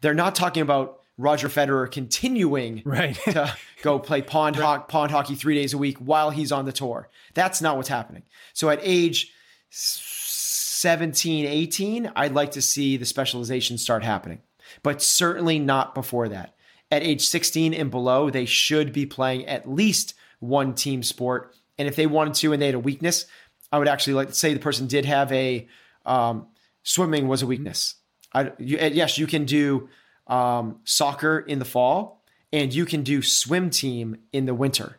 they're 0.00 0.14
not 0.14 0.34
talking 0.34 0.62
about 0.62 1.00
Roger 1.16 1.48
Federer 1.48 1.90
continuing 1.90 2.82
right. 2.84 3.14
to 3.24 3.54
go 3.82 3.98
play 3.98 4.22
pond, 4.22 4.56
right. 4.56 4.78
ho- 4.78 4.84
pond 4.84 5.10
hockey 5.10 5.34
three 5.34 5.54
days 5.54 5.74
a 5.74 5.78
week 5.78 5.98
while 5.98 6.30
he's 6.30 6.52
on 6.52 6.64
the 6.64 6.72
tour. 6.72 7.08
That's 7.34 7.60
not 7.60 7.76
what's 7.76 7.88
happening. 7.88 8.22
So 8.52 8.70
at 8.70 8.78
age 8.82 9.32
17, 9.70 11.46
18, 11.46 12.12
I'd 12.14 12.34
like 12.34 12.52
to 12.52 12.62
see 12.62 12.96
the 12.96 13.04
specialization 13.04 13.78
start 13.78 14.04
happening, 14.04 14.40
but 14.82 15.02
certainly 15.02 15.58
not 15.58 15.94
before 15.94 16.28
that. 16.28 16.54
At 16.90 17.02
age 17.02 17.26
16 17.26 17.74
and 17.74 17.90
below, 17.90 18.30
they 18.30 18.46
should 18.46 18.92
be 18.92 19.04
playing 19.04 19.46
at 19.46 19.70
least 19.70 20.14
one 20.40 20.74
team 20.74 21.02
sport. 21.02 21.54
And 21.76 21.86
if 21.86 21.96
they 21.96 22.06
wanted 22.06 22.34
to 22.34 22.52
and 22.52 22.62
they 22.62 22.66
had 22.66 22.74
a 22.74 22.80
weakness, 22.80 23.26
I 23.70 23.78
would 23.78 23.88
actually 23.88 24.14
like 24.14 24.28
to 24.28 24.34
say 24.34 24.54
the 24.54 24.60
person 24.60 24.86
did 24.86 25.04
have 25.04 25.30
a 25.32 25.66
um, 26.06 26.46
swimming 26.82 27.28
was 27.28 27.42
a 27.42 27.46
weakness. 27.46 27.96
I, 28.32 28.52
you, 28.58 28.78
yes, 28.78 29.18
you 29.18 29.26
can 29.26 29.44
do 29.44 29.88
um, 30.26 30.80
soccer 30.84 31.38
in 31.38 31.58
the 31.58 31.64
fall 31.64 32.22
and 32.52 32.72
you 32.72 32.84
can 32.84 33.02
do 33.02 33.22
swim 33.22 33.70
team 33.70 34.16
in 34.32 34.46
the 34.46 34.54
winter. 34.54 34.98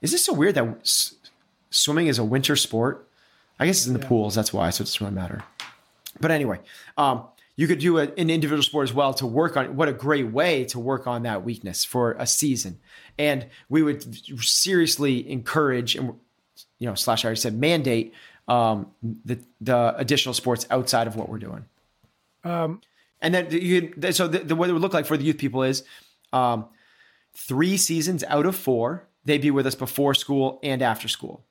Is 0.00 0.12
this 0.12 0.24
so 0.24 0.32
weird 0.32 0.54
that 0.54 0.78
s- 0.80 1.14
swimming 1.70 2.06
is 2.06 2.18
a 2.18 2.24
winter 2.24 2.56
sport? 2.56 3.06
I 3.58 3.66
guess 3.66 3.78
it's 3.78 3.86
in 3.86 3.94
the 3.94 4.00
yeah. 4.00 4.08
pools. 4.08 4.34
That's 4.34 4.52
why. 4.52 4.70
So 4.70 4.82
it 4.82 4.86
doesn't 4.86 5.04
really 5.04 5.14
matter. 5.14 5.42
But 6.20 6.30
anyway, 6.30 6.60
um, 6.96 7.24
you 7.58 7.66
could 7.66 7.80
do 7.80 7.98
a, 7.98 8.02
an 8.16 8.30
individual 8.30 8.62
sport 8.62 8.88
as 8.88 8.94
well 8.94 9.12
to 9.14 9.26
work 9.26 9.56
on. 9.56 9.74
What 9.74 9.88
a 9.88 9.92
great 9.92 10.28
way 10.28 10.64
to 10.66 10.78
work 10.78 11.08
on 11.08 11.24
that 11.24 11.44
weakness 11.44 11.84
for 11.84 12.12
a 12.12 12.24
season. 12.24 12.78
And 13.18 13.48
we 13.68 13.82
would 13.82 14.40
seriously 14.40 15.28
encourage 15.28 15.96
and 15.96 16.14
you 16.78 16.88
know 16.88 16.94
slash 16.94 17.24
I 17.24 17.26
already 17.26 17.40
said 17.40 17.54
mandate 17.54 18.14
um, 18.46 18.92
the 19.02 19.40
the 19.60 19.92
additional 19.96 20.34
sports 20.34 20.68
outside 20.70 21.08
of 21.08 21.16
what 21.16 21.28
we're 21.28 21.38
doing. 21.38 21.64
Um, 22.44 22.80
and 23.20 23.34
then 23.34 23.50
you 23.50 23.92
so 24.12 24.28
the, 24.28 24.38
the 24.38 24.54
what 24.54 24.70
it 24.70 24.72
would 24.72 24.80
look 24.82 24.94
like 24.94 25.06
for 25.06 25.16
the 25.16 25.24
youth 25.24 25.38
people 25.38 25.64
is 25.64 25.82
um, 26.32 26.66
three 27.36 27.76
seasons 27.76 28.22
out 28.28 28.46
of 28.46 28.54
four 28.54 29.08
they'd 29.24 29.42
be 29.42 29.50
with 29.50 29.66
us 29.66 29.74
before 29.74 30.14
school 30.14 30.60
and 30.62 30.80
after 30.80 31.08
school. 31.08 31.44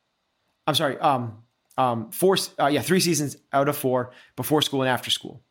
I'm 0.66 0.74
sorry, 0.74 0.98
um, 1.00 1.44
um, 1.78 2.12
four, 2.12 2.38
uh, 2.60 2.68
yeah, 2.68 2.82
three 2.82 3.00
seasons 3.00 3.38
out 3.54 3.70
of 3.70 3.78
four 3.78 4.12
before 4.36 4.62
school 4.62 4.82
and 4.82 4.90
after 4.90 5.12
school. 5.12 5.44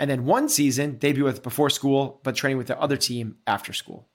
And 0.00 0.08
then 0.08 0.24
one 0.24 0.48
season 0.48 0.98
they'd 0.98 1.14
be 1.14 1.20
with 1.20 1.42
before 1.42 1.68
school, 1.68 2.20
but 2.24 2.34
training 2.34 2.56
with 2.56 2.68
the 2.68 2.80
other 2.80 2.96
team 2.96 3.36
after 3.46 3.74
school. 3.74 4.08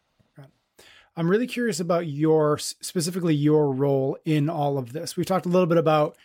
I'm 1.15 1.29
really 1.29 1.47
curious 1.47 1.79
about 1.79 2.07
your 2.07 2.57
specifically 2.57 3.35
your 3.35 3.71
role 3.71 4.17
in 4.25 4.49
all 4.49 4.77
of 4.77 4.91
this. 4.91 5.15
We've 5.15 5.25
talked 5.25 5.45
a 5.45 5.49
little 5.49 5.67
bit 5.67 5.77
about 5.77 6.17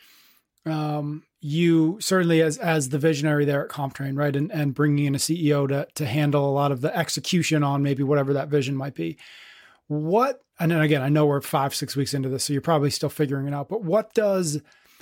um, 0.67 1.23
you 1.41 1.99
certainly 2.01 2.43
as 2.43 2.59
as 2.59 2.89
the 2.89 2.99
visionary 2.99 3.45
there 3.45 3.63
at 3.65 3.71
CompTrain, 3.71 4.17
right, 4.17 4.35
and 4.35 4.51
and 4.51 4.75
bringing 4.75 5.05
in 5.05 5.15
a 5.15 5.19
CEO 5.19 5.69
to 5.69 5.87
to 5.95 6.07
handle 6.07 6.49
a 6.49 6.51
lot 6.51 6.73
of 6.73 6.81
the 6.81 6.97
execution 6.97 7.63
on 7.63 7.83
maybe 7.83 8.03
whatever 8.03 8.33
that 8.33 8.49
vision 8.49 8.75
might 8.75 8.95
be. 8.95 9.17
What 9.87 10.41
and 10.59 10.73
then 10.73 10.81
again, 10.81 11.03
I 11.03 11.09
know 11.09 11.27
we're 11.27 11.41
five 11.41 11.75
six 11.75 11.95
weeks 11.95 12.15
into 12.15 12.29
this, 12.29 12.45
so 12.45 12.53
you're 12.53 12.63
probably 12.63 12.91
still 12.91 13.11
figuring 13.11 13.47
it 13.47 13.55
out. 13.55 13.69
But 13.69 13.85
what 13.85 14.13
does 14.15 14.61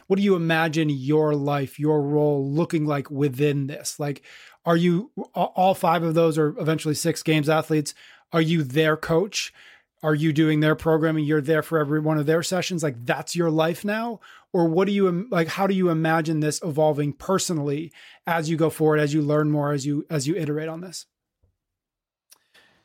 what 0.08 0.16
do 0.16 0.22
you 0.22 0.34
imagine 0.34 0.88
your 0.88 1.34
life, 1.34 1.78
your 1.78 2.02
role 2.02 2.50
looking 2.50 2.86
like 2.86 3.10
within 3.10 3.66
this? 3.66 4.00
Like, 4.00 4.22
are 4.64 4.76
you 4.76 5.10
all 5.34 5.74
five 5.74 6.02
of 6.02 6.14
those 6.14 6.38
are 6.38 6.48
eventually 6.58 6.94
six 6.94 7.22
games 7.22 7.48
athletes? 7.48 7.94
Are 8.32 8.42
you 8.42 8.62
their 8.62 8.96
coach? 8.96 9.52
Are 10.02 10.14
you 10.14 10.32
doing 10.32 10.60
their 10.60 10.76
programming? 10.76 11.24
You're 11.24 11.40
there 11.40 11.62
for 11.62 11.78
every 11.78 11.98
one 12.00 12.18
of 12.18 12.26
their 12.26 12.42
sessions. 12.42 12.82
Like 12.82 13.04
that's 13.04 13.34
your 13.34 13.50
life 13.50 13.84
now, 13.84 14.20
or 14.52 14.68
what 14.68 14.86
do 14.86 14.92
you 14.92 15.26
like? 15.30 15.48
How 15.48 15.66
do 15.66 15.74
you 15.74 15.90
imagine 15.90 16.40
this 16.40 16.60
evolving 16.62 17.12
personally 17.12 17.92
as 18.26 18.48
you 18.48 18.56
go 18.56 18.70
forward, 18.70 19.00
as 19.00 19.12
you 19.12 19.22
learn 19.22 19.50
more, 19.50 19.72
as 19.72 19.84
you 19.84 20.06
as 20.08 20.28
you 20.28 20.36
iterate 20.36 20.68
on 20.68 20.80
this? 20.80 21.06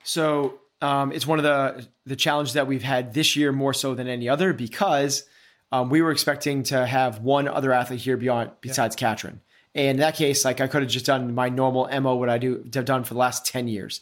So 0.03 0.59
um, 0.81 1.11
it's 1.11 1.27
one 1.27 1.39
of 1.39 1.43
the 1.43 1.87
the 2.05 2.15
challenges 2.15 2.53
that 2.55 2.67
we've 2.67 2.83
had 2.83 3.13
this 3.13 3.35
year 3.35 3.51
more 3.51 3.73
so 3.73 3.93
than 3.93 4.07
any 4.07 4.27
other 4.27 4.51
because 4.51 5.23
um, 5.71 5.89
we 5.89 6.01
were 6.01 6.11
expecting 6.11 6.63
to 6.63 6.85
have 6.85 7.19
one 7.19 7.47
other 7.47 7.71
athlete 7.71 8.01
here 8.01 8.17
beyond 8.17 8.51
besides 8.61 8.95
yeah. 8.95 9.09
Katrin. 9.09 9.41
And 9.75 9.87
in 9.87 9.97
that 9.97 10.15
case, 10.15 10.45
like 10.45 10.61
I 10.61 10.67
could 10.67 10.83
have 10.83 10.91
just 10.91 11.05
done 11.05 11.33
my 11.33 11.49
normal 11.49 11.87
mo, 12.01 12.15
what 12.15 12.29
I 12.29 12.37
do 12.37 12.69
have 12.73 12.85
done 12.85 13.03
for 13.03 13.13
the 13.13 13.19
last 13.19 13.45
ten 13.45 13.67
years, 13.67 14.01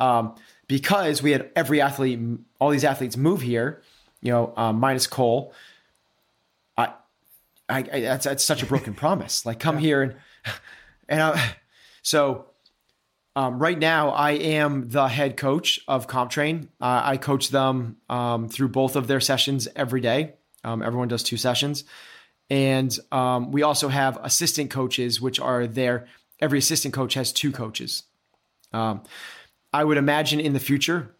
um, 0.00 0.34
because 0.66 1.22
we 1.22 1.32
had 1.32 1.50
every 1.54 1.80
athlete, 1.80 2.20
all 2.58 2.70
these 2.70 2.84
athletes 2.84 3.16
move 3.16 3.40
here, 3.40 3.82
you 4.20 4.32
know, 4.32 4.52
um, 4.56 4.80
minus 4.80 5.06
Cole. 5.06 5.52
I, 6.76 6.92
I, 7.68 7.78
I, 7.78 8.00
that's 8.00 8.24
that's 8.24 8.44
such 8.44 8.62
a 8.62 8.66
broken 8.66 8.94
promise. 9.02 9.46
Like 9.46 9.60
come 9.60 9.76
yeah. 9.76 9.80
here 9.80 10.02
and 10.02 10.14
and 11.08 11.22
I, 11.22 11.54
so 12.02 12.46
um, 13.34 13.58
right 13.58 13.78
now, 13.78 14.10
I 14.10 14.32
am 14.32 14.90
the 14.90 15.08
head 15.08 15.36
coach 15.36 15.80
of 15.88 16.06
CompTrain. 16.06 16.64
Uh, 16.80 17.00
I 17.04 17.16
coach 17.16 17.48
them 17.48 17.96
um, 18.10 18.48
through 18.48 18.68
both 18.68 18.94
of 18.94 19.06
their 19.06 19.20
sessions 19.20 19.68
every 19.74 20.02
day. 20.02 20.34
Um, 20.64 20.82
everyone 20.82 21.08
does 21.08 21.22
two 21.22 21.38
sessions. 21.38 21.84
And 22.50 22.96
um, 23.10 23.50
we 23.50 23.62
also 23.62 23.88
have 23.88 24.18
assistant 24.22 24.70
coaches, 24.70 25.20
which 25.20 25.40
are 25.40 25.66
there 25.66 26.06
every 26.40 26.58
assistant 26.58 26.92
coach 26.92 27.14
has 27.14 27.32
two 27.32 27.52
coaches. 27.52 28.02
Um, 28.72 29.04
I 29.72 29.84
would 29.84 29.96
imagine 29.96 30.40
in 30.40 30.52
the 30.52 30.60
future, 30.60 31.14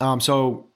um, 0.00 0.20
so 0.20 0.68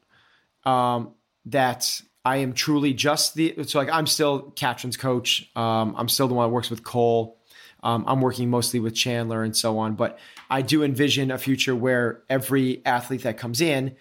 um, 0.64 1.14
that 1.46 2.02
I 2.24 2.38
am 2.38 2.52
truly 2.52 2.92
just 2.92 3.34
the 3.34 3.54
so 3.64 3.78
like 3.78 3.88
I'm 3.90 4.06
still 4.06 4.50
Katrin's 4.50 4.96
coach. 4.96 5.48
Um, 5.56 5.94
I'm 5.96 6.08
still 6.08 6.28
the 6.28 6.34
one 6.34 6.48
that 6.48 6.54
works 6.54 6.68
with 6.68 6.84
Cole. 6.84 7.38
Um, 7.82 8.04
I'm 8.06 8.20
working 8.20 8.50
mostly 8.50 8.80
with 8.80 8.94
Chandler 8.94 9.42
and 9.42 9.56
so 9.56 9.78
on, 9.78 9.94
but 9.94 10.18
I 10.50 10.60
do 10.60 10.82
envision 10.82 11.30
a 11.30 11.38
future 11.38 11.74
where 11.74 12.22
every 12.28 12.84
athlete 12.84 13.22
that 13.22 13.38
comes 13.38 13.62
in 13.62 13.96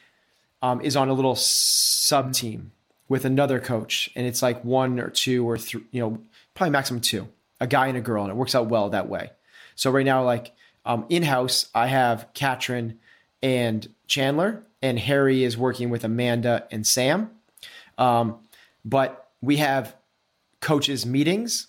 is 0.82 0.98
on 0.98 1.08
a 1.08 1.14
little 1.14 1.36
sub 1.36 2.34
team 2.34 2.74
with 3.10 3.26
another 3.26 3.60
coach, 3.60 4.10
and 4.16 4.26
it's 4.26 4.42
like 4.42 4.64
one 4.64 5.00
or 5.00 5.10
two 5.10 5.48
or 5.50 5.58
three, 5.58 5.84
you 5.92 6.00
know, 6.00 6.20
probably 6.54 6.72
maximum 6.72 7.02
two, 7.02 7.28
a 7.60 7.68
guy 7.68 7.88
and 7.88 7.98
a 7.98 8.02
girl, 8.02 8.24
and 8.24 8.32
it 8.32 8.38
works 8.38 8.56
out 8.56 8.70
well 8.70 8.90
that 8.92 9.10
way. 9.10 9.32
So 9.76 9.92
right 9.92 10.06
now, 10.06 10.24
like 10.24 10.54
um, 10.86 11.06
in 11.10 11.24
house, 11.24 11.70
I 11.74 11.88
have 11.88 12.28
Katrin 12.34 13.00
and 13.42 13.88
Chandler, 14.08 14.64
and 14.82 15.00
Harry 15.00 15.44
is 15.44 15.58
working 15.58 15.90
with 15.90 16.04
Amanda 16.04 16.68
and 16.72 16.86
Sam. 16.86 17.32
Um, 17.98 18.38
but 18.86 19.32
we 19.42 19.58
have 19.58 19.96
coaches 20.62 21.06
meetings 21.06 21.68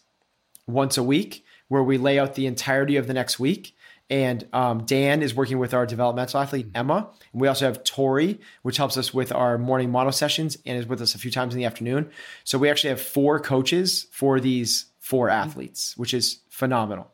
once 0.66 0.96
a 0.96 1.02
week 1.02 1.44
where 1.68 1.82
we 1.82 1.98
lay 1.98 2.18
out 2.18 2.34
the 2.34 2.46
entirety 2.46 2.96
of 2.96 3.06
the 3.06 3.14
next 3.14 3.38
week. 3.38 3.74
And 4.10 4.46
um, 4.52 4.84
Dan 4.84 5.22
is 5.22 5.34
working 5.34 5.58
with 5.58 5.72
our 5.72 5.86
developmental 5.86 6.40
athlete, 6.40 6.66
Emma. 6.74 7.08
And 7.32 7.40
we 7.40 7.46
also 7.46 7.66
have 7.66 7.84
Tori, 7.84 8.40
which 8.62 8.76
helps 8.76 8.96
us 8.96 9.14
with 9.14 9.30
our 9.30 9.56
morning 9.56 9.90
mono 9.90 10.10
sessions 10.10 10.58
and 10.66 10.76
is 10.76 10.86
with 10.86 11.00
us 11.00 11.14
a 11.14 11.18
few 11.18 11.30
times 11.30 11.54
in 11.54 11.58
the 11.58 11.64
afternoon. 11.64 12.10
So 12.42 12.58
we 12.58 12.68
actually 12.68 12.90
have 12.90 13.00
four 13.00 13.38
coaches 13.38 14.08
for 14.10 14.40
these 14.40 14.86
four 14.98 15.30
athletes, 15.30 15.96
which 15.96 16.12
is 16.12 16.40
phenomenal. 16.48 17.10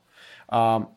Um, 0.49 0.89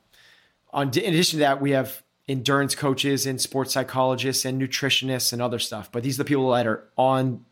on, 0.72 0.88
in 0.88 1.14
addition 1.14 1.40
to 1.40 1.40
that, 1.40 1.62
we 1.62 1.72
have 1.72 2.02
endurance 2.30 2.76
coaches 2.76 3.26
and 3.26 3.42
sports 3.42 3.74
psychologists 3.74 4.46
and 4.46 4.62
nutritionists 4.62 5.34
and 5.34 5.42
other 5.42 5.60
stuff. 5.60 5.92
But 5.92 6.04
these 6.04 6.16
are 6.16 6.24
the 6.24 6.28
people 6.28 6.50
that 6.52 6.66
are 6.66 6.88
on 6.96 7.44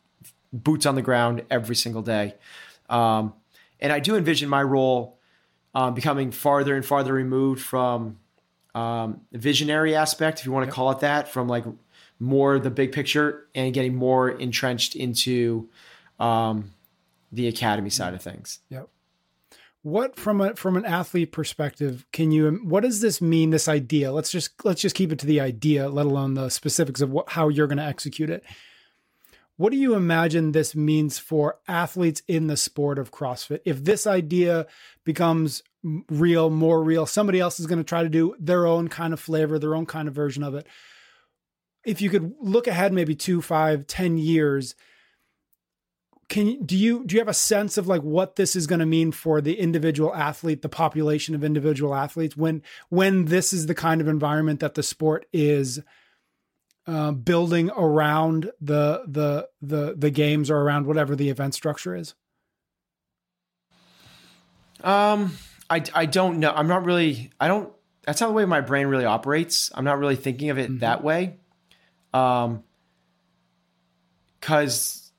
boots 0.54 0.86
on 0.86 0.96
the 0.96 1.02
ground 1.02 1.44
every 1.50 1.76
single 1.76 2.02
day. 2.02 2.36
Um, 2.90 3.34
and 3.82 3.92
I 3.92 4.00
do 4.00 4.16
envision 4.16 4.48
my 4.48 4.64
role 4.64 5.20
um, 5.76 5.94
becoming 5.94 6.32
farther 6.32 6.76
and 6.76 6.86
farther 6.86 7.12
removed 7.14 7.62
from 7.62 8.18
um, 8.78 9.22
visionary 9.32 9.96
aspect, 9.96 10.40
if 10.40 10.46
you 10.46 10.52
want 10.52 10.64
to 10.66 10.68
yep. 10.68 10.76
call 10.76 10.92
it 10.92 11.00
that, 11.00 11.28
from 11.28 11.48
like 11.48 11.66
more 12.20 12.60
the 12.60 12.70
big 12.70 12.92
picture 12.92 13.48
and 13.56 13.74
getting 13.74 13.96
more 13.96 14.30
entrenched 14.30 14.96
into 14.96 15.68
um, 16.20 16.74
the 17.32 17.48
academy 17.48 17.90
side 17.90 18.14
of 18.14 18.22
things. 18.22 18.60
Yep. 18.70 18.88
What 19.82 20.16
from 20.16 20.42
a 20.42 20.56
from 20.56 20.78
an 20.78 20.86
athlete 20.86 21.32
perspective 21.32 22.06
can 22.12 22.32
you 22.32 22.60
what 22.64 22.84
does 22.84 23.00
this 23.00 23.22
mean 23.22 23.52
this 23.52 23.70
idea 23.70 24.12
let's 24.12 24.30
just 24.30 24.66
let's 24.66 24.82
just 24.82 24.96
keep 24.96 25.14
it 25.14 25.20
to 25.20 25.26
the 25.26 25.40
idea 25.40 25.88
let 25.88 26.06
alone 26.06 26.34
the 26.34 26.50
specifics 26.50 27.00
of 27.00 27.10
what, 27.10 27.30
how 27.30 27.48
you're 27.48 27.68
going 27.68 27.78
to 27.78 27.86
execute 27.86 28.30
it 28.30 28.44
what 29.58 29.72
do 29.72 29.78
you 29.78 29.96
imagine 29.96 30.52
this 30.52 30.76
means 30.76 31.18
for 31.18 31.58
athletes 31.68 32.22
in 32.28 32.48
the 32.48 32.58
sport 32.58 33.00
of 33.00 33.12
CrossFit? 33.12 33.62
If 33.66 33.84
this 33.84 34.06
idea 34.06 34.68
becomes 35.04 35.64
real, 36.10 36.52
more 36.52 36.84
real, 36.84 37.08
somebody 37.08 37.40
else 37.40 37.60
is 37.60 37.66
going 37.66 37.80
to 37.80 37.84
try 37.84 38.04
to 38.04 38.10
do 38.10 38.36
their 38.40 38.68
own 38.68 38.88
kind 38.88 39.14
of 39.14 39.20
flavor, 39.20 39.58
their 39.58 39.76
own 39.76 39.88
kind 39.88 40.08
of 40.08 40.14
version 40.14 40.44
of 40.44 40.54
it. 40.54 40.68
If 41.84 42.02
you 42.02 42.10
could 42.10 42.36
look 42.40 42.68
ahead 42.68 42.94
maybe 42.94 43.16
two, 43.16 43.42
five, 43.42 43.88
ten 43.88 44.18
years, 44.18 44.76
can 46.30 46.64
do 46.66 46.78
you 46.78 47.06
do 47.06 47.16
you 47.16 47.22
have 47.22 47.30
a 47.30 47.34
sense 47.34 47.78
of 47.78 47.88
like 47.88 48.02
what 48.02 48.36
this 48.36 48.56
is 48.56 48.68
going 48.68 48.80
to 48.80 48.86
mean 48.86 49.12
for 49.12 49.40
the 49.40 49.58
individual 49.58 50.14
athlete, 50.14 50.62
the 50.62 50.70
population 50.70 51.34
of 51.34 51.44
individual 51.44 51.96
athletes 51.96 52.36
when 52.36 52.62
when 52.90 53.26
this 53.26 53.54
is 53.54 53.66
the 53.66 53.76
kind 53.76 54.02
of 54.02 54.10
environment 54.10 54.60
that 54.60 54.76
the 54.76 54.84
sport 54.84 55.26
is 55.32 55.80
uh, 56.88 57.12
building 57.12 57.70
around 57.72 58.52
the 58.62 59.04
the 59.06 59.48
the 59.62 59.96
the 59.98 60.10
games 60.10 60.50
or 60.50 60.58
around 60.58 60.88
whatever 60.88 61.16
the 61.16 61.30
event 61.30 61.54
structure 61.54 61.96
is? 61.96 62.16
Um, 64.84 65.34
I 65.70 65.84
I 65.94 66.06
don't 66.06 66.40
know. 66.40 66.52
I'm 66.52 66.68
not 66.68 66.86
really. 66.86 67.32
I 67.40 67.48
don't. 67.48 67.72
That's 68.06 68.22
not 68.22 68.28
the 68.28 68.34
way 68.34 68.46
my 68.46 68.62
brain 68.62 68.88
really 68.88 69.06
operates. 69.06 69.70
I'm 69.76 69.84
not 69.84 70.00
really 70.00 70.16
thinking 70.16 70.50
of 70.50 70.58
it 70.58 70.70
mm-hmm. 70.70 70.80
that 70.80 71.04
way. 71.04 71.36
Um, 72.14 72.64
because 74.40 75.12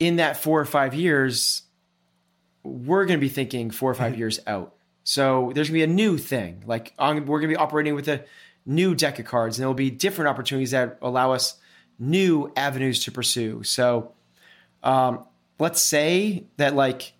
in 0.00 0.16
that 0.16 0.38
four 0.38 0.60
or 0.60 0.64
five 0.64 0.94
years, 0.94 1.62
we're 2.62 3.04
going 3.04 3.18
to 3.18 3.20
be 3.20 3.28
thinking 3.28 3.70
four 3.70 3.90
or 3.90 3.94
5 3.94 4.12
mm-hmm. 4.12 4.18
years 4.18 4.40
out. 4.46 4.74
So 5.04 5.52
there's 5.54 5.68
going 5.68 5.80
to 5.80 5.86
be 5.86 5.92
a 5.92 5.94
new 5.94 6.16
thing. 6.16 6.62
Like 6.66 6.94
we're 6.98 7.20
going 7.22 7.42
to 7.42 7.48
be 7.48 7.56
operating 7.56 7.94
with 7.94 8.08
a 8.08 8.24
new 8.66 8.94
deck 8.94 9.18
of 9.18 9.26
cards, 9.26 9.58
and 9.58 9.62
there 9.62 9.68
will 9.68 9.74
be 9.74 9.90
different 9.90 10.28
opportunities 10.28 10.70
that 10.70 10.98
allow 11.02 11.32
us 11.32 11.56
new 11.98 12.52
avenues 12.56 13.04
to 13.04 13.12
pursue. 13.12 13.62
So, 13.62 14.12
um, 14.82 15.24
let's 15.58 15.82
say 15.82 16.44
that 16.56 16.74
like 16.74 17.12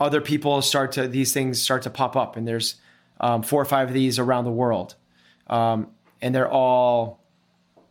other 0.00 0.20
people 0.20 0.62
start 0.62 0.92
to 0.92 1.08
these 1.08 1.32
things 1.32 1.60
start 1.60 1.82
to 1.82 1.90
pop 1.90 2.16
up, 2.16 2.36
and 2.36 2.46
there's 2.46 2.76
um, 3.20 3.42
four 3.42 3.60
or 3.60 3.64
five 3.64 3.88
of 3.88 3.94
these 3.94 4.18
around 4.18 4.44
the 4.44 4.50
world, 4.50 4.94
um, 5.48 5.88
and 6.20 6.34
they're 6.34 6.50
all 6.50 7.20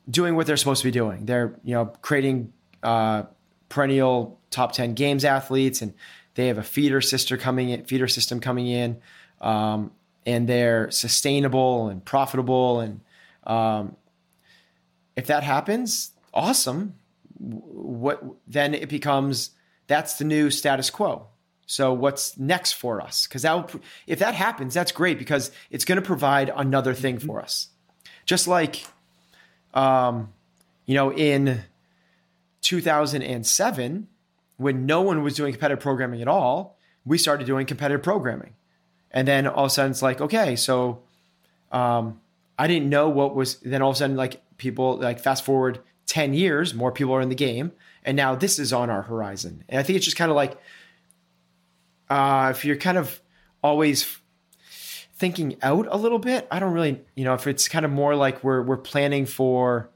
doing 0.09 0.35
what 0.35 0.47
they're 0.47 0.57
supposed 0.57 0.81
to 0.81 0.87
be 0.87 0.91
doing. 0.91 1.25
They're 1.25 1.57
you 1.63 1.73
know 1.73 1.85
creating 2.01 2.53
uh, 2.83 3.23
perennial 3.69 4.39
top 4.51 4.73
ten 4.73 4.93
games 4.93 5.25
athletes, 5.25 5.81
and 5.81 5.93
they 6.35 6.47
have 6.47 6.57
a 6.57 6.63
feeder 6.63 7.01
sister 7.01 7.37
coming 7.37 7.69
in, 7.69 7.85
feeder 7.85 8.07
system 8.07 8.39
coming 8.39 8.67
in. 8.67 8.97
Um, 9.41 9.91
and 10.25 10.47
they're 10.47 10.89
sustainable 10.91 11.87
and 11.87 12.03
profitable. 12.03 12.79
And 12.79 13.01
um, 13.45 13.95
if 15.15 15.27
that 15.27 15.43
happens, 15.43 16.11
awesome. 16.33 16.95
What 17.37 18.23
then 18.47 18.73
it 18.73 18.89
becomes 18.89 19.51
that's 19.87 20.17
the 20.17 20.25
new 20.25 20.49
status 20.49 20.89
quo. 20.89 21.27
So 21.67 21.93
what's 21.93 22.37
next 22.37 22.73
for 22.73 23.01
us? 23.01 23.27
Because 23.27 23.41
that 23.41 23.75
if 24.07 24.19
that 24.19 24.35
happens, 24.35 24.73
that's 24.73 24.91
great 24.91 25.17
because 25.17 25.51
it's 25.71 25.85
going 25.85 25.97
to 25.97 26.05
provide 26.05 26.51
another 26.55 26.93
thing 26.93 27.17
for 27.19 27.41
us. 27.41 27.69
Just 28.25 28.47
like, 28.47 28.85
um, 29.73 30.33
you 30.85 30.95
know, 30.95 31.11
in 31.11 31.63
2007, 32.61 34.07
when 34.57 34.85
no 34.85 35.01
one 35.01 35.23
was 35.23 35.35
doing 35.35 35.53
competitive 35.53 35.81
programming 35.81 36.21
at 36.21 36.27
all, 36.27 36.77
we 37.03 37.17
started 37.17 37.45
doing 37.45 37.65
competitive 37.65 38.03
programming. 38.03 38.53
And 39.11 39.27
then 39.27 39.47
all 39.47 39.65
of 39.65 39.71
a 39.71 39.73
sudden 39.73 39.91
it's 39.91 40.01
like, 40.01 40.21
okay, 40.21 40.55
so 40.55 41.01
um, 41.71 42.19
I 42.57 42.67
didn't 42.67 42.89
know 42.89 43.09
what 43.09 43.35
was, 43.35 43.55
then 43.57 43.81
all 43.81 43.91
of 43.91 43.95
a 43.95 43.99
sudden, 43.99 44.15
like 44.15 44.41
people, 44.57 44.97
like 44.97 45.19
fast 45.19 45.43
forward 45.45 45.79
10 46.07 46.33
years, 46.33 46.73
more 46.73 46.91
people 46.91 47.13
are 47.13 47.21
in 47.21 47.29
the 47.29 47.35
game. 47.35 47.71
And 48.03 48.15
now 48.15 48.35
this 48.35 48.59
is 48.59 48.71
on 48.71 48.89
our 48.89 49.01
horizon. 49.01 49.63
And 49.67 49.79
I 49.79 49.83
think 49.83 49.97
it's 49.97 50.05
just 50.05 50.17
kind 50.17 50.29
of 50.29 50.35
like, 50.35 50.57
uh, 52.09 52.53
if 52.55 52.63
you're 52.65 52.75
kind 52.75 52.97
of 52.97 53.19
always 53.63 54.17
thinking 55.15 55.57
out 55.61 55.87
a 55.89 55.97
little 55.97 56.19
bit, 56.19 56.47
I 56.51 56.59
don't 56.59 56.73
really, 56.73 57.01
you 57.15 57.23
know, 57.23 57.33
if 57.33 57.47
it's 57.47 57.67
kind 57.67 57.85
of 57.85 57.91
more 57.91 58.15
like 58.15 58.43
we're, 58.43 58.61
we're 58.61 58.77
planning 58.77 59.25
for, 59.25 59.89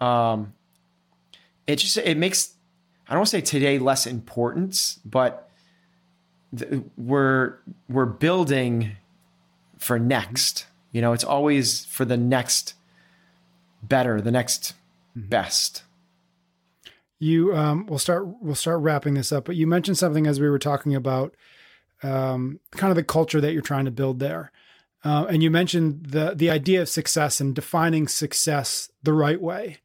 um, 0.00 0.54
it 1.66 1.76
just, 1.76 1.96
it 1.98 2.16
makes, 2.16 2.54
I 3.06 3.12
don't 3.12 3.20
want 3.20 3.28
to 3.28 3.36
say 3.36 3.40
today 3.42 3.78
less 3.78 4.06
importance, 4.06 4.98
but 5.04 5.43
we're 6.96 7.58
we're 7.88 8.06
building 8.06 8.96
for 9.78 9.98
next. 9.98 10.66
You 10.92 11.00
know, 11.00 11.12
it's 11.12 11.24
always 11.24 11.84
for 11.86 12.04
the 12.04 12.16
next 12.16 12.74
better, 13.82 14.20
the 14.20 14.30
next 14.30 14.74
mm-hmm. 15.16 15.28
best. 15.28 15.82
You 17.18 17.54
um, 17.54 17.86
we'll 17.86 17.98
start 17.98 18.26
we'll 18.40 18.54
start 18.54 18.80
wrapping 18.80 19.14
this 19.14 19.32
up, 19.32 19.44
but 19.44 19.56
you 19.56 19.66
mentioned 19.66 19.98
something 19.98 20.26
as 20.26 20.40
we 20.40 20.48
were 20.48 20.58
talking 20.58 20.94
about 20.94 21.34
um, 22.02 22.60
kind 22.72 22.90
of 22.90 22.96
the 22.96 23.04
culture 23.04 23.40
that 23.40 23.52
you're 23.52 23.62
trying 23.62 23.86
to 23.86 23.90
build 23.90 24.18
there. 24.18 24.52
Uh, 25.04 25.26
and 25.28 25.42
you 25.42 25.50
mentioned 25.50 26.06
the 26.06 26.34
the 26.34 26.50
idea 26.50 26.82
of 26.82 26.88
success 26.88 27.40
and 27.40 27.54
defining 27.54 28.08
success 28.08 28.90
the 29.02 29.12
right 29.12 29.40
way. 29.40 29.78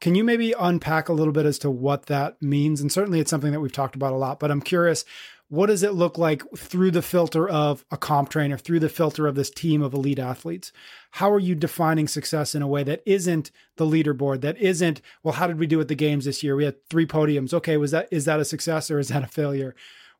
Can 0.00 0.14
you 0.14 0.24
maybe 0.24 0.52
unpack 0.58 1.08
a 1.08 1.12
little 1.12 1.32
bit 1.32 1.46
as 1.46 1.58
to 1.60 1.70
what 1.70 2.06
that 2.06 2.40
means? 2.42 2.80
And 2.80 2.92
certainly 2.92 3.20
it's 3.20 3.30
something 3.30 3.52
that 3.52 3.60
we've 3.60 3.72
talked 3.72 3.94
about 3.94 4.12
a 4.12 4.16
lot, 4.16 4.38
but 4.38 4.50
I'm 4.50 4.60
curious 4.60 5.04
what 5.48 5.66
does 5.66 5.82
it 5.82 5.92
look 5.92 6.16
like 6.16 6.42
through 6.56 6.90
the 6.90 7.02
filter 7.02 7.48
of 7.48 7.84
a 7.90 7.96
comp 7.96 8.30
trainer, 8.30 8.56
through 8.56 8.80
the 8.80 8.88
filter 8.88 9.26
of 9.26 9.34
this 9.34 9.50
team 9.50 9.82
of 9.82 9.92
elite 9.92 10.18
athletes? 10.18 10.72
How 11.12 11.30
are 11.30 11.38
you 11.38 11.54
defining 11.54 12.08
success 12.08 12.54
in 12.54 12.62
a 12.62 12.66
way 12.66 12.82
that 12.84 13.02
isn't 13.06 13.50
the 13.76 13.84
leaderboard, 13.84 14.40
that 14.40 14.58
isn't, 14.58 15.00
well, 15.22 15.34
how 15.34 15.46
did 15.46 15.58
we 15.58 15.66
do 15.66 15.80
at 15.80 15.88
the 15.88 15.94
games 15.94 16.24
this 16.24 16.42
year? 16.42 16.56
We 16.56 16.64
had 16.64 16.84
three 16.88 17.06
podiums. 17.06 17.52
Okay, 17.52 17.76
was 17.76 17.90
that 17.90 18.08
is 18.10 18.24
that 18.24 18.40
a 18.40 18.44
success 18.44 18.90
or 18.90 18.98
is 18.98 19.08
that 19.08 19.22
a 19.22 19.28
failure? 19.28 19.74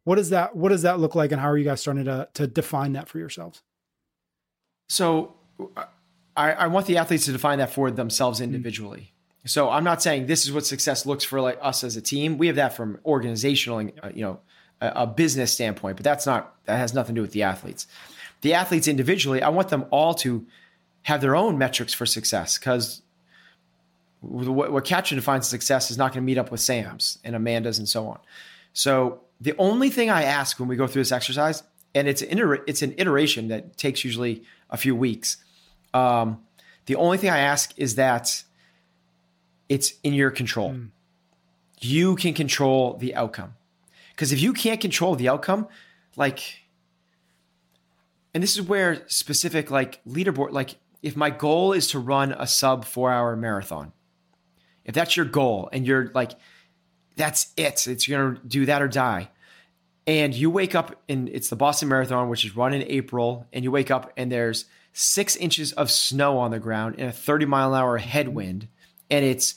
What 0.05 0.17
does 0.17 0.31
that 0.31 0.55
what 0.55 0.69
does 0.69 0.83
that 0.83 1.01
look 1.01 1.15
like 1.15 1.33
and 1.33 1.41
how 1.41 1.49
are 1.49 1.59
you 1.59 1.65
guys 1.65 1.81
starting 1.81 2.05
to 2.05 2.29
to 2.35 2.47
define 2.47 2.93
that 2.93 3.09
for 3.09 3.19
yourselves? 3.19 3.63
So 4.89 5.35
I, 6.37 6.53
I 6.53 6.67
want 6.67 6.87
the 6.87 6.99
athletes 6.99 7.25
to 7.25 7.33
define 7.33 7.59
that 7.59 7.71
for 7.71 7.91
themselves 7.91 8.39
mm-hmm. 8.39 8.55
individually. 8.55 9.01
Mm-hmm. 9.01 9.49
So 9.49 9.71
I'm 9.71 9.85
not 9.85 10.03
saying 10.03 10.27
this 10.27 10.45
is 10.45 10.53
what 10.53 10.67
success 10.67 11.07
looks 11.07 11.25
for 11.25 11.41
like 11.41 11.59
us 11.63 11.85
as 11.85 11.97
a 11.97 12.03
team. 12.03 12.39
We 12.39 12.47
have 12.49 12.57
that 12.57 12.77
from 12.77 12.99
organizational, 13.05 13.91
uh, 14.03 14.11
you 14.15 14.23
know, 14.23 14.41
a, 14.81 15.07
business 15.07 15.53
standpoint, 15.53 15.97
but 15.97 16.05
that's 16.05 16.27
not 16.27 16.55
that 16.67 16.77
has 16.77 16.95
nothing 16.95 17.15
to 17.15 17.19
do 17.19 17.23
with 17.23 17.33
the 17.33 17.43
athletes. 17.43 17.87
the 18.43 18.55
athletes 18.55 18.89
individually, 18.89 19.43
I 19.43 19.49
want 19.49 19.69
them 19.69 19.87
all 19.91 20.15
to 20.15 20.47
have 21.03 21.21
their 21.21 21.37
own 21.37 21.59
metrics 21.59 21.95
for 21.95 22.07
success 22.07 22.59
because 22.59 23.03
what, 24.21 24.73
what 24.73 24.85
Katrin 24.85 25.17
defines 25.17 25.47
success 25.47 25.91
is 25.91 25.99
not 25.99 26.13
going 26.13 26.23
to 26.23 26.27
meet 26.27 26.39
up 26.39 26.51
with 26.51 26.61
Sam's 26.61 27.19
and 27.25 27.37
Amanda's 27.37 27.79
and 27.79 27.89
so 27.89 28.07
on. 28.07 28.19
So 28.73 29.21
the 29.41 29.55
only 29.59 29.91
thing 29.91 30.11
I 30.11 30.25
ask 30.25 30.59
when 30.59 30.69
we 30.69 30.77
go 30.77 30.87
through 30.87 31.03
this 31.03 31.13
exercise, 31.13 31.63
and 31.95 32.09
it's 32.09 32.23
an, 32.23 32.59
it's 32.67 32.83
an 32.83 32.95
iteration 32.99 33.49
that 33.49 33.77
takes 33.77 34.05
usually 34.05 34.43
a 34.71 34.77
few 34.77 34.97
weeks. 34.97 35.37
Um, 35.93 36.43
the 36.87 36.97
only 36.97 37.19
thing 37.19 37.31
I 37.31 37.39
ask 37.39 37.73
is 37.77 37.95
that 37.97 38.43
it's 39.69 39.95
in 40.03 40.15
your 40.15 40.31
control. 40.31 40.73
Mm. 40.73 40.89
You 41.81 42.17
can 42.17 42.35
control 42.35 42.97
the 42.97 43.15
outcome. 43.15 43.55
Because 44.15 44.33
if 44.33 44.41
you 44.41 44.53
can't 44.53 44.81
control 44.81 45.17
the 45.17 45.29
outcome, 45.29 45.67
like, 46.17 46.61
and 48.33 48.43
this 48.43 48.57
is 48.57 48.63
where 48.63 49.03
specific 49.09 49.71
like 49.71 50.05
leaderboard, 50.05 50.53
like 50.53 50.77
if 51.03 51.17
my 51.17 51.31
goal 51.31 51.73
is 51.73 51.89
to 51.89 51.99
run 51.99 52.33
a 52.33 52.47
sub 52.47 52.85
four 52.85 53.11
hour 53.11 53.35
marathon, 53.37 53.93
if 54.85 54.95
that's 54.95 55.17
your 55.17 55.27
goal 55.27 55.69
and 55.73 55.87
you're 55.87 56.11
like, 56.15 56.33
that's 57.17 57.53
it, 57.57 57.87
it's 57.87 58.07
gonna 58.07 58.39
do 58.47 58.67
that 58.67 58.83
or 58.83 58.89
die. 58.89 59.31
And 60.07 60.35
you 60.35 60.51
wake 60.51 60.75
up 60.75 61.03
and 61.09 61.29
it's 61.29 61.49
the 61.49 61.57
Boston 61.57 61.89
Marathon, 61.89 62.29
which 62.29 62.45
is 62.45 62.55
run 62.55 62.75
in 62.75 62.83
April, 62.83 63.47
and 63.53 63.65
you 63.65 63.71
wake 63.71 63.91
up 63.91 64.13
and 64.17 64.31
there's 64.31 64.67
six 64.93 65.35
inches 65.35 65.73
of 65.73 65.91
snow 65.91 66.39
on 66.39 66.51
the 66.51 66.59
ground 66.59 66.97
and 66.99 67.09
a 67.09 67.13
30 67.13 67.47
mile 67.47 67.75
an 67.75 67.81
hour 67.81 67.97
headwind, 67.99 68.69
and 69.11 69.25
it's 69.25 69.55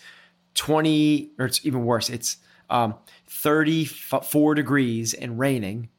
20, 0.55 1.31
or 1.37 1.45
it's 1.45 1.65
even 1.65 1.85
worse, 1.85 2.09
it's 2.09 2.37
um, 2.69 2.95
34 3.27 4.55
degrees 4.55 5.13
and 5.13 5.37
raining. 5.37 5.89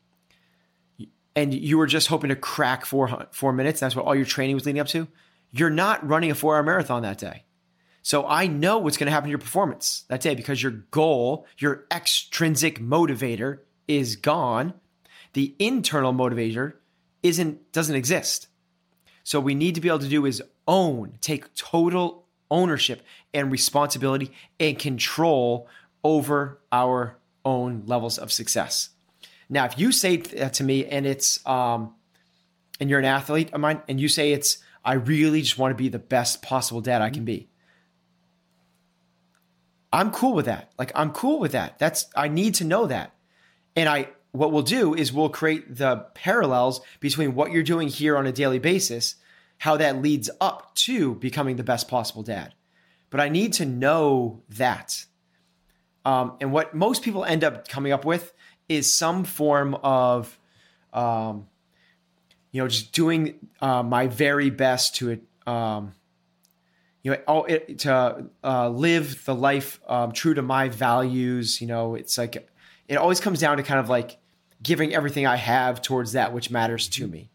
And 1.36 1.54
you 1.54 1.78
were 1.78 1.86
just 1.86 2.08
hoping 2.08 2.30
to 2.30 2.36
crack 2.36 2.84
four, 2.84 3.26
four 3.30 3.52
minutes. 3.52 3.80
That's 3.80 3.94
what 3.94 4.04
all 4.04 4.14
your 4.14 4.24
training 4.24 4.56
was 4.56 4.66
leading 4.66 4.80
up 4.80 4.88
to. 4.88 5.06
You're 5.52 5.70
not 5.70 6.06
running 6.06 6.30
a 6.30 6.34
four 6.34 6.56
hour 6.56 6.62
marathon 6.62 7.02
that 7.02 7.18
day. 7.18 7.44
So 8.02 8.26
I 8.26 8.46
know 8.46 8.78
what's 8.78 8.96
going 8.96 9.06
to 9.06 9.12
happen 9.12 9.26
to 9.26 9.30
your 9.30 9.38
performance 9.38 10.04
that 10.08 10.20
day 10.20 10.34
because 10.34 10.62
your 10.62 10.72
goal, 10.90 11.46
your 11.58 11.84
extrinsic 11.92 12.80
motivator 12.80 13.58
is 13.86 14.16
gone. 14.16 14.74
The 15.34 15.54
internal 15.58 16.12
motivator 16.12 16.74
isn't 17.22 17.72
doesn't 17.72 17.94
exist. 17.94 18.48
So 19.24 19.40
we 19.40 19.54
need 19.54 19.74
to 19.74 19.80
be 19.80 19.88
able 19.88 19.98
to 19.98 20.08
do 20.08 20.24
is 20.24 20.42
own, 20.66 21.18
take 21.20 21.54
total 21.54 22.24
ownership 22.50 23.02
and 23.34 23.52
responsibility 23.52 24.32
and 24.58 24.78
control 24.78 25.68
over 26.02 26.60
our 26.72 27.17
own 27.48 27.82
levels 27.86 28.18
of 28.18 28.30
success. 28.30 28.90
Now, 29.48 29.64
if 29.64 29.78
you 29.78 29.92
say 29.92 30.18
that 30.18 30.54
to 30.54 30.64
me 30.64 30.84
and 30.86 31.06
it's 31.06 31.44
um 31.46 31.94
and 32.80 32.88
you're 32.88 32.98
an 32.98 33.04
athlete 33.04 33.52
of 33.52 33.60
mine 33.60 33.82
and 33.88 34.00
you 34.00 34.08
say 34.08 34.32
it's 34.32 34.58
I 34.84 34.94
really 34.94 35.42
just 35.42 35.58
want 35.58 35.72
to 35.72 35.82
be 35.82 35.88
the 35.88 35.98
best 35.98 36.42
possible 36.42 36.80
dad 36.80 37.02
I 37.02 37.10
can 37.10 37.24
be. 37.24 37.48
I'm 39.92 40.10
cool 40.10 40.34
with 40.34 40.46
that. 40.46 40.72
Like 40.78 40.92
I'm 40.94 41.12
cool 41.12 41.40
with 41.40 41.52
that. 41.52 41.78
That's 41.78 42.06
I 42.14 42.28
need 42.28 42.54
to 42.56 42.64
know 42.64 42.86
that. 42.86 43.14
And 43.74 43.88
I 43.88 44.08
what 44.32 44.52
we'll 44.52 44.62
do 44.62 44.94
is 44.94 45.12
we'll 45.12 45.30
create 45.30 45.76
the 45.76 46.06
parallels 46.14 46.80
between 47.00 47.34
what 47.34 47.50
you're 47.50 47.62
doing 47.62 47.88
here 47.88 48.16
on 48.16 48.26
a 48.26 48.32
daily 48.32 48.58
basis, 48.58 49.16
how 49.58 49.76
that 49.78 50.02
leads 50.02 50.28
up 50.40 50.74
to 50.74 51.14
becoming 51.16 51.56
the 51.56 51.64
best 51.64 51.88
possible 51.88 52.22
dad. 52.22 52.54
But 53.10 53.20
I 53.20 53.30
need 53.30 53.54
to 53.54 53.64
know 53.64 54.42
that. 54.50 55.06
Um, 56.04 56.36
and 56.40 56.52
what 56.52 56.74
most 56.74 57.02
people 57.02 57.24
end 57.24 57.44
up 57.44 57.68
coming 57.68 57.92
up 57.92 58.04
with 58.04 58.32
is 58.68 58.92
some 58.92 59.24
form 59.24 59.74
of, 59.82 60.38
um, 60.92 61.48
you 62.52 62.62
know, 62.62 62.68
just 62.68 62.92
doing 62.92 63.34
uh, 63.60 63.82
my 63.82 64.06
very 64.06 64.50
best 64.50 64.96
to 64.96 65.20
um, 65.46 65.92
you 67.02 67.16
know, 67.26 67.44
it, 67.44 67.80
to 67.80 68.26
uh, 68.44 68.68
live 68.68 69.24
the 69.24 69.34
life 69.34 69.80
um, 69.86 70.12
true 70.12 70.34
to 70.34 70.42
my 70.42 70.68
values. 70.68 71.60
You 71.60 71.66
know, 71.66 71.94
it's 71.94 72.18
like 72.18 72.48
it 72.86 72.96
always 72.96 73.20
comes 73.20 73.40
down 73.40 73.56
to 73.56 73.62
kind 73.62 73.80
of 73.80 73.88
like 73.88 74.18
giving 74.62 74.94
everything 74.94 75.26
I 75.26 75.36
have 75.36 75.80
towards 75.80 76.12
that 76.12 76.32
which 76.32 76.50
matters 76.50 76.88
to 76.90 77.06
me. 77.06 77.30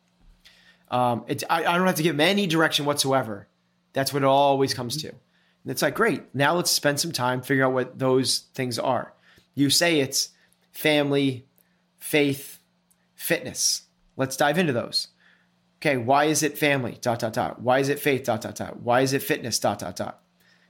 Um, 0.91 1.25
I, 1.49 1.65
I, 1.65 1.77
don't 1.77 1.87
have 1.87 1.95
to 1.95 2.03
give 2.03 2.17
them 2.17 2.27
any 2.27 2.45
direction 2.45 2.85
whatsoever. 2.85 3.47
That's 3.93 4.13
what 4.13 4.21
it 4.21 4.27
always 4.27 4.75
comes 4.75 5.01
to. 5.01 5.13
And 5.63 5.71
it's 5.71 5.81
like, 5.81 5.95
great. 5.95 6.23
Now 6.33 6.55
let's 6.55 6.71
spend 6.71 6.99
some 6.99 7.11
time 7.11 7.41
figuring 7.41 7.69
out 7.69 7.73
what 7.73 7.99
those 7.99 8.39
things 8.53 8.77
are. 8.77 9.13
You 9.55 9.69
say 9.69 9.99
it's 9.99 10.29
family, 10.71 11.45
faith, 11.97 12.59
fitness. 13.15 13.83
Let's 14.17 14.37
dive 14.37 14.57
into 14.57 14.73
those 14.73 15.07
okay, 15.83 15.97
why 15.97 16.25
is 16.25 16.43
it 16.43 16.57
family? 16.57 16.97
Dot, 17.01 17.19
dot, 17.19 17.33
dot. 17.33 17.61
Why 17.61 17.79
is 17.79 17.89
it 17.89 17.99
faith? 17.99 18.23
Dot, 18.23 18.39
dot, 18.39 18.55
dot. 18.55 18.79
Why 18.79 19.01
is 19.01 19.11
it 19.11 19.21
fitness? 19.21 19.59
Dot, 19.59 19.79
dot, 19.79 19.97
dot. 19.97 20.21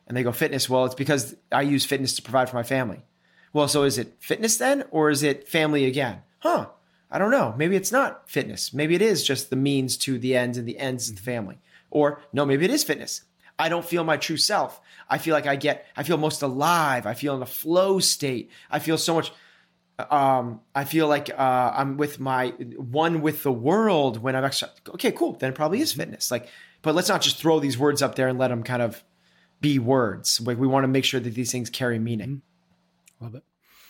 And 0.08 0.18
they 0.18 0.24
go, 0.24 0.32
fitness. 0.32 0.68
Well, 0.68 0.86
it's 0.86 0.96
because 0.96 1.36
I 1.52 1.62
use 1.62 1.86
fitness 1.86 2.16
to 2.16 2.24
provide 2.24 2.50
for 2.50 2.56
my 2.56 2.64
family. 2.64 3.06
Well, 3.54 3.68
so 3.68 3.84
is 3.84 4.00
it 4.00 4.16
fitness 4.20 4.58
then, 4.58 4.86
or 4.89 5.12
is 5.12 5.22
it 5.22 5.48
family 5.48 5.86
again? 5.86 6.24
Huh. 6.39 6.70
I 7.12 7.20
don't 7.20 7.30
know. 7.30 7.54
Maybe 7.56 7.76
it's 7.76 7.91
not 7.91 8.28
fitness. 8.28 8.74
Maybe 8.74 8.96
it 8.96 9.04
is 9.04 9.24
just 9.24 9.52
the 9.52 9.56
means 9.56 9.98
to 9.98 10.18
the 10.18 10.36
ends 10.36 10.58
and 10.58 10.68
the 10.68 10.80
ends 10.80 11.10
of 11.10 11.18
the 11.18 11.22
family. 11.22 11.60
Or 11.91 12.20
no, 12.34 12.44
maybe 12.44 12.66
it 12.66 12.72
is 12.72 12.84
fitness. 12.84 13.22
I 13.58 13.70
don't 13.70 13.86
feel 13.86 14.04
my 14.04 14.18
true 14.18 14.38
self. 14.38 14.82
I 15.10 15.18
feel 15.18 15.34
like 15.34 15.47
I 15.47 15.56
get, 15.56 15.86
I 15.95 16.04
feel 16.04 16.18
most 16.18 16.41
alive. 16.41 17.06
I 17.06 17.14
feel 17.14 17.36
in 17.36 17.41
a 17.41 17.47
flow 17.47 17.99
state. 17.99 18.49
I 18.70 18.80
feel 18.80 18.97
so 18.97 19.16
much 19.16 19.32
um, 19.99 20.62
I 20.74 20.86
feel 20.86 21.08
like 21.08 21.30
uh, 21.30 21.72
I'm 21.76 21.97
with 21.97 22.20
my 22.20 22.49
one 22.49 23.22
with 23.22 23.43
the 23.43 23.51
world 23.51 24.22
when 24.22 24.36
I'm 24.36 24.43
actually 24.43 24.72
okay, 24.89 25.12
cool. 25.12 25.34
Then 25.34 25.51
it 25.51 25.56
probably 25.56 25.82
is 25.82 25.93
fitness. 25.93 26.32
Like, 26.32 26.47
but 26.82 26.95
let's 26.95 27.10
not 27.10 27.22
just 27.22 27.38
throw 27.38 27.60
these 27.60 27.78
words 27.78 28.01
up 28.01 28.16
there 28.16 28.28
and 28.28 28.39
let 28.39 28.47
them 28.47 28.64
kind 28.64 28.82
of 28.82 29.04
be 29.62 29.80
words. 29.80 30.41
Like, 30.41 30.58
we 30.58 30.68
want 30.68 30.84
to 30.84 30.88
make 30.88 31.06
sure 31.06 31.20
that 31.20 31.34
these 31.34 31.51
things 31.51 31.70
carry 31.70 31.99
meaning. 31.99 32.41
Mm-hmm. 33.22 33.24
Love 33.26 33.36
it. 33.36 33.43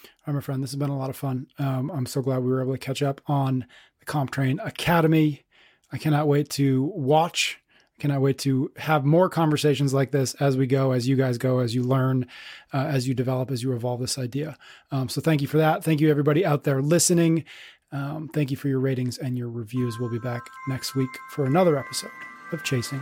All 0.06 0.34
right, 0.34 0.36
my 0.36 0.42
friend, 0.42 0.62
this 0.62 0.72
has 0.72 0.80
been 0.80 0.90
a 0.90 0.98
lot 0.98 1.10
of 1.10 1.16
fun. 1.16 1.48
Um, 1.58 1.90
I'm 1.92 2.06
so 2.06 2.22
glad 2.22 2.44
we 2.44 2.50
were 2.50 2.62
able 2.62 2.74
to 2.74 2.78
catch 2.78 3.02
up 3.02 3.22
on 3.28 3.66
the 4.00 4.06
CompTrain 4.06 4.66
Academy. 4.66 5.44
I 5.92 5.98
cannot 5.98 6.28
wait 6.28 6.50
to 6.52 6.84
watch 6.96 7.60
Cannot 8.00 8.22
wait 8.22 8.40
to 8.40 8.72
have 8.78 9.06
more 9.06 9.30
conversations 9.30 9.94
like 9.94 10.12
this 10.12 10.34
as 10.36 10.58
we 10.58 10.68
go, 10.68 10.92
as 10.92 11.08
you 11.08 11.16
guys 11.16 11.38
go, 11.38 11.60
as 11.60 11.76
you 11.76 11.84
learn, 11.84 12.28
uh, 12.74 12.86
as 12.86 13.08
you 13.08 13.14
develop, 13.14 13.52
as 13.52 13.62
you 13.62 13.74
evolve 13.74 14.02
this 14.02 14.18
idea. 14.18 14.58
Um, 14.92 15.10
so 15.10 15.22
thank 15.22 15.42
you 15.42 15.48
for 15.48 15.58
that. 15.58 15.84
Thank 15.84 16.02
you, 16.02 16.10
everybody 16.10 16.46
out 16.46 16.64
there 16.64 16.82
listening. 16.82 17.46
Um, 17.92 18.30
thank 18.34 18.50
you 18.50 18.58
for 18.58 18.68
your 18.68 18.80
ratings 18.80 19.20
and 19.20 19.38
your 19.38 19.50
reviews. 19.50 20.00
We'll 20.00 20.10
be 20.10 20.20
back 20.20 20.42
next 20.68 20.96
week 20.96 21.12
for 21.30 21.46
another 21.46 21.78
episode 21.78 22.12
of 22.52 22.64
Chasing 22.64 23.02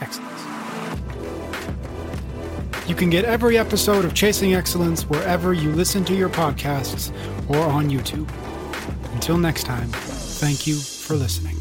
Excellence. 0.00 0.42
You 2.88 2.94
can 2.96 3.10
get 3.10 3.24
every 3.24 3.58
episode 3.58 4.04
of 4.04 4.14
Chasing 4.14 4.54
Excellence 4.54 5.02
wherever 5.04 5.52
you 5.52 5.70
listen 5.70 6.04
to 6.06 6.14
your 6.14 6.30
podcasts 6.30 7.12
or 7.48 7.58
on 7.58 7.90
YouTube. 7.90 8.28
Until 9.12 9.36
next 9.36 9.64
time, 9.64 9.88
thank 9.90 10.66
you 10.66 10.76
for 10.76 11.14
listening. 11.14 11.59